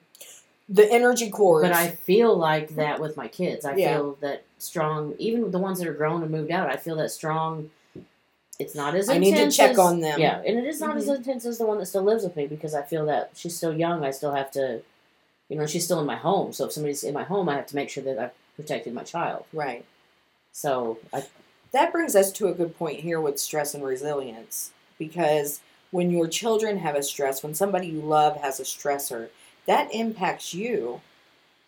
The 0.67 0.91
energy 0.91 1.29
cores. 1.29 1.63
But 1.63 1.73
I 1.75 1.89
feel 1.89 2.35
like 2.35 2.75
that 2.75 2.99
with 2.99 3.15
my 3.17 3.27
kids. 3.27 3.65
I 3.65 3.75
Yeah. 3.75 3.97
feel 3.97 4.17
that 4.21 4.43
strong, 4.57 5.13
even 5.19 5.43
with 5.43 5.51
the 5.51 5.59
ones 5.59 5.79
that 5.79 5.87
are 5.87 5.93
grown 5.93 6.23
and 6.23 6.31
moved 6.31 6.49
out. 6.51 6.69
I 6.71 6.75
feel 6.77 6.95
that 6.97 7.11
strong. 7.11 7.69
It's 8.57 8.73
not 8.73 8.95
as 8.95 9.09
I 9.09 9.17
need 9.17 9.35
to 9.35 9.51
check 9.51 9.71
as- 9.71 9.79
on 9.79 9.99
them. 9.99 10.19
Yeah, 10.19 10.37
and 10.45 10.57
it 10.57 10.65
is 10.65 10.79
not 10.79 10.95
as 10.97 11.07
Mhm. 11.07 11.17
intense 11.17 11.45
as 11.45 11.57
the 11.57 11.65
one 11.65 11.77
that 11.79 11.85
still 11.87 12.03
lives 12.03 12.23
with 12.23 12.35
me 12.35 12.47
because 12.47 12.73
I 12.73 12.81
feel 12.83 13.05
that 13.07 13.31
she's 13.35 13.55
still 13.55 13.73
young. 13.75 14.03
I 14.03 14.11
still 14.11 14.31
have 14.31 14.49
to, 14.51 14.81
you 15.49 15.57
know, 15.57 15.65
she's 15.65 15.83
still 15.85 15.99
in 15.99 16.05
my 16.05 16.15
home. 16.15 16.53
So 16.53 16.65
if 16.65 16.71
somebody's 16.71 17.03
in 17.03 17.13
my 17.13 17.23
home, 17.23 17.49
I 17.49 17.55
have 17.55 17.67
to 17.67 17.75
make 17.75 17.89
sure 17.89 18.03
that 18.05 18.17
I've 18.17 18.31
protected 18.55 18.93
my 18.93 19.03
child. 19.03 19.43
right. 19.53 19.85
So 20.53 20.99
I, 21.13 21.25
That 21.73 21.91
brings 21.91 22.15
us 22.15 22.31
to 22.31 22.47
a 22.47 22.53
good 22.53 22.77
point 22.77 23.01
here 23.01 23.19
with 23.19 23.37
stress 23.37 23.73
and 23.73 23.83
resilience 23.83 24.71
because 24.97 25.59
when 25.91 26.09
your 26.09 26.27
children 26.29 26.77
have 26.77 26.95
a 26.95 27.03
stress, 27.03 27.43
when 27.43 27.53
somebody 27.53 27.87
you 27.87 27.99
love 27.99 28.37
has 28.37 28.61
a 28.61 28.63
stressor, 28.63 29.27
that 29.65 29.93
impacts 29.93 30.53
you 30.53 31.01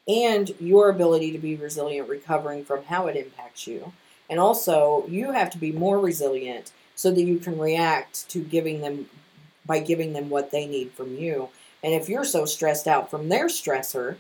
and 0.08 0.52
your 0.60 0.90
ability 0.90 1.32
to 1.32 1.38
be 1.38 1.56
resilient 1.56 2.08
recovering 2.08 2.64
from 2.64 2.84
how 2.86 3.08
it 3.08 3.16
impacts 3.16 3.68
you. 3.68 3.94
And 4.30 4.40
also, 4.40 5.06
you 5.08 5.32
have 5.32 5.50
to 5.52 5.58
be 5.58 5.72
more 5.72 6.00
resilient 6.00 6.72
so 6.96 7.12
that 7.12 7.22
you 7.22 7.40
can 7.40 7.58
react 7.58 8.28
to 8.30 8.40
giving 8.40 8.82
them 8.82 9.10
by 9.66 9.80
giving 9.80 10.14
them 10.14 10.30
what 10.30 10.52
they 10.52 10.66
need 10.66 10.92
from 10.92 11.16
you. 11.18 11.50
And 11.84 11.94
if 11.94 12.08
you're 12.10 12.26
so 12.26 12.46
stressed 12.46 12.88
out 12.88 13.12
from 13.12 13.30
their 13.30 13.48
stressor, 13.48 14.16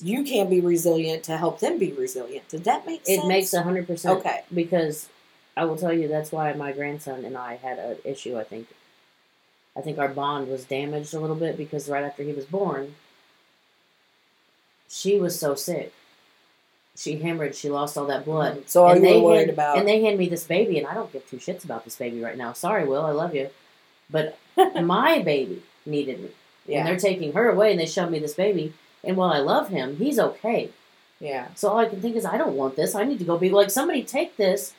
you 0.00 0.24
can't 0.24 0.48
be 0.48 0.60
resilient 0.60 1.24
to 1.24 1.36
help 1.36 1.60
them 1.60 1.78
be 1.78 1.92
resilient. 1.92 2.48
Did 2.48 2.64
that 2.64 2.86
make 2.86 3.04
sense? 3.04 3.24
it 3.24 3.26
makes 3.26 3.52
a 3.52 3.62
hundred 3.62 3.86
percent. 3.86 4.18
Okay. 4.18 4.42
Because 4.54 5.08
I 5.56 5.64
will 5.64 5.76
tell 5.76 5.92
you 5.92 6.08
that's 6.08 6.32
why 6.32 6.52
my 6.54 6.72
grandson 6.72 7.24
and 7.24 7.36
I 7.36 7.56
had 7.56 7.78
an 7.78 7.96
issue. 8.04 8.38
I 8.38 8.44
think. 8.44 8.68
I 9.76 9.80
think 9.82 9.98
our 9.98 10.08
bond 10.08 10.48
was 10.48 10.64
damaged 10.64 11.14
a 11.14 11.20
little 11.20 11.36
bit 11.36 11.56
because 11.56 11.88
right 11.88 12.04
after 12.04 12.22
he 12.22 12.32
was 12.32 12.44
born, 12.44 12.94
she 14.88 15.18
was 15.18 15.38
so 15.38 15.54
sick. 15.54 15.92
She 16.96 17.18
hemorrhaged. 17.20 17.54
She 17.54 17.70
lost 17.70 17.96
all 17.96 18.06
that 18.06 18.24
blood. 18.24 18.64
So 18.68 18.84
all 18.84 18.92
and 18.94 19.04
you 19.06 19.14
were 19.14 19.20
worried 19.22 19.38
hand, 19.38 19.50
about. 19.50 19.78
And 19.78 19.88
they 19.88 20.02
hand 20.02 20.18
me 20.18 20.28
this 20.28 20.44
baby, 20.44 20.76
and 20.78 20.86
I 20.86 20.94
don't 20.94 21.12
give 21.12 21.28
two 21.28 21.36
shits 21.38 21.64
about 21.64 21.84
this 21.84 21.96
baby 21.96 22.20
right 22.20 22.36
now. 22.36 22.52
Sorry, 22.52 22.84
Will, 22.84 23.04
I 23.06 23.12
love 23.12 23.34
you, 23.34 23.48
but 24.10 24.36
my 24.82 25.20
baby 25.22 25.62
needed 25.86 26.20
me, 26.20 26.30
Yeah. 26.66 26.80
and 26.80 26.88
they're 26.88 26.98
taking 26.98 27.32
her 27.32 27.48
away, 27.48 27.70
and 27.70 27.80
they 27.80 27.86
showed 27.86 28.10
me 28.10 28.18
this 28.18 28.34
baby. 28.34 28.74
And 29.02 29.16
while 29.16 29.30
I 29.32 29.38
love 29.38 29.68
him, 29.68 29.96
he's 29.96 30.18
okay. 30.18 30.70
yeah, 31.20 31.48
So 31.54 31.68
all 31.70 31.78
I 31.78 31.88
can 31.88 32.02
think 32.02 32.16
is, 32.16 32.26
I 32.26 32.36
don't 32.36 32.56
want 32.56 32.76
this. 32.76 32.94
I 32.94 33.04
need 33.04 33.18
to 33.20 33.24
go 33.24 33.38
be 33.38 33.48
like 33.50 33.70
somebody 33.70 34.02
take 34.02 34.36
this, 34.36 34.74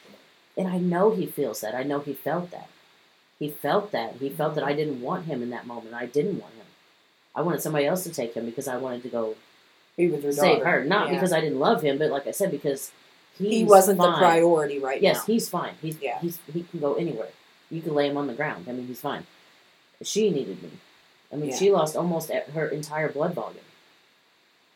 and 0.57 0.67
I 0.67 0.77
know 0.77 1.11
he 1.11 1.25
feels 1.25 1.61
that. 1.61 1.73
I 1.73 1.81
know 1.83 1.99
he 1.99 2.13
felt 2.13 2.51
that. 2.51 2.67
He 3.41 3.49
felt 3.49 3.91
that. 3.91 4.17
He 4.19 4.29
felt 4.29 4.53
that 4.53 4.63
I 4.63 4.67
mm-hmm. 4.67 4.77
didn't 4.77 5.01
want 5.01 5.25
him 5.25 5.41
in 5.41 5.49
that 5.49 5.65
moment. 5.65 5.95
I 5.95 6.05
didn't 6.05 6.39
want 6.39 6.53
him. 6.53 6.65
I 7.33 7.41
wanted 7.41 7.59
somebody 7.63 7.87
else 7.87 8.03
to 8.03 8.11
take 8.11 8.35
him 8.35 8.45
because 8.45 8.67
I 8.67 8.77
wanted 8.77 9.01
to 9.01 9.09
go 9.09 9.35
be 9.97 10.09
with 10.09 10.21
your 10.23 10.31
save 10.31 10.59
daughter. 10.59 10.81
her. 10.81 10.83
Not 10.83 11.07
Yeah. 11.07 11.15
because 11.15 11.33
I 11.33 11.41
didn't 11.41 11.57
love 11.57 11.81
him, 11.81 11.97
but 11.97 12.11
like 12.11 12.27
I 12.27 12.31
said, 12.31 12.51
because 12.51 12.91
he 13.39 13.63
wasn't 13.63 13.97
the 13.97 14.11
priority 14.11 14.77
right 14.77 15.01
Yes, 15.01 15.15
now. 15.15 15.19
Yes, 15.21 15.25
he's 15.25 15.49
fine. 15.49 15.73
He's 15.81 15.99
Yeah. 15.99 16.19
he's 16.19 16.37
he 16.53 16.61
can 16.61 16.79
go 16.79 16.93
anywhere. 16.93 17.29
You 17.71 17.81
can 17.81 17.95
lay 17.95 18.07
him 18.07 18.15
on 18.15 18.27
the 18.27 18.35
ground. 18.35 18.67
I 18.69 18.73
mean, 18.73 18.85
he's 18.85 19.01
fine. 19.01 19.25
She 20.03 20.29
needed 20.29 20.61
me. 20.61 20.73
I 21.33 21.37
mean, 21.37 21.49
Yeah. 21.49 21.57
she 21.57 21.71
lost 21.71 21.95
almost 21.95 22.29
her 22.29 22.67
entire 22.67 23.09
blood 23.09 23.33
volume. 23.33 23.65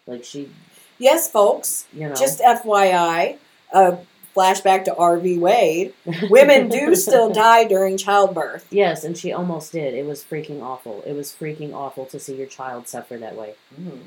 Like 0.07 0.23
she, 0.23 0.49
Yes, 0.97 1.29
folks. 1.29 1.85
you 1.93 2.09
know, 2.09 2.15
Just 2.15 2.39
FYI, 2.39 3.37
a 3.71 3.77
uh, 3.77 3.97
flashback 4.35 4.83
to 4.85 4.95
Roe 4.97 5.19
v. 5.19 5.37
Wade. 5.37 5.93
Women 6.29 6.69
do 6.69 6.95
still 6.95 7.31
die 7.31 7.65
during 7.65 7.97
childbirth. 7.97 8.67
Yes, 8.69 9.03
and 9.03 9.17
she 9.17 9.31
almost 9.31 9.71
did. 9.71 9.93
It 9.93 10.05
was 10.05 10.23
freaking 10.23 10.61
awful. 10.61 11.01
It 11.05 11.13
was 11.13 11.31
freaking 11.31 11.73
awful 11.73 12.05
to 12.07 12.19
see 12.19 12.35
your 12.35 12.47
child 12.47 12.87
suffer 12.87 13.17
that 13.17 13.35
way. 13.35 13.55
Hmm. 13.75 13.99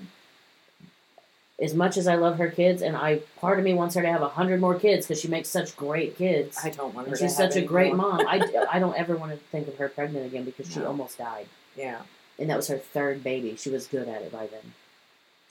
As 1.61 1.75
much 1.75 1.97
as 1.97 2.07
I 2.07 2.15
love 2.15 2.39
her 2.39 2.49
kids, 2.49 2.83
and 2.83 2.97
I 2.97 3.17
part 3.41 3.59
of 3.59 3.65
me 3.65 3.75
wants 3.75 3.97
her 3.97 4.03
to 4.03 4.13
have 4.13 4.23
a 4.23 4.29
hundred 4.29 4.61
more 4.61 4.79
kids 4.79 5.07
because 5.07 5.21
she 5.21 5.27
makes 5.27 5.49
such 5.49 5.77
great 5.77 6.17
kids. 6.17 6.57
I 6.63 6.71
don't 6.71 6.95
want 6.95 7.09
her 7.09 7.17
to 7.17 7.21
she's 7.21 7.37
such 7.37 7.57
a 7.57 7.63
great 7.63 7.97
mom. 7.97 8.21
I, 8.29 8.41
I 8.73 8.79
don't 8.79 8.97
ever 8.97 9.17
want 9.17 9.33
to 9.33 9.39
think 9.39 9.67
of 9.67 9.77
her 9.79 9.89
pregnant 9.89 10.27
again 10.27 10.45
because 10.45 10.71
she 10.73 10.85
almost 10.85 11.19
died. 11.19 11.47
Yeah, 11.77 12.03
And 12.39 12.49
that 12.51 12.57
was 12.57 12.69
her 12.69 12.79
third 12.79 13.25
baby. 13.25 13.57
She 13.57 13.71
was 13.71 13.89
good 13.89 14.09
at 14.09 14.23
it 14.23 14.31
by 14.31 14.47
then. 14.47 14.73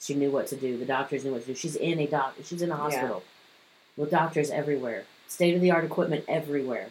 She 0.00 0.14
knew 0.14 0.30
what 0.30 0.46
to 0.48 0.56
do. 0.56 0.78
The 0.78 0.86
doctors 0.86 1.24
knew 1.24 1.32
what 1.32 1.42
to 1.42 1.48
do. 1.48 1.54
She's 1.54 1.76
in 1.76 1.98
a 1.98 2.06
doc. 2.06 2.36
She's 2.42 2.62
in 2.62 2.70
a 2.70 2.76
hospital 2.76 3.22
with 3.98 4.10
doctors 4.10 4.48
everywhere, 4.50 5.04
state 5.28 5.54
of 5.54 5.60
the 5.60 5.70
art 5.70 5.84
equipment 5.84 6.24
everywhere, 6.28 6.88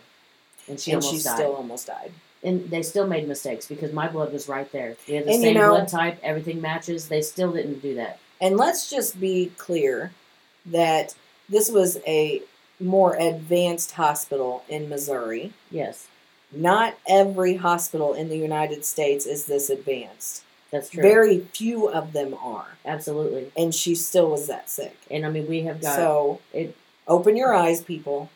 and 0.67 0.79
she 0.79 0.91
and 0.91 1.03
almost 1.03 1.23
she 1.23 1.27
died. 1.27 1.35
still 1.37 1.53
almost 1.55 1.87
died. 1.87 2.11
and 2.43 2.69
they 2.69 2.83
still 2.83 3.07
made 3.07 3.27
mistakes 3.27 3.65
because 3.67 3.91
my 3.91 4.07
blood 4.07 4.31
was 4.31 4.47
right 4.47 4.71
there. 4.71 4.95
We 5.07 5.15
had 5.15 5.25
the 5.25 5.31
And 5.31 5.39
you 5.41 5.47
same 5.47 5.53
know- 5.57 5.69
blood 5.71 5.87
type. 5.87 6.19
Everything 6.21 6.61
matches. 6.61 7.07
They 7.07 7.21
still 7.23 7.51
didn't 7.51 7.79
do 7.81 7.95
that. 7.95 8.19
And 8.39 8.57
let's 8.57 8.87
just 8.91 9.19
be 9.19 9.51
clear 9.57 10.11
that 10.67 11.15
this 11.49 11.71
was 11.71 11.97
a 12.05 12.43
more 12.79 13.15
advanced 13.15 13.93
hospital 13.93 14.63
in 14.69 14.87
Missouri. 14.87 15.53
Yes, 15.71 16.05
Not 16.51 16.93
every 17.07 17.55
hospital 17.55 18.13
in 18.13 18.29
the 18.29 18.37
United 18.37 18.85
States 18.85 19.25
is 19.25 19.45
this 19.45 19.69
advanced. 19.71 20.43
that's 20.71 20.89
true. 20.91 21.01
Very 21.01 21.39
few 21.53 21.89
of 21.89 22.13
them 22.13 22.35
are. 22.35 22.67
Absolutely. 22.85 23.51
And 23.57 23.73
she 23.73 23.95
still 23.95 24.29
was 24.29 24.45
that 24.47 24.69
sick. 24.69 24.95
And 25.09 25.25
I 25.25 25.29
mean, 25.29 25.47
we 25.47 25.61
have 25.63 25.81
got 25.81 25.95
so 25.95 26.39
it. 26.53 26.75
Open 27.07 27.35
your 27.37 27.53
eyes, 27.53 27.81
people. 27.81 28.29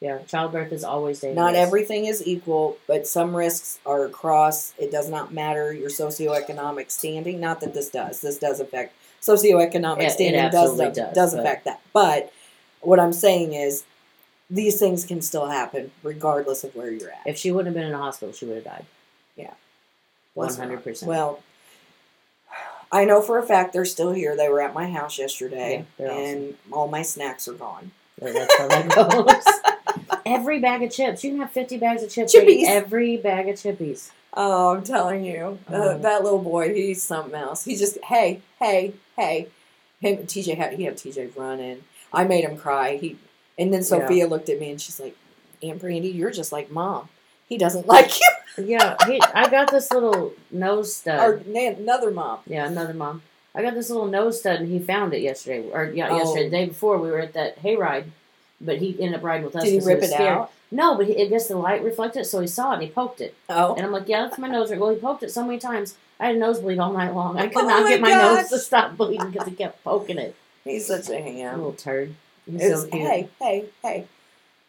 Yeah, 0.00 0.18
childbirth 0.28 0.72
is 0.72 0.84
always 0.84 1.20
dangerous. 1.20 1.36
Not 1.36 1.54
everything 1.56 2.06
is 2.06 2.24
equal, 2.26 2.78
but 2.86 3.06
some 3.06 3.34
risks 3.34 3.80
are 3.84 4.04
across. 4.04 4.72
It 4.78 4.92
does 4.92 5.08
not 5.08 5.32
matter 5.32 5.72
your 5.72 5.90
socioeconomic 5.90 6.90
standing. 6.92 7.40
Not 7.40 7.60
that 7.60 7.74
this 7.74 7.90
does. 7.90 8.20
This 8.20 8.38
does 8.38 8.60
affect 8.60 8.94
socioeconomic 9.20 9.98
It- 10.02 10.04
it 10.04 10.10
standing. 10.12 10.40
does 10.52 10.54
absolutely 10.54 10.92
does, 10.92 11.14
does, 11.14 11.34
but- 11.34 11.40
affect 11.40 11.64
that. 11.64 11.80
But 11.92 12.32
what 12.80 13.00
I'm 13.00 13.12
saying 13.12 13.54
is, 13.54 13.82
these 14.48 14.78
things 14.78 15.04
can 15.04 15.20
still 15.20 15.46
happen 15.48 15.90
regardless 16.04 16.62
of 16.64 16.74
where 16.76 16.90
you're 16.90 17.10
at. 17.10 17.22
If 17.26 17.36
she 17.36 17.50
wouldn't 17.50 17.74
have 17.74 17.82
been 17.82 17.88
in 17.92 17.94
a 17.94 17.98
hospital, 18.02 18.32
she 18.32 18.46
would 18.46 18.54
have 18.54 18.64
died. 18.64 18.86
Yeah. 19.36 19.54
One 20.34 20.54
hundred 20.54 20.84
percent. 20.84 21.08
Well, 21.08 21.40
I 22.92 23.04
know 23.04 23.20
for 23.20 23.38
a 23.38 23.42
fact 23.42 23.72
they're 23.72 23.84
still 23.84 24.12
here. 24.12 24.36
They 24.36 24.48
were 24.48 24.62
at 24.62 24.72
my 24.72 24.88
house 24.90 25.18
yesterday, 25.18 25.84
Yeah, 25.98 26.10
and 26.12 26.56
all 26.72 26.86
my 26.88 27.02
snacks 27.02 27.46
are 27.48 27.52
gone. 27.52 27.90
That's 28.20 28.58
how 28.58 28.68
that 28.68 28.88
goes. 28.94 30.18
every 30.26 30.60
bag 30.60 30.82
of 30.82 30.90
chips. 30.90 31.24
You 31.24 31.30
can 31.30 31.40
have 31.40 31.50
fifty 31.50 31.76
bags 31.78 32.02
of 32.02 32.10
chips. 32.10 32.34
Chippies. 32.34 32.64
Every 32.66 33.16
bag 33.16 33.48
of 33.48 33.56
chippies. 33.56 34.10
Oh, 34.34 34.76
I'm 34.76 34.84
telling 34.84 35.24
you, 35.24 35.58
uh, 35.68 35.74
Oh. 35.74 35.98
that 35.98 36.22
little 36.22 36.38
boy, 36.38 36.72
he's 36.74 37.02
something 37.02 37.34
else. 37.34 37.64
He 37.64 37.76
just, 37.76 37.98
hey, 38.04 38.40
hey, 38.60 38.92
hey. 39.16 39.48
Him, 40.00 40.18
TJ 40.18 40.56
had 40.56 40.74
he 40.74 40.84
had 40.84 40.96
TJ 40.96 41.36
running. 41.36 41.82
I 42.12 42.24
made 42.24 42.44
him 42.44 42.56
cry. 42.56 42.96
He, 42.98 43.18
and 43.58 43.72
then 43.74 43.82
Sophia 43.82 44.28
looked 44.28 44.48
at 44.48 44.60
me 44.60 44.70
and 44.70 44.80
she's 44.80 45.00
like, 45.00 45.16
"Aunt 45.62 45.82
Brandi, 45.82 46.14
you're 46.14 46.30
just 46.30 46.52
like 46.52 46.70
mom. 46.70 47.08
He 47.48 47.58
doesn't 47.58 47.86
like 47.94 48.12
you." 48.20 48.64
Yeah, 48.64 48.96
he, 49.06 49.20
I 49.34 49.48
got 49.48 49.70
this 49.72 49.90
little 49.92 50.34
nose 50.52 50.94
stud. 50.94 51.18
or 51.18 51.42
na- 51.46 51.76
another 51.76 52.10
mom. 52.12 52.38
Yeah, 52.46 52.66
another 52.66 52.94
mom. 52.94 53.22
I 53.58 53.62
got 53.62 53.74
this 53.74 53.90
little 53.90 54.06
nose 54.06 54.38
stud, 54.40 54.60
and 54.60 54.68
he 54.70 54.78
found 54.78 55.12
it 55.14 55.20
yesterday, 55.20 55.68
or 55.72 55.84
yeah, 55.86 56.08
Oh. 56.10 56.16
yesterday, 56.18 56.44
the 56.44 56.50
day 56.56 56.66
before. 56.66 56.96
We 56.98 57.10
were 57.10 57.18
at 57.18 57.32
that 57.32 57.60
hayride, 57.62 58.04
but 58.60 58.78
he 58.78 58.90
ended 59.00 59.16
up 59.18 59.24
riding 59.24 59.44
with 59.44 59.56
us. 59.56 59.64
Did 59.64 59.82
he 59.82 59.86
rip 59.86 60.00
it 60.02 60.10
scared. 60.10 60.28
out? 60.38 60.52
No, 60.70 60.94
but 60.96 61.06
he, 61.06 61.20
I 61.20 61.26
guess 61.26 61.48
the 61.48 61.56
light 61.56 61.82
reflected, 61.82 62.24
so 62.26 62.40
he 62.40 62.46
saw 62.46 62.70
it 62.70 62.74
and 62.74 62.82
he 62.84 62.88
poked 62.90 63.20
it. 63.20 63.34
Oh, 63.48 63.74
And 63.74 63.84
I'm 63.84 63.90
like, 63.92 64.06
yeah, 64.08 64.22
that's 64.24 64.38
my 64.38 64.48
nose 64.48 64.70
ring. 64.70 64.78
Well, 64.80 64.90
he 64.90 65.00
poked 65.00 65.22
it 65.24 65.30
so 65.32 65.44
many 65.44 65.58
times. 65.58 65.96
I 66.20 66.26
had 66.26 66.36
a 66.36 66.38
nosebleed 66.38 66.78
all 66.78 66.92
night 66.92 67.14
long. 67.14 67.38
I 67.38 67.48
could 67.48 67.64
Oh 67.64 67.66
not 67.68 67.82
my 67.84 67.88
get 67.90 68.00
my 68.00 68.10
gosh. 68.10 68.36
nose 68.42 68.48
to 68.50 68.58
stop 68.58 68.96
bleeding 68.96 69.30
because 69.30 69.48
he 69.48 69.54
kept 69.54 69.82
poking 69.82 70.18
it. 70.18 70.36
he's 70.64 70.86
such 70.86 71.08
a 71.08 71.16
ham. 71.20 71.56
Little 71.56 71.72
turd. 71.72 72.14
He's 72.50 72.60
so 72.62 72.88
hey, 72.92 73.28
hey, 73.40 73.64
hey. 73.82 74.06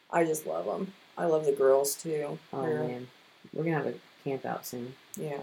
I 0.10 0.24
just 0.26 0.46
love 0.48 0.66
him. 0.66 0.94
I 1.18 1.26
love 1.26 1.46
the 1.46 1.52
girls 1.52 1.96
too. 1.96 2.40
Oh 2.54 2.62
They're- 2.64 2.84
man, 2.84 3.08
we're 3.54 3.64
gonna 3.66 3.76
have 3.78 3.88
a 3.88 3.94
camp 4.24 4.46
out 4.46 4.66
soon. 4.66 4.94
Yeah. 5.18 5.38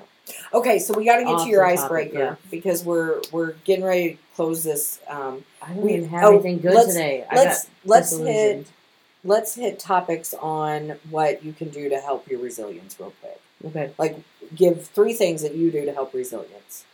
Okay, 0.52 0.78
so 0.78 0.94
we 0.94 1.04
got 1.04 1.18
to 1.18 1.24
get 1.24 1.38
to 1.44 1.48
your 1.48 1.64
icebreaker 1.64 2.18
yeah. 2.18 2.34
because 2.50 2.84
we're 2.84 3.20
we're 3.32 3.52
getting 3.64 3.84
ready 3.84 4.12
to 4.14 4.18
close 4.34 4.64
this. 4.64 5.00
Um, 5.08 5.44
I 5.62 5.68
don't 5.68 5.82
We- 5.82 5.94
even 5.94 6.08
have 6.08 6.24
oh, 6.24 6.32
anything 6.34 6.58
good 6.58 6.74
let's- 6.74 6.88
today. 6.92 7.24
Let's 7.32 7.64
got 7.64 7.70
let's 7.84 8.16
hit 8.16 8.66
let's 9.24 9.54
hit 9.54 9.78
topics 9.78 10.34
on 10.34 10.98
what 11.10 11.44
you 11.44 11.52
can 11.52 11.68
do 11.70 11.88
to 11.88 11.98
help 12.00 12.28
your 12.28 12.40
resilience 12.40 12.98
real 12.98 13.12
quick. 13.20 13.40
Okay. 13.64 13.92
Like 13.98 14.18
give 14.54 14.86
three 14.86 15.14
things 15.14 15.42
that 15.42 15.54
you 15.54 15.70
do 15.70 15.84
to 15.84 15.92
help 15.92 16.12
resilience 16.14 16.84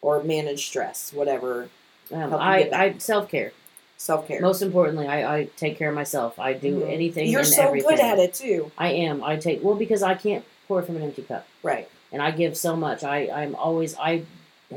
or 0.00 0.22
manage 0.22 0.66
stress, 0.66 1.12
whatever. 1.12 1.68
Um, 2.12 2.34
I. 2.34 2.70
I 2.72 2.98
self 2.98 3.28
care. 3.28 3.52
Self 3.96 4.26
care. 4.26 4.40
Most 4.40 4.62
importantly, 4.62 5.06
I, 5.06 5.36
I 5.38 5.44
take 5.56 5.76
care 5.76 5.90
of 5.90 5.94
myself. 5.94 6.38
I 6.38 6.54
do 6.54 6.80
Mhm. 6.80 6.90
anything. 6.90 7.28
You're 7.28 7.44
so 7.44 7.64
everything. 7.66 7.90
good 7.90 8.00
at 8.00 8.18
it 8.18 8.32
too. 8.32 8.72
I 8.78 8.92
am. 8.92 9.22
I 9.22 9.36
take 9.36 9.62
well 9.62 9.74
because 9.74 10.02
I 10.02 10.14
can't 10.14 10.42
pour 10.70 10.82
from 10.82 10.94
an 10.96 11.02
empty 11.02 11.22
cup, 11.22 11.48
Right. 11.64 11.88
and 12.12 12.22
I 12.22 12.30
give 12.30 12.56
so 12.56 12.76
much. 12.76 13.02
I 13.02 13.28
I'm 13.28 13.56
always 13.56 13.96
I 13.98 14.22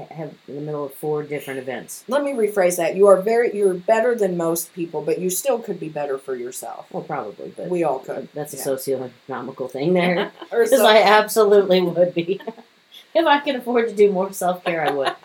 have 0.10 0.34
in 0.48 0.56
the 0.56 0.62
middle 0.62 0.86
of 0.86 0.94
four 0.96 1.22
different 1.22 1.60
events. 1.60 2.04
Let 2.08 2.24
me 2.24 2.32
rephrase 2.32 2.78
that. 2.78 2.96
You 2.96 3.06
are 3.06 3.22
very 3.22 3.56
you're 3.56 3.76
better 3.76 4.16
than 4.16 4.36
most 4.36 4.74
people, 4.74 5.04
but 5.04 5.20
you 5.20 5.30
still 5.30 5.60
could 5.60 5.80
be 5.80 5.90
better 5.90 6.18
for 6.18 6.36
yourself. 6.36 6.88
Well, 6.92 7.04
probably, 7.04 7.54
but 7.56 7.70
We 7.70 7.84
all 7.84 8.00
could. 8.00 8.28
that's 8.34 8.56
a 8.56 8.58
yeah. 8.58 8.64
socioeconomical 8.64 9.70
thing 9.70 9.94
there. 9.94 10.32
Because 10.50 10.72
so- 10.72 10.86
I 10.88 10.98
absolutely 11.04 11.82
would 11.82 12.16
be. 12.16 12.42
if 13.14 13.26
I 13.28 13.38
could 13.42 13.56
afford 13.58 13.88
to 13.90 13.96
do 13.96 14.12
more 14.12 14.34
self 14.34 14.64
care, 14.64 14.82
I 14.88 14.92
would. 14.92 15.14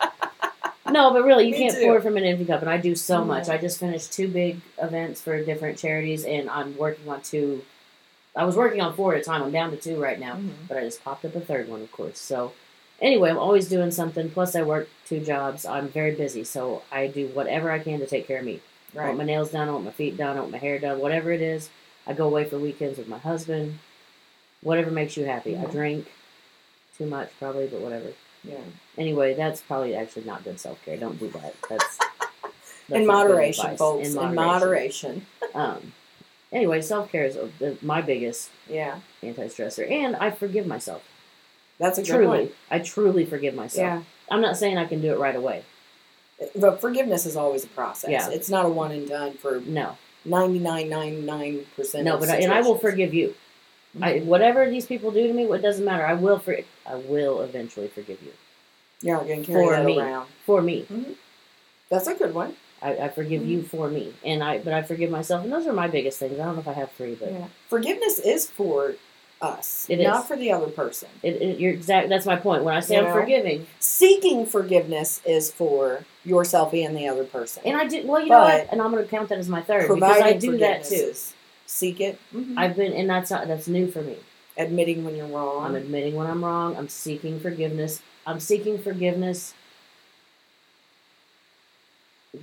No, 0.91 1.13
but 1.13 1.23
really, 1.23 1.45
you 1.45 1.51
Me 1.51 1.57
can't 1.59 1.75
too. 1.75 1.85
pour 1.85 2.01
from 2.01 2.17
an 2.17 2.23
empty 2.23 2.45
cup, 2.45 2.61
and 2.61 2.69
I 2.69 2.77
do 2.77 2.95
so 2.95 3.23
much. 3.23 3.43
Mhm. 3.45 3.53
I 3.53 3.57
just 3.59 3.79
finished 3.79 4.11
two 4.11 4.27
big 4.27 4.59
events 4.81 5.21
for 5.21 5.39
different 5.43 5.77
charities, 5.77 6.25
and 6.25 6.49
I'm 6.49 6.75
working 6.77 7.07
on 7.07 7.21
two. 7.21 7.61
I 8.39 8.45
was 8.45 8.55
working 8.55 8.79
on 8.79 8.93
four 8.95 9.13
at 9.15 9.19
a 9.19 9.23
time. 9.23 9.43
I'm 9.43 9.51
down 9.51 9.71
to 9.71 9.77
two 9.77 10.01
right 10.01 10.17
now, 10.17 10.35
Mhm. 10.35 10.67
but 10.69 10.77
I 10.77 10.81
just 10.81 11.03
popped 11.03 11.25
up 11.25 11.35
a 11.35 11.41
third 11.41 11.67
one, 11.67 11.81
of 11.81 11.91
course. 11.91 12.17
So, 12.19 12.53
anyway, 13.01 13.29
I'm 13.29 13.37
always 13.37 13.67
doing 13.67 13.91
something. 13.91 14.29
Plus, 14.31 14.55
I 14.55 14.61
work 14.61 14.87
two 15.05 15.19
jobs. 15.19 15.65
I'm 15.65 15.89
very 15.89 16.11
busy, 16.15 16.45
so 16.45 16.83
I 16.89 17.07
do 17.07 17.27
whatever 17.27 17.69
I 17.69 17.79
can 17.79 17.99
to 17.99 18.07
take 18.07 18.27
care 18.27 18.39
of 18.39 18.45
me. 18.45 18.61
I 18.95 18.97
Right. 18.97 19.05
want 19.07 19.17
my 19.17 19.23
nails 19.25 19.51
done, 19.51 19.67
I 19.67 19.71
want 19.73 19.83
my 19.83 19.91
feet 19.91 20.15
done, 20.15 20.37
I 20.37 20.39
want 20.39 20.53
my 20.53 20.57
hair 20.57 20.79
done, 20.79 20.99
whatever 20.99 21.33
it 21.33 21.41
is. 21.41 21.69
I 22.07 22.13
go 22.13 22.25
away 22.27 22.45
for 22.45 22.57
weekends 22.57 22.97
with 22.97 23.09
my 23.09 23.17
husband. 23.19 23.79
Whatever 24.61 24.89
makes 24.89 25.17
you 25.17 25.25
happy. 25.25 25.57
I 25.57 25.65
Mhm. 25.65 25.71
drink 25.71 26.11
too 26.97 27.07
much, 27.07 27.29
probably, 27.39 27.67
but 27.67 27.81
whatever. 27.81 28.13
Yeah. 28.45 28.55
Anyway, 28.97 29.33
that's 29.33 29.59
probably 29.61 29.95
actually 29.95 30.23
not 30.23 30.45
good 30.45 30.59
self 30.61 30.83
care. 30.85 30.95
Don't 30.95 31.19
do 31.19 31.27
that. 31.27 31.55
That's, 31.69 31.97
that's 32.87 33.01
In 33.01 33.05
moderation, 33.05 33.75
folks. 33.75 34.07
In 34.07 34.17
In 34.17 34.33
moderation. 34.35 34.35
moderation. 34.35 35.25
Um, 35.53 35.93
anyway, 36.51 36.81
self 36.81 37.11
care 37.11 37.25
is 37.25 37.37
my 37.81 38.01
biggest 38.01 38.49
Yeah. 38.69 38.99
anti 39.23 39.45
stressor, 39.47 39.89
and 39.89 40.15
I 40.15 40.31
forgive 40.31 40.65
myself. 40.67 41.03
That's 41.77 41.97
a 41.97 42.01
good 42.03 42.15
Truly. 42.15 42.51
I 42.69 42.79
truly 42.79 43.25
forgive 43.25 43.55
myself. 43.55 43.83
Yeah. 43.85 44.01
I'm 44.29 44.41
not 44.41 44.57
saying 44.57 44.77
I 44.77 44.85
can 44.85 45.01
do 45.01 45.11
it 45.13 45.17
right 45.19 45.35
away. 45.35 45.63
But 46.55 46.79
forgiveness 46.81 47.25
is 47.25 47.35
always 47.35 47.63
a 47.63 47.67
process. 47.67 48.09
Yeah. 48.11 48.29
It's 48.29 48.49
not 48.49 48.65
a 48.65 48.69
one 48.69 48.91
and 48.91 49.07
done 49.07 49.33
for 49.33 49.59
No, 49.61 49.97
99.99% 50.25 52.03
no, 52.03 52.17
but 52.17 52.29
I, 52.29 52.37
and 52.37 52.51
I 52.51 52.61
will 52.61 52.77
forgive 52.77 53.13
you. 53.13 53.35
I, 54.01 54.13
Mhm. 54.19 54.25
whatever 54.25 54.69
these 54.69 54.85
people 54.85 55.09
do 55.11 55.27
to 55.27 55.33
me, 55.33 55.43
it 55.45 55.61
doesn't 55.61 55.83
matter. 55.83 56.05
I 56.05 56.13
will 56.13 56.37
for 56.39 56.55
I 56.85 56.95
will 56.95 57.41
eventually 57.41 57.87
forgive 57.87 58.21
you 58.21 58.33
You're 59.01 59.17
not 59.17 59.27
going 59.27 59.43
to 59.43 59.51
carry 59.51 59.65
for 59.65 59.71
that 59.71 59.85
me. 59.85 59.99
around. 59.99 60.27
for 60.45 60.61
me. 60.61 60.85
That's 61.89 62.07
a 62.07 62.13
good 62.13 62.33
one. 62.35 62.55
I, 62.81 62.95
I 62.97 63.09
forgive 63.09 63.45
you 63.45 63.59
Mm-hmm. 63.59 63.67
for 63.67 63.89
me, 63.89 64.13
and 64.25 64.43
I 64.43 64.59
but 64.59 64.73
I 64.73 64.81
forgive 64.83 65.09
myself, 65.11 65.43
and 65.43 65.51
those 65.51 65.67
are 65.67 65.73
my 65.73 65.87
biggest 65.87 66.19
things. 66.19 66.39
I 66.39 66.45
don't 66.45 66.55
know 66.55 66.61
if 66.61 66.67
I 66.67 66.73
have 66.73 66.91
three, 66.93 67.15
but 67.15 67.31
Yeah. 67.31 67.47
Forgiveness 67.69 68.19
is 68.19 68.49
for 68.49 68.95
us, 69.41 69.85
It 69.89 70.01
not 70.03 70.21
is. 70.23 70.27
for 70.27 70.35
the 70.35 70.51
other 70.51 70.67
person. 70.67 71.07
it, 71.23 71.41
it, 71.41 71.59
you're 71.59 71.71
exact. 71.73 72.09
That's 72.09 72.25
my 72.25 72.35
point. 72.35 72.63
When 72.65 72.75
I 72.75 72.81
say 72.81 72.95
You 72.95 73.01
I'm 73.01 73.07
know? 73.07 73.13
forgiving, 73.13 73.67
Seeking 73.79 74.45
forgiveness 74.45 75.21
is 75.25 75.49
for 75.51 76.03
yourself 76.25 76.73
and 76.73 76.95
the 76.97 77.07
other 77.07 77.23
person. 77.23 77.63
and 77.65 77.77
I 77.77 77.85
do 77.87 78.05
well, 78.05 78.21
you 78.21 78.29
know 78.29 78.39
what? 78.41 78.67
And 78.71 78.81
I'm 78.81 78.91
going 78.91 79.03
to 79.03 79.09
count 79.09 79.29
that 79.29 79.37
as 79.39 79.47
my 79.49 79.61
third 79.61 79.87
because 79.93 80.21
I 80.21 80.33
do 80.33 80.57
that 80.57 80.83
too. 80.83 80.95
is 80.95 81.33
Seek 81.65 82.01
it. 82.01 82.19
Mhm. 82.35 82.55
I've 82.57 82.75
been, 82.75 82.93
and 82.93 83.09
that's 83.09 83.29
not 83.31 83.47
that's 83.47 83.67
new 83.67 83.87
for 83.89 84.01
me. 84.01 84.17
Admitting 84.57 85.05
when 85.05 85.15
you're 85.15 85.27
wrong. 85.27 85.63
I'm 85.65 85.75
admitting 85.75 86.15
when 86.15 86.27
I'm 86.27 86.43
wrong. 86.43 86.75
I'm 86.75 86.89
seeking 86.89 87.39
forgiveness. 87.39 88.01
I'm 88.27 88.39
seeking 88.41 88.77
forgiveness 88.77 89.53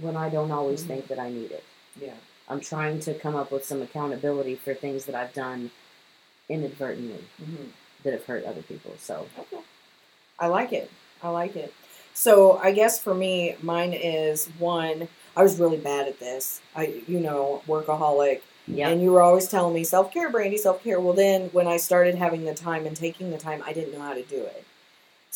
when 0.01 0.17
I 0.17 0.29
don't 0.29 0.51
always 0.51 0.83
Mhm. 0.83 0.87
think 0.89 1.09
that 1.09 1.19
I 1.19 1.31
need 1.31 1.51
it. 1.53 1.65
yeah. 2.01 2.13
I'm 2.49 2.61
trying 2.61 3.01
to 3.01 3.15
come 3.15 3.35
up 3.35 3.51
with 3.51 3.65
some 3.65 3.83
accountability 3.83 4.55
for 4.55 4.73
things 4.75 5.07
that 5.07 5.15
I've 5.17 5.33
done 5.35 5.71
inadvertently 6.49 7.25
Mhm. 7.43 7.71
that 8.05 8.13
have 8.13 8.25
hurt 8.27 8.45
other 8.45 8.63
people. 8.63 8.93
So 9.01 9.27
Okay. 9.39 9.63
I 10.39 10.47
like 10.49 10.73
it. 10.73 10.91
I 11.23 11.31
like 11.31 11.57
it. 11.57 11.73
So 12.15 12.59
I 12.63 12.73
guess 12.73 13.01
for 13.01 13.15
me, 13.15 13.57
mine 13.63 13.93
is 13.93 14.47
one. 14.59 15.09
I 15.37 15.43
was 15.43 15.59
really 15.59 15.77
bad 15.79 16.07
at 16.07 16.19
this. 16.21 16.61
I, 16.75 17.03
you 17.09 17.19
know, 17.21 17.63
workaholic, 17.67 18.43
yeah, 18.69 18.89
and 18.89 19.03
you 19.03 19.13
were 19.13 19.23
always 19.23 19.49
telling 19.49 19.75
me 19.75 19.85
self 19.85 20.13
care, 20.13 20.31
Brandi, 20.31 20.59
self 20.59 20.83
care. 20.83 21.01
Well, 21.01 21.15
then 21.15 21.49
when 21.53 21.67
I 21.67 21.77
started 21.79 22.15
having 22.15 22.45
the 22.45 22.55
time 22.55 22.87
and 22.87 22.97
taking 22.97 23.31
the 23.31 23.39
time, 23.39 23.63
I 23.67 23.73
didn't 23.73 23.93
know 23.93 24.01
how 24.05 24.15
to 24.15 24.23
do 24.23 24.43
it. 24.43 24.65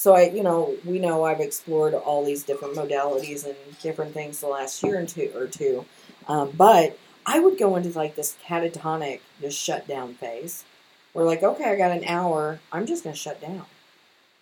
So 0.01 0.15
I, 0.15 0.31
you 0.31 0.43
know, 0.43 0.77
we 0.87 0.99
know 0.99 1.25
I've 1.25 1.41
explored 1.41 1.93
all 1.93 2.25
these 2.25 2.43
different 2.43 2.75
modalities 2.75 3.45
and 3.45 3.55
different 3.83 4.15
things 4.15 4.41
the 4.41 4.47
last 4.47 4.83
year 4.83 4.99
and 4.99 5.07
two 5.07 5.31
or 5.37 5.47
two, 5.47 5.85
um, 6.27 6.53
but 6.57 6.99
I 7.27 7.39
would 7.39 7.59
go 7.59 7.77
into 7.77 7.91
like 7.91 8.15
this 8.15 8.35
catatonic, 8.43 9.21
just 9.43 9.59
shut 9.59 9.87
down 9.87 10.15
phase, 10.15 10.65
where 11.13 11.27
like, 11.27 11.43
okay, 11.43 11.65
I 11.65 11.77
got 11.77 11.91
an 11.91 12.05
hour, 12.07 12.61
I'm 12.73 12.87
just 12.87 13.05
gonna 13.05 13.15
shut 13.15 13.43
down, 13.43 13.67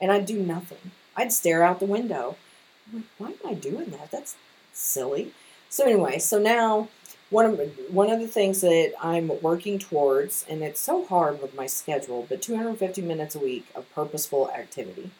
and 0.00 0.12
I'd 0.12 0.26
do 0.26 0.38
nothing. 0.38 0.92
I'd 1.16 1.32
stare 1.32 1.64
out 1.64 1.80
the 1.80 1.86
window. 1.86 2.36
Like, 2.92 3.02
why 3.18 3.26
am 3.30 3.34
I 3.44 3.54
doing 3.54 3.90
that? 3.90 4.12
That's 4.12 4.36
silly. 4.72 5.32
So 5.68 5.84
anyway, 5.84 6.20
so 6.20 6.38
now 6.38 6.86
one 7.30 7.46
of 7.46 7.60
one 7.90 8.10
of 8.10 8.20
the 8.20 8.28
things 8.28 8.60
that 8.60 8.92
I'm 9.02 9.32
working 9.42 9.80
towards, 9.80 10.46
and 10.48 10.62
it's 10.62 10.80
so 10.80 11.04
hard 11.04 11.42
with 11.42 11.56
my 11.56 11.66
schedule, 11.66 12.26
but 12.28 12.42
250 12.42 13.02
minutes 13.02 13.34
a 13.34 13.40
week 13.40 13.66
of 13.74 13.92
purposeful 13.92 14.52
activity, 14.52 15.10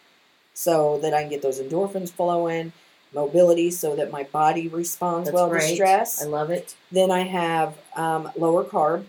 so 0.59 0.99
that 0.99 1.15
I 1.15 1.21
can 1.21 1.31
get 1.31 1.41
those 1.41 1.61
endorphins 1.61 2.11
flowing, 2.11 2.73
mobility, 3.15 3.71
so 3.71 3.95
that 3.95 4.11
my 4.11 4.25
body 4.25 4.67
responds 4.67 5.27
that's 5.29 5.35
well 5.37 5.49
great. 5.49 5.69
to 5.69 5.75
stress. 5.77 6.21
I 6.21 6.27
love 6.27 6.51
it. 6.51 6.75
Then 6.91 7.13
I 7.13 7.21
have 7.21 7.79
um, 7.95 8.29
lower 8.37 8.65
carb 8.65 9.05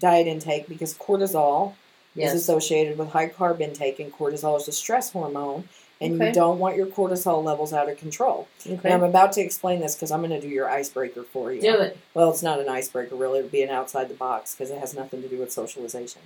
diet 0.00 0.26
intake 0.26 0.66
because 0.66 0.94
cortisol 0.94 1.74
Yes, 2.14 2.32
is 2.34 2.40
associated 2.40 2.96
with 2.96 3.10
high 3.10 3.28
carb 3.28 3.60
intake, 3.60 4.00
and 4.00 4.10
cortisol 4.10 4.58
is 4.58 4.66
a 4.66 4.72
stress 4.72 5.12
hormone, 5.12 5.68
and 6.00 6.14
Okay. 6.14 6.28
you 6.28 6.32
don't 6.32 6.58
want 6.58 6.74
your 6.74 6.86
cortisol 6.86 7.44
levels 7.44 7.74
out 7.74 7.90
of 7.90 7.98
control. 7.98 8.48
okay. 8.66 8.78
And 8.82 8.94
I'm 8.94 9.02
about 9.02 9.32
to 9.32 9.42
explain 9.42 9.80
this 9.80 9.94
because 9.94 10.10
I'm 10.10 10.20
going 10.20 10.30
to 10.30 10.40
do 10.40 10.48
your 10.48 10.70
icebreaker 10.70 11.22
for 11.22 11.52
you. 11.52 11.60
Do 11.60 11.78
it. 11.80 11.98
Well, 12.14 12.30
it's 12.30 12.42
not 12.42 12.60
an 12.60 12.68
icebreaker, 12.70 13.14
really. 13.14 13.40
It'd 13.40 13.52
be 13.52 13.62
an 13.62 13.68
outside 13.68 14.08
the 14.08 14.14
box 14.14 14.54
because 14.54 14.70
it 14.70 14.78
has 14.80 14.94
nothing 14.94 15.20
to 15.20 15.28
do 15.28 15.38
with 15.38 15.52
socialization. 15.52 16.22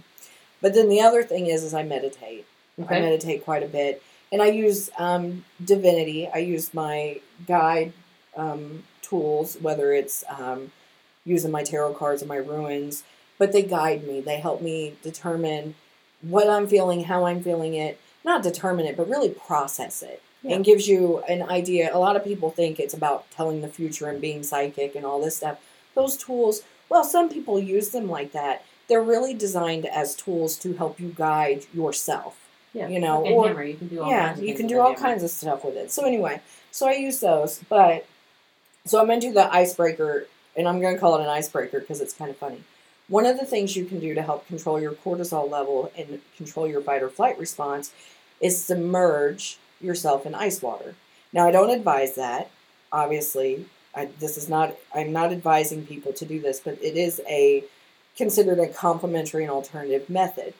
But 0.63 0.73
then 0.73 0.89
the 0.89 1.01
other 1.01 1.25
thing 1.25 1.49
is, 1.49 1.65
is 1.65 1.75
I 1.75 1.83
meditate. 1.83 2.47
I 2.89 3.01
meditate 3.01 3.45
quite 3.45 3.63
a 3.65 3.67
bit, 3.67 4.03
and 4.33 4.41
I 4.41 4.47
use 4.47 4.91
um, 4.99 5.45
divinity. 5.63 6.27
I 6.27 6.39
use 6.39 6.73
my 6.73 7.21
guide 7.47 7.93
um, 8.35 8.85
tools, 9.03 9.59
whether 9.61 9.93
it's 9.93 10.25
um, 10.29 10.73
using 11.25 11.51
my 11.51 11.63
tarot 11.63 11.95
cards 11.95 12.23
or 12.23 12.27
my 12.27 12.37
runes, 12.37 13.05
but 13.39 13.53
they 13.53 13.63
guide 13.63 14.05
me. 14.05 14.21
They 14.21 14.39
help 14.41 14.63
me 14.63 14.97
determine 15.03 15.75
what 16.23 16.49
I'm 16.49 16.67
feeling, 16.67 17.05
how 17.05 17.27
I'm 17.27 17.43
feeling 17.43 17.75
it. 17.75 18.01
Not 18.25 18.43
determine 18.43 18.87
it, 18.87 18.97
but 18.97 19.09
really 19.09 19.29
process 19.29 20.03
it. 20.03 20.23
Yeah. 20.43 20.57
And 20.57 20.65
gives 20.65 20.89
you 20.89 21.23
an 21.29 21.43
idea. 21.43 21.95
A 21.95 21.99
lot 21.99 22.17
of 22.17 22.25
people 22.25 22.51
think 22.51 22.81
it's 22.81 22.95
about 22.95 23.31
telling 23.31 23.61
the 23.61 23.69
future 23.69 24.09
and 24.09 24.21
being 24.21 24.43
psychic 24.43 24.97
and 24.97 25.05
all 25.05 25.21
this 25.21 25.37
stuff. 25.37 25.59
Those 25.95 26.17
tools, 26.17 26.63
well, 26.89 27.05
some 27.05 27.29
people 27.29 27.61
use 27.61 27.91
them 27.91 28.09
like 28.09 28.33
that. 28.33 28.65
They're 28.89 29.03
really 29.03 29.35
designed 29.35 29.87
as 29.87 30.17
tools 30.17 30.57
to 30.59 30.73
help 30.73 30.99
you 30.99 31.13
guide 31.15 31.67
yourself 31.73 32.42
Yeah. 32.73 32.89
you 32.89 33.01
know, 33.01 33.21
Like 33.23 33.33
or- 33.33 33.49
hammer. 33.49 33.65
You 33.65 33.75
can 33.77 33.89
do 33.89 34.03
all 34.03 34.11
yeah, 34.11 34.29
kinds 34.33 34.41
you 34.41 34.55
can 34.55 34.67
do 34.67 34.81
all 34.81 34.95
kinds 34.95 35.23
of 35.23 35.31
stuff 35.31 35.65
with 35.65 35.77
it. 35.77 35.93
So 35.93 36.05
anyway, 36.07 36.41
so 36.71 36.89
I 36.89 36.93
use 36.95 37.21
those, 37.21 37.61
but 37.69 38.07
so 38.87 38.99
I'm 39.01 39.07
gonna 39.07 39.21
do 39.21 39.33
the 39.33 39.53
icebreaker, 39.53 40.27
and 40.57 40.67
I'm 40.67 40.81
gonna 40.81 40.99
call 40.99 41.17
it 41.19 41.23
an 41.23 41.29
icebreaker 41.29 41.81
because 41.81 42.01
it's 42.01 42.15
kind 42.15 42.31
of 42.31 42.37
funny. 42.37 42.63
One 43.09 43.27
of 43.27 43.39
the 43.39 43.45
things 43.45 43.77
you 43.77 43.85
can 43.85 44.01
do 44.01 44.15
to 44.15 44.23
help 44.23 44.47
control 44.47 44.81
your 44.81 44.93
cortisol 44.93 45.51
level 45.51 45.93
and 45.97 46.21
control 46.37 46.67
your 46.67 46.81
fight 46.81 47.03
or 47.03 47.11
flight 47.11 47.39
response 47.39 47.93
is 48.41 48.63
submerge 48.65 49.59
yourself 49.81 50.25
in 50.25 50.35
ice 50.35 50.63
water. 50.63 50.95
Now, 51.33 51.47
I 51.47 51.51
don't 51.51 51.71
advise 51.71 52.15
that. 52.15 52.51
Obviously, 52.91 53.67
I, 53.95 54.07
this 54.19 54.37
is 54.39 54.49
not. 54.49 54.77
I'm 54.95 55.13
not 55.13 55.31
advising 55.33 55.87
people 55.87 56.13
to 56.15 56.25
do 56.25 56.41
this, 56.41 56.61
but 56.61 56.79
it 56.83 56.97
is 56.97 57.21
a 57.29 57.65
considered 58.17 58.59
a 58.59 58.69
complementary 58.69 59.43
and 59.43 59.51
alternative 59.53 60.09
method. 60.09 60.55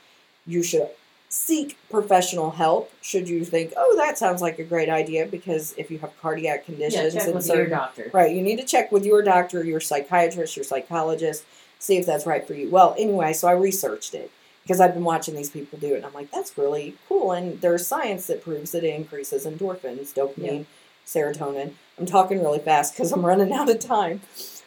You 0.47 0.63
should 0.63 0.89
seek 1.35 1.79
professional 1.89 2.51
help 2.51 2.93
should 3.01 3.27
you 3.27 3.43
think, 3.43 3.73
oh, 3.75 3.95
that 3.97 4.19
sounds 4.19 4.43
like 4.43 4.59
a 4.59 4.65
great 4.65 4.91
idea 4.91 5.25
because 5.25 5.73
if 5.79 5.91
you 5.91 5.99
have 5.99 6.13
cardiac 6.21 6.67
conditions, 6.67 7.15
Yeah, 7.15 7.21
check 7.21 7.29
and 7.29 7.37
with 7.37 7.47
your 7.49 7.67
doctor. 7.69 8.11
Right. 8.13 8.37
You 8.37 8.43
need 8.43 8.57
to 8.59 8.67
check 8.67 8.93
with 8.93 9.07
your 9.07 9.23
doctor, 9.23 9.65
your 9.65 9.81
psychiatrist, 9.81 10.57
your 10.59 10.65
psychologist, 10.65 11.45
see 11.79 11.97
if 11.97 12.05
that's 12.05 12.27
right 12.27 12.47
for 12.47 12.53
you. 12.53 12.69
Well, 12.69 12.95
anyway, 12.99 13.33
so 13.33 13.49
I 13.49 13.53
researched 13.53 14.13
it. 14.15 14.31
because 14.63 14.79
I've 14.79 14.93
been 14.93 15.05
watching 15.05 15.35
these 15.35 15.49
people 15.49 15.79
do 15.79 15.95
it, 15.95 15.97
and 15.97 16.05
I'm 16.07 16.13
like, 16.13 16.31
that's 16.31 16.57
really 16.59 16.97
cool. 17.09 17.33
And 17.33 17.61
there's 17.63 17.87
science 17.87 18.27
that 18.27 18.45
proves 18.45 18.71
that 18.73 18.85
it 18.85 18.95
increases 18.95 19.47
endorphins, 19.47 20.13
dopamine, 20.13 20.67
serotonin. 21.07 21.73
I'm 21.99 22.07
talking 22.07 22.43
really 22.43 22.59
fast 22.61 22.93
because 22.95 23.11
I'm 23.11 23.25
running 23.25 23.53
out 23.53 23.71
of 23.71 23.79
time. 23.81 24.21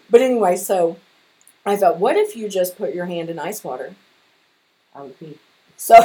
But 0.09 0.22
anyway, 0.22 0.55
so 0.57 0.97
I 1.66 1.76
thought, 1.78 1.99
what 1.99 2.16
if 2.18 2.36
you 2.36 2.49
just 2.49 2.76
put 2.76 2.93
your 2.95 3.05
hand 3.05 3.30
in 3.30 3.38
ice 3.39 3.63
water? 3.63 3.95
I 4.95 5.03
would 5.03 5.20
pee. 5.20 5.38
So 5.78 5.95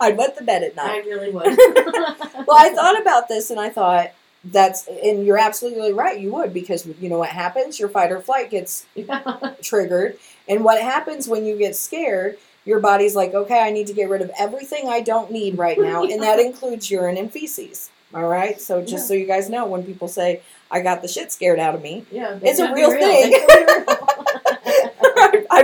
I'd 0.00 0.16
wet 0.16 0.36
the 0.36 0.44
bed 0.44 0.62
at 0.62 0.76
night. 0.76 1.04
I 1.04 1.08
really 1.08 1.30
would. 1.30 1.58
Well, 2.44 2.56
I 2.58 2.74
thought 2.74 3.00
about 3.00 3.28
this 3.28 3.50
and 3.50 3.60
I 3.60 3.68
thought 3.70 4.10
that's, 4.44 4.88
and 4.88 5.24
you're 5.24 5.38
absolutely 5.38 5.92
right, 5.92 6.18
you 6.18 6.32
would, 6.32 6.52
because 6.52 6.84
you 7.00 7.08
know 7.08 7.18
what 7.18 7.28
happens? 7.30 7.78
Your 7.78 7.88
fight 7.88 8.10
or 8.10 8.20
flight 8.20 8.50
gets 8.50 8.84
triggered. 9.62 10.18
And 10.48 10.64
what 10.64 10.82
happens 10.82 11.28
when 11.28 11.46
you 11.46 11.56
get 11.56 11.76
scared? 11.76 12.38
Your 12.64 12.80
body's 12.80 13.14
like, 13.14 13.32
okay, 13.32 13.60
I 13.60 13.70
need 13.70 13.86
to 13.86 13.92
get 13.92 14.10
rid 14.10 14.22
of 14.22 14.30
everything 14.38 14.88
I 14.88 15.00
don't 15.02 15.30
need 15.30 15.56
right 15.56 15.78
now, 15.78 16.02
and 16.02 16.20
that 16.22 16.40
includes 16.40 16.90
urine 16.90 17.16
and 17.16 17.30
feces. 17.32 17.90
All 18.12 18.24
right, 18.28 18.60
so 18.60 18.80
just 18.82 18.92
Yeah. 18.92 18.98
so 19.08 19.14
you 19.14 19.26
guys 19.26 19.48
know, 19.48 19.64
when 19.66 19.84
people 19.84 20.08
say 20.08 20.42
I 20.70 20.80
got 20.80 21.00
the 21.02 21.08
shit 21.08 21.30
scared 21.32 21.58
out 21.60 21.74
of 21.76 21.80
me, 21.82 22.04
yeah, 22.10 22.38
It's 22.42 22.58
a 22.60 22.66
be 22.66 22.74
real 22.74 22.90
thing. 22.90 23.32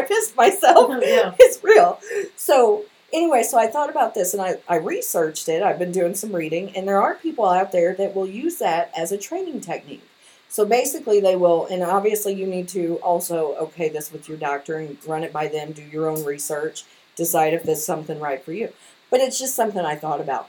Could 0.09 0.37
be 0.37 0.43
real. 0.43 0.47
I 0.47 0.47
pissed 0.47 0.63
myself. 0.63 0.91
yeah. 1.03 1.35
It's 1.39 1.63
real. 1.63 2.01
So 2.37 2.85
anyway, 3.13 3.43
so 3.43 3.59
I 3.59 3.67
thought 3.67 3.91
about 3.91 4.15
this 4.15 4.35
and 4.35 4.43
I, 4.43 4.57
I 4.69 4.77
researched 4.77 5.49
it. 5.49 5.63
I've 5.63 5.79
been 5.79 5.93
doing 5.93 6.15
some 6.15 6.35
reading, 6.35 6.77
and 6.77 6.87
there 6.87 7.01
are 7.01 7.15
people 7.15 7.47
out 7.47 7.73
there 7.73 7.95
that 7.95 8.15
will 8.15 8.27
use 8.29 8.59
that 8.59 8.93
as 8.97 9.13
a 9.13 9.19
training 9.19 9.61
technique. 9.61 10.03
So 10.51 10.65
basically, 10.65 11.21
they 11.21 11.37
will, 11.37 11.67
and 11.67 11.83
obviously, 11.83 12.33
you 12.33 12.47
need 12.47 12.69
to 12.69 12.97
also 13.03 13.55
okay 13.57 13.91
this 13.91 14.11
with 14.11 14.29
your 14.29 14.39
doctor 14.39 14.79
and 14.79 14.97
run 15.07 15.23
it 15.23 15.33
by 15.33 15.47
them, 15.47 15.73
do 15.73 15.83
your 15.83 16.09
own 16.09 16.25
research, 16.25 16.85
decide 17.17 17.53
if 17.53 17.65
this 17.65 17.81
is 17.81 17.85
something 17.87 18.19
right 18.19 18.43
for 18.43 18.53
you. 18.53 18.73
But 19.11 19.21
it's 19.21 19.39
just 19.39 19.55
something 19.55 19.85
I 19.85 19.95
thought 19.95 20.21
about. 20.23 20.49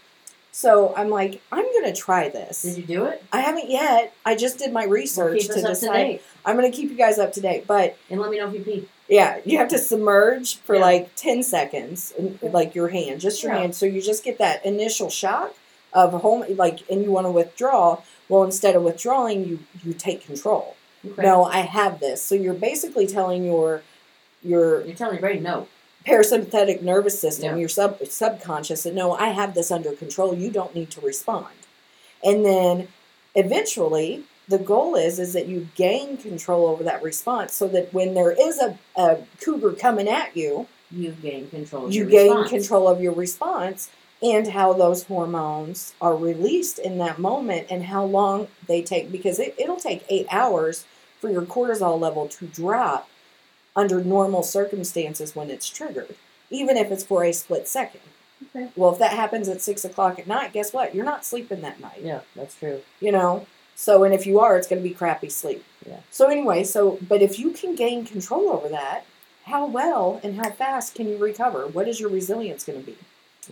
So 0.51 0.93
I'm 0.95 1.09
like, 1.09 1.41
I'm 1.51 1.63
going 1.65 1.85
to 1.85 1.93
try 1.93 2.29
this. 2.29 2.63
Did 2.63 2.77
you 2.77 2.83
do 2.83 3.05
it? 3.05 3.23
I 3.31 3.41
haven't 3.41 3.69
yet. 3.69 4.13
I 4.25 4.35
just 4.35 4.57
did 4.57 4.71
my 4.73 4.85
Well, 4.85 4.89
research 4.89 5.41
keep 5.41 5.51
to 5.51 5.61
decide. 5.61 6.17
to 6.17 6.23
I'm 6.45 6.57
going 6.57 6.71
to 6.71 6.75
keep 6.75 6.89
you 6.89 6.97
guys 6.97 7.19
up 7.19 7.33
to 7.33 7.41
date. 7.41 7.67
But 7.67 7.97
and 8.09 8.19
let 8.19 8.31
me 8.31 8.37
know 8.39 8.47
if 8.47 8.53
you 8.53 8.61
pee. 8.61 8.87
Yeah, 9.09 9.39
you 9.43 9.57
have 9.57 9.67
to 9.69 9.77
submerge 9.79 10.57
for 10.57 10.75
Yeah. 10.75 10.81
like 10.81 11.15
10 11.15 11.43
seconds, 11.43 12.13
like 12.41 12.75
your 12.75 12.89
hand, 12.89 13.19
just 13.19 13.43
your 13.43 13.51
Yeah. 13.53 13.59
hand. 13.61 13.75
So 13.75 13.85
you 13.85 14.01
just 14.01 14.23
get 14.23 14.37
that 14.37 14.63
initial 14.65 15.09
shock 15.09 15.53
of 15.91 16.13
home, 16.21 16.45
like, 16.55 16.79
and 16.89 17.03
you 17.03 17.11
want 17.11 17.25
to 17.25 17.31
withdraw. 17.31 18.01
Well, 18.29 18.43
instead 18.43 18.75
of 18.75 18.83
withdrawing, 18.83 19.45
you, 19.47 19.59
you 19.83 19.93
take 19.93 20.25
control. 20.25 20.75
Okay. 21.05 21.23
No, 21.23 21.43
I 21.45 21.61
have 21.61 21.99
this. 21.99 22.21
So 22.21 22.35
you're 22.35 22.53
basically 22.53 23.07
telling 23.07 23.43
your, 23.43 23.81
your 24.43 24.85
You're 24.85 24.95
telling 24.95 25.15
your 25.15 25.21
brain 25.21 25.41
no. 25.43 25.67
parasympathetic 26.05 26.81
nervous 26.81 27.19
system, 27.19 27.45
Yeah. 27.55 27.55
your 27.55 27.69
sub, 27.69 27.97
subconscious, 28.07 28.83
that 28.83 28.93
no, 28.93 29.13
I 29.13 29.29
have 29.29 29.53
this 29.55 29.71
under 29.71 29.93
control. 29.93 30.35
You 30.35 30.51
don't 30.51 30.75
need 30.75 30.91
to 30.91 31.01
respond. 31.01 31.47
And 32.23 32.45
then 32.45 32.89
eventually, 33.33 34.23
the 34.49 34.57
goal 34.59 34.95
is 34.95 35.19
is 35.19 35.33
that 35.33 35.47
you 35.47 35.67
gain 35.75 36.17
control 36.17 36.67
over 36.67 36.83
that 36.83 37.01
response, 37.03 37.53
so 37.53 37.67
that 37.69 37.93
when 37.93 38.13
there 38.15 38.31
is 38.31 38.59
a, 38.59 38.77
a 38.97 39.17
cougar 39.41 39.73
coming 39.73 40.07
at 40.09 40.35
you, 40.35 40.67
You've 40.91 41.21
gained 41.21 41.51
control. 41.51 41.85
Of 41.85 41.93
you 41.93 42.05
gain 42.05 42.31
response. 42.31 42.49
control 42.49 42.87
of 42.87 42.99
your 42.99 43.13
response 43.13 43.91
and 44.23 44.47
how 44.47 44.73
those 44.73 45.03
hormones 45.03 45.93
are 46.01 46.15
released 46.15 46.79
in 46.79 46.97
that 46.97 47.19
moment 47.19 47.67
and 47.69 47.83
how 47.85 48.03
long 48.03 48.47
they 48.67 48.81
take 48.81 49.11
because 49.11 49.37
it, 49.39 49.53
it'll 49.59 49.75
take 49.77 50.03
eight 50.09 50.25
hours 50.31 50.85
for 51.21 51.29
your 51.29 51.43
cortisol 51.43 51.99
level 51.99 52.27
to 52.27 52.47
drop 52.47 53.07
under 53.75 54.03
normal 54.03 54.41
circumstances 54.43 55.35
when 55.35 55.49
it's 55.51 55.69
triggered 55.69 56.15
even 56.49 56.75
if 56.75 56.91
it's 56.91 57.03
for 57.03 57.23
a 57.23 57.31
split 57.31 57.67
second 57.67 58.01
Okay. 58.55 58.69
well 58.75 58.91
if 58.93 58.99
that 58.99 59.11
happens 59.11 59.47
at 59.47 59.61
six 59.61 59.85
o'clock 59.85 60.17
at 60.17 60.25
night 60.27 60.53
guess 60.53 60.73
what 60.73 60.95
you're 60.95 61.05
not 61.05 61.23
sleeping 61.23 61.61
that 61.61 61.79
night 61.79 62.01
Yeah, 62.01 62.21
that's 62.35 62.55
true. 62.55 62.81
you 62.99 63.11
know 63.11 63.45
so 63.79 64.03
and 64.03 64.13
if 64.13 64.25
you 64.27 64.39
are 64.39 64.57
it's 64.57 64.67
going 64.67 64.81
to 64.83 64.87
be 64.87 64.93
crappy 64.93 65.29
sleep 65.29 65.63
Yeah. 65.87 65.99
so 66.11 66.29
anyway 66.29 66.63
so 66.63 66.97
but 67.07 67.21
if 67.21 67.39
you 67.39 67.51
can 67.51 67.75
gain 67.75 68.05
control 68.05 68.49
over 68.49 68.67
that 68.69 69.05
how 69.45 69.65
well 69.65 70.19
and 70.23 70.35
how 70.35 70.49
fast 70.51 70.95
can 70.95 71.07
you 71.07 71.17
recover 71.17 71.65
what 71.67 71.87
is 71.87 71.99
your 71.99 72.09
resilience 72.09 72.63
going 72.65 72.79
to 72.79 72.85
be 72.85 72.97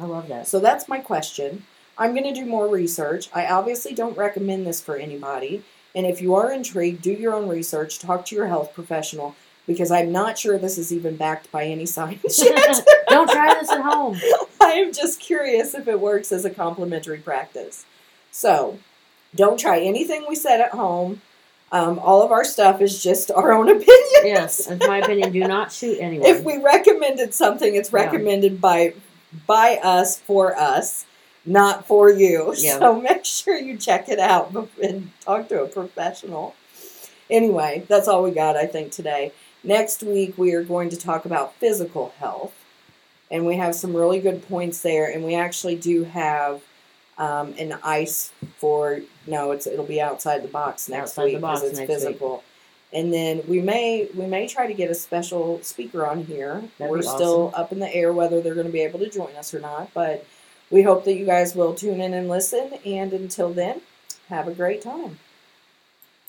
I 0.02 0.06
love 0.06 0.28
that. 0.28 0.48
so 0.48 0.60
that's 0.60 0.88
my 0.90 1.00
question 1.00 1.64
i'm 1.98 2.12
going 2.14 2.26
to 2.32 2.40
do 2.42 2.46
more 2.46 2.68
research 2.68 3.30
i 3.34 3.48
obviously 3.48 3.94
don't 3.94 4.18
recommend 4.18 4.68
this 4.68 4.82
for 4.82 4.96
anybody 4.98 5.64
and 5.96 6.06
if 6.06 6.22
you 6.22 6.36
are 6.36 6.52
intrigued 6.52 7.02
do 7.02 7.12
your 7.14 7.34
own 7.34 7.48
research 7.48 7.98
talk 8.00 8.26
to 8.28 8.36
your 8.36 8.48
health 8.48 8.74
professional 8.74 9.34
because 9.66 9.90
i'm 9.92 10.12
not 10.12 10.38
sure 10.38 10.58
this 10.58 10.78
is 10.78 10.92
even 10.94 11.16
backed 11.16 11.50
by 11.52 11.64
any 11.66 11.86
science 11.86 12.44
yet 12.44 12.86
Don't 13.10 13.32
try 13.32 13.54
this 13.54 13.72
at 13.72 13.82
home. 13.82 14.20
I 14.62 14.74
am 14.74 14.92
just 14.92 15.22
curious 15.22 15.74
if 15.74 15.88
it 15.88 16.00
works 16.02 16.34
as 16.34 16.44
a 16.44 16.50
complementary 16.50 17.20
practice. 17.20 17.86
So, 18.32 18.78
don't 19.36 19.60
try 19.60 19.80
anything 19.80 20.26
we 20.28 20.36
said 20.36 20.62
at 20.62 20.72
home. 20.72 21.22
Um, 21.72 22.00
all 22.00 22.24
of 22.24 22.32
our 22.32 22.46
stuff 22.46 22.82
is 22.82 23.04
just 23.04 23.30
our 23.30 23.52
own 23.52 23.68
opinion. 23.76 24.22
Yes, 24.24 24.68
in 24.68 24.80
my 24.80 25.00
opinion, 25.00 25.32
do 25.34 25.42
not 25.42 25.72
shoot 25.72 25.98
anyone. 26.02 26.28
If 26.28 26.44
we 26.44 26.58
recommended 26.58 27.34
something, 27.34 27.76
it's 27.76 27.92
Yeah. 27.92 28.04
recommended 28.04 28.62
by 28.62 28.94
by 29.46 29.78
us 29.84 30.18
for 30.18 30.56
us, 30.58 31.06
not 31.46 31.86
for 31.86 32.10
you. 32.10 32.54
Yeah. 32.58 32.80
So 32.80 33.02
make 33.02 33.26
sure 33.26 33.58
you 33.58 33.76
check 33.78 34.08
it 34.08 34.20
out 34.20 34.54
and 34.82 35.12
talk 35.22 35.50
to 35.50 35.62
a 35.64 35.68
professional. 35.68 36.56
Anyway, 37.30 37.84
that's 37.90 38.08
all 38.08 38.24
we 38.24 38.32
got, 38.32 38.56
I 38.56 38.66
think, 38.66 38.94
today. 38.94 39.34
Next 39.64 40.02
week, 40.02 40.38
we 40.38 40.54
are 40.54 40.64
going 40.64 40.90
to 40.92 40.98
talk 40.98 41.26
about 41.26 41.54
physical 41.56 42.14
health. 42.20 42.54
And 43.30 43.46
we 43.46 43.58
have 43.58 43.76
some 43.76 43.94
really 43.94 44.22
good 44.22 44.48
points 44.48 44.82
there. 44.82 45.12
And 45.12 45.26
we 45.26 45.36
actually 45.36 45.76
do 45.76 46.06
have 46.06 46.62
um, 47.18 47.54
an 47.58 47.78
ice 47.84 48.32
for, 48.58 49.02
no, 49.26 49.52
it's 49.52 49.68
it'll 49.68 49.86
be 49.86 50.02
outside 50.02 50.44
the 50.44 50.48
box 50.48 50.88
next 50.90 51.12
Outside 51.12 51.24
week 51.26 51.36
because 51.36 51.64
it's 51.64 51.80
next 51.80 51.90
week. 51.90 51.98
physical. 51.98 52.44
And 52.94 53.12
then 53.14 53.42
we 53.48 53.62
may 53.62 54.08
we 54.16 54.28
may 54.28 54.48
try 54.48 54.66
to 54.66 54.74
get 54.74 54.90
a 54.90 54.96
special 54.96 55.62
speaker 55.62 56.08
on 56.08 56.24
here. 56.24 56.64
That'd 56.78 56.92
We're 56.92 57.00
be 57.00 57.04
still 57.04 57.52
up 57.56 57.72
in 57.72 57.80
the 57.80 57.94
air 57.94 58.14
whether 58.14 58.40
they're 58.42 58.56
going 58.56 58.68
to 58.68 58.72
be 58.72 58.82
able 58.82 59.00
to 59.00 59.10
join 59.10 59.36
us 59.36 59.54
or 59.54 59.60
not. 59.60 59.94
But 59.94 60.26
we 60.70 60.84
hope 60.84 61.04
that 61.06 61.16
you 61.16 61.26
guys 61.26 61.54
will 61.56 61.74
tune 61.74 62.00
in 62.00 62.14
and 62.14 62.30
listen. 62.30 62.74
And 62.86 63.12
until 63.14 63.52
then, 63.52 63.82
have 64.30 64.48
a 64.48 64.54
great 64.54 64.82
time. 64.82 65.20